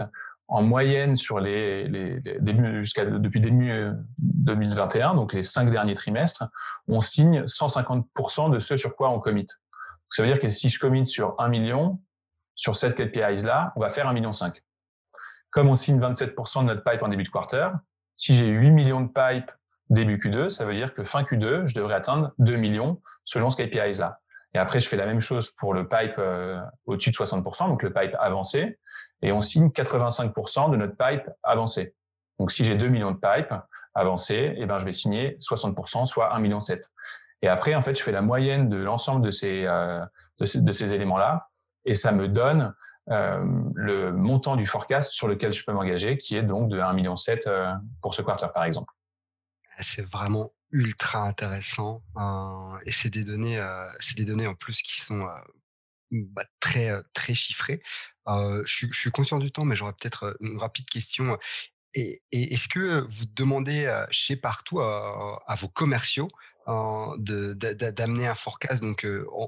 en 0.49 0.63
moyenne 0.63 1.17
sur 1.17 1.41
les, 1.41 1.89
les, 1.89 2.83
jusqu'à 2.83 3.05
depuis 3.05 3.41
début 3.41 3.93
2021, 4.19 5.15
donc 5.15 5.33
les 5.33 5.43
cinq 5.43 5.71
derniers 5.71 5.95
trimestres, 5.95 6.45
on 6.87 7.01
signe 7.01 7.45
150% 7.45 8.53
de 8.53 8.59
ce 8.59 8.77
sur 8.77 8.95
quoi 8.95 9.11
on 9.11 9.21
commit. 9.21 9.47
ça 10.11 10.23
veut 10.23 10.29
dire 10.29 10.39
que 10.39 10.49
si 10.49 10.69
je 10.69 10.79
commit 10.79 11.07
sur 11.07 11.35
1 11.39 11.49
million, 11.49 12.01
sur 12.57 12.77
cette 12.77 12.95
KPIs-là, 12.95 13.73
on 13.77 13.81
va 13.81 13.89
faire 13.89 14.07
1,5 14.07 14.15
million. 14.15 14.31
Comme 15.51 15.69
on 15.69 15.77
signe 15.77 15.99
27% 15.99 16.61
de 16.61 16.67
notre 16.67 16.85
pipe 16.85 17.03
en 17.03 17.09
début 17.09 17.25
de 17.25 17.31
quarter, 17.31 17.71
si 18.17 18.35
j'ai 18.35 18.47
8 18.47 18.71
millions 18.71 19.01
de 19.01 19.09
pipe 19.09 19.51
début 19.91 20.19
Q2, 20.19 20.51
ça 20.51 20.65
veut 20.65 20.75
dire 20.75 20.95
que 20.95 21.05
fin 21.05 21.23
Q2, 21.23 21.67
je 21.67 21.75
devrais 21.75 21.95
atteindre 21.95 22.33
2 22.39 22.57
millions 22.57 23.01
selon 23.25 23.51
ce 23.51 23.63
KPIs-là. 23.63 24.21
Et 24.55 24.59
après, 24.59 24.81
je 24.81 24.89
fais 24.89 24.97
la 24.97 25.07
même 25.07 25.21
chose 25.21 25.51
pour 25.51 25.75
le 25.75 25.89
pipe 25.89 26.15
euh, 26.19 26.61
au-dessus 26.87 27.11
de 27.11 27.17
60%, 27.17 27.69
donc 27.69 27.83
le 27.83 27.93
pipe 27.93 28.15
avancé, 28.19 28.79
et 29.23 29.33
on 29.33 29.41
signe 29.41 29.69
85% 29.69 30.71
de 30.71 30.77
notre 30.77 30.97
pipe 30.97 31.29
avancé. 31.43 31.95
Donc 32.39 32.53
si 32.53 32.65
j'ai 32.65 32.75
2 32.75 32.89
millions 32.89 33.13
de 33.13 33.19
pipe 33.19 33.53
avancés, 33.95 34.55
eh 34.57 34.67
ben, 34.67 34.79
je 34.79 34.85
vais 34.85 34.93
signer 34.93 35.37
60%, 35.41 36.07
soit 36.07 36.31
1,7 36.37 36.41
million. 36.41 36.59
Et 37.43 37.49
après, 37.49 37.75
en 37.75 37.83
fait, 37.83 37.97
je 37.97 38.03
fais 38.03 38.13
la 38.13 38.23
moyenne 38.23 38.69
de 38.69 38.77
l'ensemble 38.77 39.25
de 39.25 39.31
ces, 39.31 39.65
euh, 39.67 40.01
de 40.39 40.47
ces, 40.47 40.63
de 40.63 40.73
ces 40.73 40.95
éléments-là 40.95 41.49
et 41.85 41.95
ça 41.95 42.13
me 42.13 42.29
donne 42.29 42.75
euh, 43.11 43.45
le 43.75 44.13
montant 44.13 44.57
du 44.57 44.67
forecast 44.67 45.13
sur 45.13 45.29
lequel 45.29 45.53
je 45.53 45.65
peux 45.65 45.73
m'engager, 45.73 46.17
qui 46.17 46.37
est 46.37 46.43
donc 46.43 46.69
de 46.69 46.79
1,7 46.79 46.95
million 46.95 47.15
euh, 47.47 47.73
pour 48.01 48.15
ce 48.15 48.23
quarter, 48.23 48.47
par 48.55 48.65
exemple. 48.65 48.93
Ah, 49.77 49.83
c'est 49.83 50.07
vraiment 50.07 50.53
ultra 50.75 51.21
intéressant 51.21 52.03
euh, 52.17 52.79
et 52.85 52.91
c'est 52.91 53.09
des 53.09 53.23
données, 53.23 53.59
euh, 53.59 53.89
c'est 54.01 54.17
des 54.17 54.25
données 54.25 54.49
en 54.49 54.57
plus 54.57 54.83
qui 54.83 55.01
sont 55.01 55.23
euh, 55.23 55.31
bah, 56.11 56.45
très 56.61 56.93
très 57.15 57.33
chiffrées. 57.33 57.81
Je, 58.27 58.89
suis 58.93 59.11
conscient 59.11 59.39
du 59.39 59.53
temps, 59.53 59.65
mais 59.65 59.77
j'aurais 59.77 59.93
peut-être 59.93 60.37
une 60.41 60.59
rapide 60.59 60.89
question. 60.89 61.39
Et, 61.95 62.23
est-ce 62.33 62.67
que 62.67 63.07
vous 63.09 63.27
demandez 63.35 64.05
chez 64.11 64.37
partout 64.37 64.81
à, 64.81 65.43
à 65.47 65.55
vos 65.55 65.69
commerciaux 65.69 66.29
d'amener 66.67 68.27
un 68.27 68.35
forecast 68.35 68.83
donc 68.83 69.07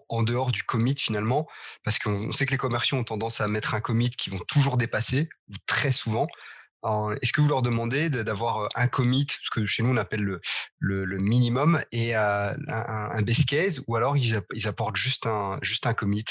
en, 0.08 0.22
dehors 0.22 0.52
du 0.52 0.62
commit 0.62 0.96
finalement? 0.96 1.48
Parce 1.82 1.98
qu'on 1.98 2.32
sait 2.32 2.46
que 2.46 2.52
les 2.52 2.58
commerciaux 2.58 2.98
ont 2.98 3.04
tendance 3.04 3.40
à 3.40 3.48
mettre 3.48 3.74
un 3.74 3.80
commit 3.80 4.10
qui 4.10 4.30
vont 4.30 4.40
toujours 4.46 4.76
dépasser 4.76 5.28
ou 5.48 5.54
très 5.66 5.90
souvent 5.92 6.28
est-ce 6.84 7.32
que 7.32 7.40
vous 7.40 7.48
leur 7.48 7.62
demandez 7.62 8.10
d'avoir 8.10 8.68
un 8.74 8.86
commit 8.86 9.26
ce 9.28 9.50
que 9.50 9.66
chez 9.66 9.82
nous 9.82 9.90
on 9.90 9.96
appelle 9.96 10.38
le, 10.78 11.18
minimum 11.18 11.80
et 11.92 12.14
un, 12.14 12.56
un, 12.68 13.22
base 13.22 13.44
case 13.44 13.82
ou 13.86 13.96
alors 13.96 14.16
ils, 14.16 14.36
apportent 14.66 14.96
juste 14.96 15.26
un 15.26 15.94
commit? 15.94 16.24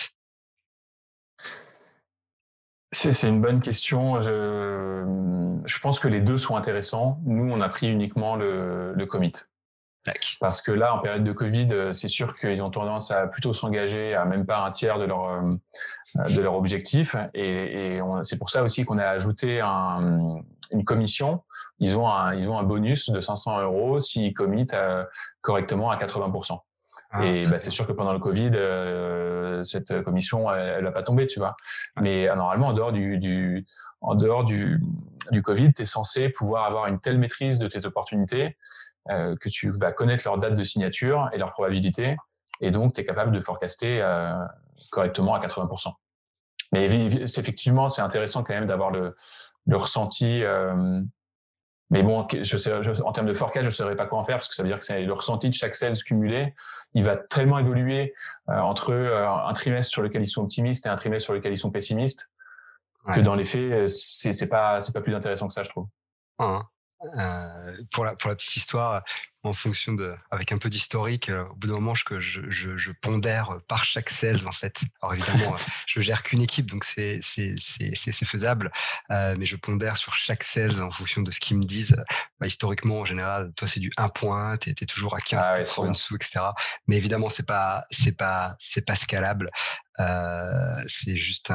C'est 2.91 3.27
une 3.27 3.41
bonne 3.41 3.61
question. 3.61 4.21
Je, 4.21 5.79
pense 5.81 5.99
que 5.99 6.07
les 6.07 6.21
deux 6.21 6.37
sont 6.37 6.55
intéressants. 6.55 7.19
Nous, 7.25 7.51
on 7.51 7.59
a 7.59 7.67
pris 7.67 7.91
uniquement 7.91 8.35
le 8.37 9.05
commit. 9.05 9.33
Parce 10.39 10.61
que 10.61 10.71
là, 10.71 10.95
en 10.95 10.99
période 10.99 11.23
de 11.23 11.31
Covid, 11.31 11.67
euh, 11.71 11.93
c'est 11.93 12.07
sûr 12.07 12.37
qu'ils 12.37 12.61
ont 12.61 12.69
tendance 12.69 13.11
à 13.11 13.27
plutôt 13.27 13.53
s'engager 13.53 14.13
à 14.13 14.25
même 14.25 14.45
pas 14.45 14.63
un 14.63 14.71
tiers 14.71 14.99
de 14.99 15.05
leur 15.05 15.29
euh, 15.29 15.55
de 16.29 16.41
leur 16.41 16.55
objectif. 16.55 17.15
Et, 17.33 17.95
et 17.95 18.01
c'est 18.23 18.37
pour 18.37 18.49
ça 18.49 18.63
aussi 18.63 18.85
qu'on 18.85 18.97
a 18.97 19.07
ajouté 19.07 19.59
un, 19.61 20.41
une 20.71 20.83
commission. 20.83 21.43
Ils 21.79 21.97
ont 21.97 22.07
un 22.07 22.35
ils 22.35 22.47
ont 22.47 22.57
un 22.57 22.63
bonus 22.63 23.09
de 23.09 23.19
500 23.19 23.61
euros 23.61 23.99
s'ils 23.99 24.33
committent 24.33 24.73
euh, 24.73 25.03
correctement 25.41 25.89
à 25.89 25.97
80 25.97 26.31
ah, 27.11 27.23
et 27.23 27.45
bah, 27.45 27.59
c'est 27.59 27.71
sûr 27.71 27.87
que 27.87 27.93
pendant 27.93 28.13
le 28.13 28.19
Covid, 28.19 29.63
cette 29.63 30.03
commission, 30.03 30.51
elle 30.51 30.83
n'a 30.83 30.91
pas 30.91 31.03
tombé, 31.03 31.27
tu 31.27 31.39
vois. 31.39 31.55
Mais 32.01 32.25
normalement, 32.35 32.67
en 32.67 32.73
dehors 32.73 32.91
du, 32.91 33.19
du 33.19 33.65
en 34.01 34.15
dehors 34.15 34.43
du, 34.43 34.81
du 35.31 35.41
Covid, 35.41 35.73
tu 35.73 35.83
es 35.83 35.85
censé 35.85 36.27
pouvoir 36.29 36.65
avoir 36.65 36.87
une 36.87 36.99
telle 36.99 37.17
maîtrise 37.17 37.57
de 37.59 37.67
tes 37.67 37.85
opportunités 37.85 38.57
euh, 39.09 39.35
que 39.35 39.49
tu 39.49 39.71
vas 39.71 39.91
connaître 39.91 40.23
leur 40.25 40.37
date 40.37 40.55
de 40.55 40.63
signature 40.63 41.29
et 41.33 41.37
leur 41.37 41.51
probabilité, 41.51 42.17
et 42.61 42.71
donc 42.71 42.93
tu 42.93 43.01
es 43.01 43.05
capable 43.05 43.31
de 43.31 43.41
forecaster 43.41 44.01
euh, 44.01 44.33
correctement 44.91 45.35
à 45.35 45.39
80%. 45.39 45.93
Mais 46.71 46.85
effectivement, 46.85 47.89
c'est 47.89 48.01
intéressant 48.01 48.43
quand 48.43 48.53
même 48.53 48.65
d'avoir 48.65 48.91
le, 48.91 49.15
le 49.65 49.77
ressenti. 49.77 50.43
Euh, 50.43 51.01
mais 51.91 52.01
bon, 52.01 52.25
je 52.33 52.57
sais, 52.57 52.73
en 52.73 53.11
termes 53.11 53.27
de 53.27 53.33
forecast, 53.33 53.61
je 53.61 53.67
ne 53.67 53.73
saurais 53.73 53.95
pas 53.95 54.07
quoi 54.07 54.17
en 54.17 54.23
faire 54.23 54.37
parce 54.37 54.49
que 54.49 54.55
ça 54.55 54.63
veut 54.63 54.69
dire 54.69 54.79
que 54.79 54.85
c'est 54.85 55.03
le 55.03 55.13
ressenti 55.13 55.49
de 55.49 55.53
chaque 55.53 55.75
sales 55.75 55.95
cumulé. 56.03 56.55
Il 56.95 57.03
va 57.03 57.15
tellement 57.15 57.59
évoluer 57.59 58.15
entre 58.47 58.91
un 58.91 59.53
trimestre 59.53 59.91
sur 59.91 60.01
lequel 60.01 60.23
ils 60.23 60.27
sont 60.27 60.41
optimistes 60.41 60.87
et 60.87 60.89
un 60.89 60.95
trimestre 60.95 61.25
sur 61.25 61.33
lequel 61.35 61.53
ils 61.53 61.57
sont 61.57 61.69
pessimistes 61.69 62.31
que 63.13 63.19
dans 63.19 63.35
les 63.35 63.45
faits, 63.45 63.87
c'est 63.87 64.49
pas 64.49 64.79
pas 64.93 65.01
plus 65.01 65.15
intéressant 65.15 65.47
que 65.47 65.53
ça, 65.53 65.63
je 65.63 65.69
trouve. 65.69 65.87
Hein. 66.39 66.63
Euh, 67.17 67.77
pour, 67.91 68.05
la, 68.05 68.15
pour 68.15 68.29
la 68.29 68.35
petite 68.35 68.55
histoire, 68.55 69.03
en 69.43 69.53
fonction 69.53 69.93
de, 69.93 70.15
avec 70.31 70.51
un 70.51 70.57
peu 70.57 70.69
d'historique, 70.69 71.29
euh, 71.29 71.45
au 71.45 71.55
bout 71.55 71.67
d'un 71.67 71.75
moment, 71.75 71.93
je, 71.93 72.19
je, 72.19 72.77
je, 72.77 72.91
pondère 72.91 73.59
par 73.67 73.85
chaque 73.85 74.09
sales 74.09 74.47
en 74.47 74.51
fait. 74.51 74.81
Alors 75.01 75.13
évidemment, 75.13 75.55
je 75.87 76.01
gère 76.01 76.23
qu'une 76.23 76.41
équipe, 76.41 76.69
donc 76.69 76.83
c'est 76.83 77.19
c'est 77.21 78.25
faisable, 78.25 78.71
euh, 79.11 79.35
mais 79.37 79.45
je 79.45 79.55
pondère 79.55 79.97
sur 79.97 80.13
chaque 80.13 80.43
sales 80.43 80.81
en 80.81 80.91
fonction 80.91 81.21
de 81.21 81.31
ce 81.31 81.39
qu'ils 81.39 81.57
me 81.57 81.63
disent. 81.63 81.97
Bah, 82.39 82.47
historiquement, 82.47 83.01
en 83.01 83.05
général, 83.05 83.51
toi 83.55 83.67
c'est 83.67 83.79
du 83.79 83.91
1 83.97 84.09
point, 84.09 84.57
tu 84.57 84.71
es, 84.71 84.73
toujours 84.85 85.15
à 85.15 85.19
15% 85.19 85.37
ah 85.37 85.81
en 85.81 85.91
dessous, 85.91 86.15
etc. 86.15 86.39
Mais 86.87 86.97
évidemment, 86.97 87.29
c'est 87.29 87.45
pas 87.45 87.85
c'est 87.91 88.17
pas 88.17 88.55
c'est 88.59 88.85
pas 88.85 88.95
scalable. 88.95 89.51
Euh, 89.99 90.83
c'est 90.87 91.15
juste 91.15 91.51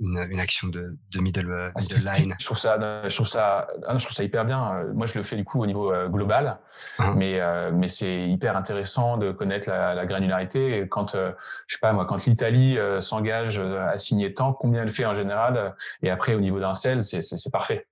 une, 0.00 0.40
action 0.40 0.68
de, 0.68 0.96
middle, 1.16 1.72
ah, 1.74 2.16
line. 2.16 2.34
Je 2.38 2.44
trouve 2.44 2.58
ça, 2.58 2.78
je 3.08 3.14
trouve 3.14 3.28
ça, 3.28 3.68
ah 3.86 3.98
je 3.98 4.04
trouve 4.04 4.16
ça 4.16 4.24
hyper 4.24 4.44
bien. 4.44 4.84
Moi, 4.94 5.06
je 5.06 5.18
le 5.18 5.24
fais 5.24 5.36
du 5.36 5.44
coup 5.44 5.60
au 5.60 5.66
niveau 5.66 5.92
global, 6.08 6.58
uh-huh. 6.98 7.14
mais 7.14 7.40
mais 7.72 7.88
c'est 7.88 8.28
hyper 8.28 8.56
intéressant 8.56 9.16
de 9.16 9.32
connaître 9.32 9.68
la, 9.68 10.06
granularité. 10.06 10.86
quand 10.88 11.16
je 11.16 11.74
sais 11.74 11.80
pas 11.80 11.92
moi, 11.92 12.06
quand 12.06 12.24
l'Italie 12.26 12.78
s'engage 13.00 13.58
à 13.58 13.98
signer 13.98 14.34
tant, 14.34 14.52
combien 14.52 14.82
elle 14.82 14.90
fait 14.90 15.06
en 15.06 15.14
général, 15.14 15.74
et 16.02 16.10
après 16.10 16.34
au 16.34 16.40
niveau 16.40 16.60
d'un 16.60 16.74
sel, 16.74 17.02
c'est 17.02 17.52
parfait. 17.52 17.86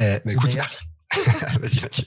Eh, 0.00 0.18
bah, 0.24 0.32
écoute, 0.32 0.56
Vas-y, 1.60 1.80
Mathieu. 1.80 2.04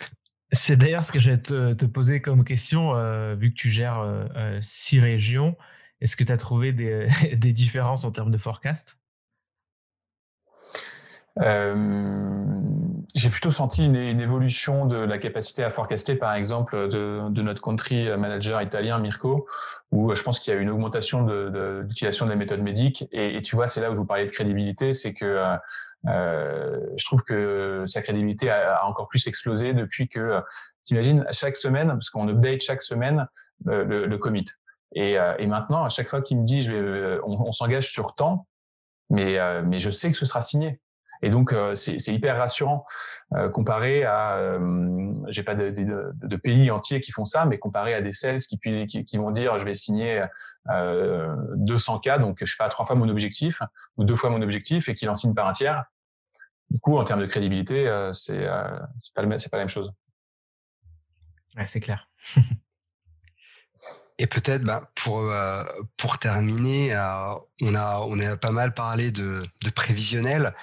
C'est 0.52 0.78
d'ailleurs 0.78 1.04
ce 1.04 1.12
que 1.12 1.20
je 1.20 1.32
vais 1.32 1.38
te, 1.38 1.86
poser 1.86 2.22
comme 2.22 2.44
question, 2.44 2.96
euh, 2.96 3.36
vu 3.36 3.52
que 3.52 3.56
tu 3.56 3.70
gères 3.70 4.00
euh, 4.00 4.26
euh, 4.36 4.60
six 4.62 5.00
régions. 5.00 5.56
Est-ce 6.06 6.16
que 6.16 6.24
tu 6.24 6.32
as 6.32 6.38
trouvé 6.38 6.72
des, 6.72 7.08
différences 7.34 8.06
en 8.06 8.12
termes 8.12 8.30
de 8.30 8.38
forecast? 8.38 9.00
J'ai 13.16 13.30
plutôt 13.30 13.50
senti 13.50 13.84
une, 13.86 13.96
évolution 13.96 14.86
de 14.86 14.98
la 14.98 15.18
capacité 15.18 15.64
à 15.64 15.72
forecaster, 15.72 16.16
par 16.16 16.36
exemple, 16.36 16.90
de, 16.90 17.42
notre 17.42 17.60
country 17.60 18.08
manager 18.18 18.62
italien 18.62 19.00
Mirko, 19.00 19.48
où 19.92 20.14
je 20.14 20.22
pense 20.22 20.40
qu'il 20.40 20.54
y 20.54 20.56
a 20.56 20.60
une 20.60 20.70
augmentation 20.70 21.24
de, 21.24 21.82
l'utilisation 21.88 22.28
des 22.28 22.36
méthodes 22.36 22.62
médiques. 22.62 23.06
Et, 23.12 23.38
et, 23.38 23.42
tu 23.42 23.56
vois, 23.56 23.66
c'est 23.66 23.82
là 23.82 23.90
où 23.90 23.96
je 23.96 24.00
vous 24.00 24.06
parlais 24.06 24.28
de 24.28 24.32
crédibilité, 24.32 24.94
c'est 24.94 25.16
que 25.16 25.58
euh, 26.08 26.80
je 26.98 27.06
trouve 27.06 27.24
que 27.24 27.84
sa 27.88 28.02
crédibilité 28.02 28.50
a, 28.50 28.86
encore 28.86 29.08
plus 29.08 29.26
explosé 29.28 29.74
depuis 29.74 30.08
que, 30.08 30.20
euh, 30.20 30.42
t'imagines, 30.84 31.26
chaque 31.32 31.56
semaine, 31.56 31.88
parce 31.90 32.10
qu'on 32.10 32.28
update 32.28 32.62
chaque 32.62 32.82
semaine 32.82 33.28
euh, 33.68 34.06
le, 34.06 34.18
commit. 34.18 34.46
Et, 34.96 35.18
et, 35.40 35.48
maintenant, 35.48 35.84
à 35.84 35.90
chaque 35.90 36.08
fois 36.08 36.22
qu'il 36.22 36.40
me 36.40 36.46
dit, 36.46 36.62
je 36.62 36.72
vais, 36.72 37.20
on, 37.26 37.48
on 37.48 37.52
s'engage 37.52 37.92
sur 37.92 38.16
temps, 38.16 38.48
mais, 39.10 39.38
mais 39.64 39.78
je 39.78 39.90
sais 39.90 40.10
que 40.12 40.18
ce 40.18 40.26
sera 40.26 40.42
signé. 40.42 40.80
Et 41.22 41.30
donc, 41.30 41.54
c'est 41.74 42.14
hyper 42.14 42.38
rassurant 42.38 42.86
comparé 43.54 44.04
à, 44.06 44.58
j'ai 45.28 45.44
pas 45.44 45.56
de, 45.56 45.70
de, 45.70 46.12
de, 46.14 46.36
pays 46.36 46.72
entiers 46.72 47.00
qui 47.00 47.12
font 47.12 47.26
ça, 47.26 47.46
mais 47.46 47.58
comparé 47.58 47.94
à 47.94 48.02
des 48.02 48.12
sales 48.12 48.40
qui, 48.40 48.60
qui, 48.88 49.04
qui 49.04 49.18
vont 49.18 49.32
dire, 49.32 49.58
je 49.58 49.66
vais 49.66 49.74
signer 49.74 50.26
euh, 50.70 51.36
200 51.56 52.00
cas, 52.00 52.18
donc 52.18 52.38
je 52.40 52.46
sais 52.46 52.58
pas 52.58 52.70
trois 52.70 52.86
fois 52.86 52.96
mon 52.96 53.10
objectif 53.10 53.62
ou 53.98 54.04
deux 54.04 54.16
fois 54.16 54.30
mon 54.30 54.42
objectif, 54.42 54.90
et 54.90 54.94
qu'il 54.94 55.10
en 55.10 55.16
signe 55.16 55.34
par 55.34 55.48
un 55.48 55.52
tiers. 55.52 55.86
Du 56.70 56.80
coup, 56.80 56.98
en 56.98 57.04
termes 57.04 57.22
de 57.22 57.28
crédibilité, 57.28 57.88
euh, 57.88 58.10
euh, 58.10 58.80
c'est 58.98 59.14
pas, 59.14 59.22
pas 59.22 59.22
la 59.22 59.58
même 59.58 59.70
chose. 59.70 59.92
Ouais, 61.56 61.68
c'est 61.68 61.80
clair. 61.80 62.10
Et 64.18 64.28
peut-être, 64.28 64.64
bah, 64.64 64.92
pour 64.96 65.20
euh, 65.20 65.64
pour 65.98 66.20
terminer, 66.20 66.96
on 67.62 67.76
a 67.76 68.00
on 68.00 68.20
a 68.20 68.38
pas 68.38 68.52
mal 68.52 68.74
parlé 68.74 69.12
de, 69.12 69.44
prévisionnel. 69.76 70.54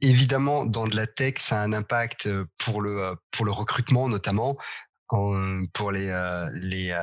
évidemment, 0.00 0.66
dans 0.66 0.86
de 0.86 0.96
la 0.96 1.06
tech, 1.06 1.34
ça 1.38 1.60
a 1.60 1.64
un 1.64 1.72
impact 1.72 2.28
pour 2.58 2.82
le 2.82 3.16
pour 3.30 3.46
le 3.46 3.52
recrutement 3.52 4.08
notamment, 4.08 4.58
pour 5.08 5.90
les 5.90 6.12
les 6.52 6.94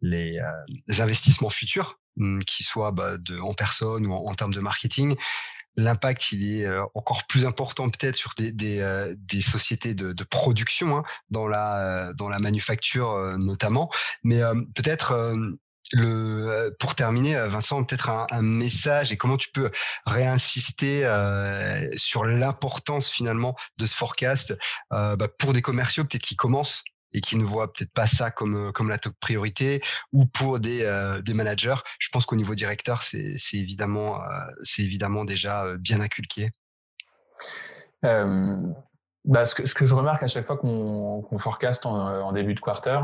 les, 0.00 1.00
investissements 1.00 1.50
futurs, 1.50 2.00
hum, 2.18 2.42
qui 2.44 2.64
soient 2.64 2.90
bah, 2.90 3.16
en 3.42 3.54
personne 3.54 4.06
ou 4.06 4.14
en 4.14 4.34
termes 4.34 4.54
de 4.54 4.60
marketing 4.60 5.16
l'impact 5.82 6.32
il 6.32 6.60
est 6.60 6.64
euh, 6.64 6.84
encore 6.94 7.26
plus 7.26 7.46
important 7.46 7.88
peut-être 7.90 8.16
sur 8.16 8.34
des, 8.36 8.52
des, 8.52 8.80
euh, 8.80 9.14
sociétés 9.40 9.94
de, 9.94 10.12
de 10.12 10.24
production 10.24 10.98
hein, 10.98 11.04
dans 11.30 11.46
la 11.46 11.78
euh, 11.78 12.12
dans 12.14 12.28
la 12.28 12.38
manufacture 12.38 13.36
notamment. 13.38 13.90
Mais 14.22 14.40
peut-être 14.74 15.34
le 15.92 16.74
pour 16.78 16.94
terminer 16.94 17.34
Vincent 17.48 17.82
peut-être 17.84 18.10
un, 18.10 18.26
un, 18.30 18.42
message 18.42 19.12
et 19.12 19.16
comment 19.16 19.36
tu 19.36 19.50
peux 19.50 19.70
réinsister 20.06 21.02
sur 21.96 22.24
l'importance 22.24 23.08
finalement 23.08 23.56
de 23.78 23.86
ce 23.86 23.94
forecast 23.94 24.56
bah, 24.90 25.16
pour 25.38 25.52
des 25.52 25.62
commerciaux 25.62 26.04
peut-être 26.04 26.22
qui 26.22 26.36
commencent 26.36 26.84
et 27.12 27.20
qui 27.20 27.36
ne 27.36 27.44
voient 27.44 27.72
peut-être 27.72 27.92
pas 27.92 28.06
ça 28.06 28.30
comme 28.30 28.68
euh, 28.68 28.72
comme 28.72 28.88
la 28.88 28.98
top 28.98 29.14
priorité 29.20 29.80
ou 30.12 30.26
pour 30.26 30.60
des 30.60 30.82
euh, 30.82 31.20
des 31.22 31.34
managers 31.34 31.76
je 31.98 32.08
pense 32.10 32.26
qu'au 32.26 32.36
niveau 32.36 32.54
directeur 32.54 33.02
c'est 33.02 33.36
évidemment 33.52 34.16
euh, 34.16 34.26
c'est 34.62 34.82
évidemment 34.82 35.24
déjà 35.24 35.64
bien 35.78 36.00
inculqué 36.00 36.48
bah, 39.26 39.44
ce, 39.44 39.54
que, 39.54 39.66
ce 39.66 39.74
que 39.74 39.84
je 39.84 39.94
remarque 39.94 40.22
à 40.22 40.26
chaque 40.26 40.46
fois 40.46 40.56
qu'on 40.56 41.20
qu'on 41.20 41.38
forecast 41.38 41.84
en, 41.84 42.32
début 42.32 42.54
de 42.54 42.60
quarter, 42.60 43.00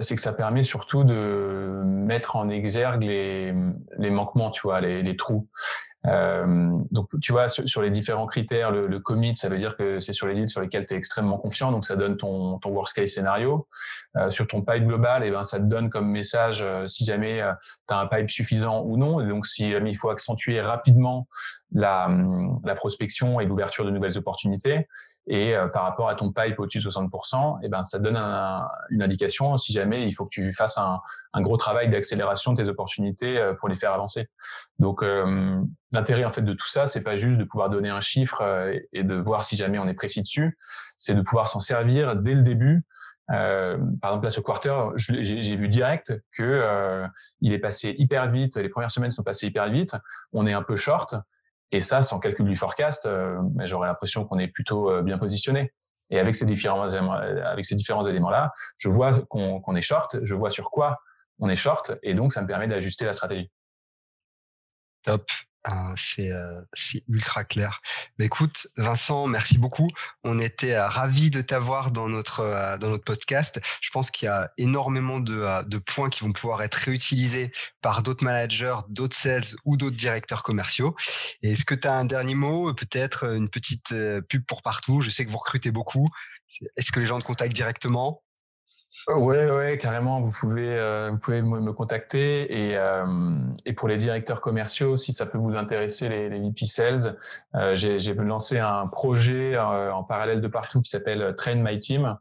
c'est 0.00 0.16
que 0.16 0.20
ça 0.20 0.32
permet 0.32 0.64
surtout 0.64 1.04
de 1.04 1.82
mettre 1.84 2.34
en 2.34 2.48
exergue 2.48 3.04
les, 3.04 3.54
les 3.96 4.10
manquements, 4.10 4.50
tu 4.50 4.62
vois, 4.62 4.80
les, 4.80 5.02
les 5.02 5.16
trous. 5.16 5.48
Euh, 6.06 6.78
donc, 6.90 7.08
tu 7.20 7.32
vois, 7.32 7.48
sur, 7.48 7.82
les 7.82 7.90
différents 7.90 8.26
critères, 8.26 8.70
le, 8.70 8.86
le, 8.86 9.00
commit, 9.00 9.34
ça 9.36 9.48
veut 9.48 9.58
dire 9.58 9.76
que 9.76 10.00
c'est 10.00 10.12
sur 10.12 10.26
les 10.26 10.34
deals 10.34 10.48
sur 10.48 10.60
lesquels 10.60 10.86
tu 10.86 10.94
es 10.94 10.96
extrêmement 10.96 11.38
confiant, 11.38 11.72
donc 11.72 11.84
ça 11.84 11.96
donne 11.96 12.16
ton, 12.16 12.58
ton 12.58 12.70
worst 12.70 12.94
case 12.94 13.10
scénario. 13.10 13.66
Euh, 14.16 14.30
sur 14.30 14.46
ton 14.46 14.62
pipe 14.62 14.86
global, 14.86 15.24
eh 15.24 15.30
ben, 15.30 15.42
ça 15.42 15.58
te 15.58 15.64
donne 15.64 15.90
comme 15.90 16.10
message 16.10 16.62
euh, 16.62 16.86
si 16.86 17.04
jamais 17.04 17.42
euh, 17.42 17.52
tu 17.86 17.94
as 17.94 17.98
un 17.98 18.06
pipe 18.06 18.30
suffisant 18.30 18.82
ou 18.82 18.96
non. 18.96 19.20
Et 19.20 19.28
donc, 19.28 19.46
si 19.46 19.70
jamais 19.70 19.90
il 19.90 19.96
faut 19.96 20.08
accentuer 20.08 20.60
rapidement 20.60 21.28
la, 21.72 22.08
la 22.64 22.74
prospection 22.74 23.40
et 23.40 23.44
l'ouverture 23.44 23.84
de 23.84 23.90
nouvelles 23.90 24.16
opportunités, 24.16 24.88
et 25.26 25.54
euh, 25.54 25.68
par 25.68 25.82
rapport 25.84 26.08
à 26.08 26.14
ton 26.14 26.32
pipe 26.32 26.58
au-dessus 26.58 26.78
de 26.78 26.84
60%, 26.84 27.58
et 27.62 27.66
eh 27.66 27.68
ben, 27.68 27.82
ça 27.82 27.98
donne 27.98 28.16
un, 28.16 28.66
une 28.90 29.02
indication 29.02 29.56
si 29.56 29.72
jamais 29.72 30.06
il 30.06 30.12
faut 30.12 30.24
que 30.24 30.30
tu 30.30 30.52
fasses 30.52 30.78
un, 30.78 31.00
un 31.32 31.40
gros 31.42 31.56
travail 31.56 31.88
d'accélération 31.88 32.52
de 32.52 32.62
tes 32.62 32.68
opportunités 32.68 33.52
pour 33.58 33.68
les 33.68 33.74
faire 33.74 33.92
avancer. 33.92 34.28
Donc, 34.78 35.04
l'intérêt 35.92 36.24
en 36.24 36.30
fait 36.30 36.42
de 36.42 36.52
tout 36.52 36.68
ça, 36.68 36.86
c'est 36.86 37.02
pas 37.02 37.16
juste 37.16 37.38
de 37.38 37.44
pouvoir 37.44 37.70
donner 37.70 37.88
un 37.88 38.00
chiffre 38.00 38.42
et 38.92 39.02
de 39.02 39.14
voir 39.14 39.44
si 39.44 39.56
jamais 39.56 39.78
on 39.78 39.86
est 39.86 39.94
précis 39.94 40.20
dessus, 40.20 40.56
c'est 40.96 41.14
de 41.14 41.22
pouvoir 41.22 41.48
s'en 41.48 41.60
servir 41.60 42.16
dès 42.16 42.34
le 42.34 42.42
début 42.42 42.84
euh, 43.32 43.76
par 44.00 44.12
exemple, 44.12 44.26
là, 44.26 44.30
ce 44.30 44.40
quarter, 44.40 44.74
j'ai 44.96 45.56
vu 45.56 45.68
direct 45.68 46.14
que 46.32 46.42
euh, 46.42 47.06
il 47.40 47.52
est 47.52 47.58
passé 47.58 47.94
hyper 47.98 48.30
vite. 48.30 48.56
Les 48.56 48.68
premières 48.68 48.90
semaines 48.90 49.10
sont 49.10 49.22
passées 49.22 49.46
hyper 49.46 49.68
vite. 49.68 49.96
On 50.32 50.46
est 50.46 50.52
un 50.52 50.62
peu 50.62 50.76
short. 50.76 51.14
Et 51.72 51.80
ça, 51.80 52.02
sans 52.02 52.20
calcul 52.20 52.46
du 52.46 52.56
forecast, 52.56 53.06
euh, 53.06 53.40
j'aurais 53.64 53.88
l'impression 53.88 54.24
qu'on 54.24 54.38
est 54.38 54.48
plutôt 54.48 54.90
euh, 54.90 55.02
bien 55.02 55.18
positionné. 55.18 55.72
Et 56.10 56.20
avec 56.20 56.36
ces 56.36 56.46
différents 56.46 56.88
éléments, 56.88 57.14
avec 57.14 57.64
ces 57.64 57.74
différents 57.74 58.06
éléments-là, 58.06 58.52
je 58.78 58.88
vois 58.88 59.22
qu'on 59.28 59.74
est 59.74 59.80
short. 59.80 60.18
Je 60.22 60.34
vois 60.36 60.50
sur 60.50 60.70
quoi 60.70 61.00
on 61.40 61.48
est 61.48 61.56
short. 61.56 61.92
Et 62.04 62.14
donc, 62.14 62.32
ça 62.32 62.42
me 62.42 62.46
permet 62.46 62.68
d'ajuster 62.68 63.04
la 63.04 63.12
stratégie. 63.12 63.50
Top. 65.02 65.24
Ah, 65.68 65.92
c'est 65.96 66.30
euh, 66.30 66.60
c'est 66.74 67.02
ultra 67.08 67.42
clair. 67.42 67.80
Mais 68.18 68.26
écoute, 68.26 68.68
Vincent, 68.76 69.26
merci 69.26 69.58
beaucoup. 69.58 69.88
On 70.22 70.38
était 70.38 70.74
euh, 70.74 70.86
ravis 70.86 71.28
de 71.30 71.40
t'avoir 71.40 71.90
dans 71.90 72.08
notre 72.08 72.38
euh, 72.40 72.78
dans 72.78 72.88
notre 72.88 73.02
podcast. 73.02 73.60
Je 73.80 73.90
pense 73.90 74.12
qu'il 74.12 74.26
y 74.26 74.28
a 74.28 74.52
énormément 74.58 75.18
de, 75.18 75.64
de 75.64 75.78
points 75.78 76.08
qui 76.08 76.22
vont 76.22 76.32
pouvoir 76.32 76.62
être 76.62 76.76
réutilisés 76.76 77.50
par 77.82 78.04
d'autres 78.04 78.22
managers, 78.22 78.76
d'autres 78.88 79.16
sales 79.16 79.56
ou 79.64 79.76
d'autres 79.76 79.96
directeurs 79.96 80.44
commerciaux. 80.44 80.94
Est-ce 81.42 81.64
que 81.64 81.74
tu 81.74 81.88
as 81.88 81.94
un 81.94 82.04
dernier 82.04 82.36
mot, 82.36 82.72
peut-être 82.72 83.24
une 83.24 83.48
petite 83.48 83.92
pub 84.28 84.46
pour 84.46 84.62
partout? 84.62 85.00
Je 85.00 85.10
sais 85.10 85.26
que 85.26 85.30
vous 85.32 85.38
recrutez 85.38 85.72
beaucoup. 85.72 86.08
Est-ce 86.76 86.92
que 86.92 87.00
les 87.00 87.06
gens 87.06 87.18
te 87.18 87.24
contactent 87.24 87.54
directement? 87.54 88.22
Ouais, 89.08 89.50
ouais, 89.50 89.78
carrément. 89.78 90.20
Vous 90.20 90.32
pouvez, 90.32 90.68
euh, 90.68 91.10
vous 91.12 91.18
pouvez 91.18 91.42
me, 91.42 91.72
contacter 91.72 92.70
et, 92.70 92.76
euh, 92.76 93.36
et 93.64 93.72
pour 93.72 93.88
les 93.88 93.98
directeurs 93.98 94.40
commerciaux, 94.40 94.96
si 94.96 95.12
ça 95.12 95.26
peut 95.26 95.38
vous 95.38 95.54
intéresser, 95.54 96.08
les, 96.08 96.28
les 96.28 96.40
VP 96.40 96.64
Sales, 96.64 97.16
euh, 97.54 97.74
j'ai 97.74 98.14
lancé 98.14 98.58
un 98.58 98.86
projet 98.88 99.54
euh, 99.54 99.92
en 99.92 100.02
parallèle 100.02 100.40
de 100.40 100.48
partout 100.48 100.80
qui 100.80 100.90
s'appelle 100.90 101.34
Train 101.36 101.56
My 101.56 101.78
Team, 101.78 102.18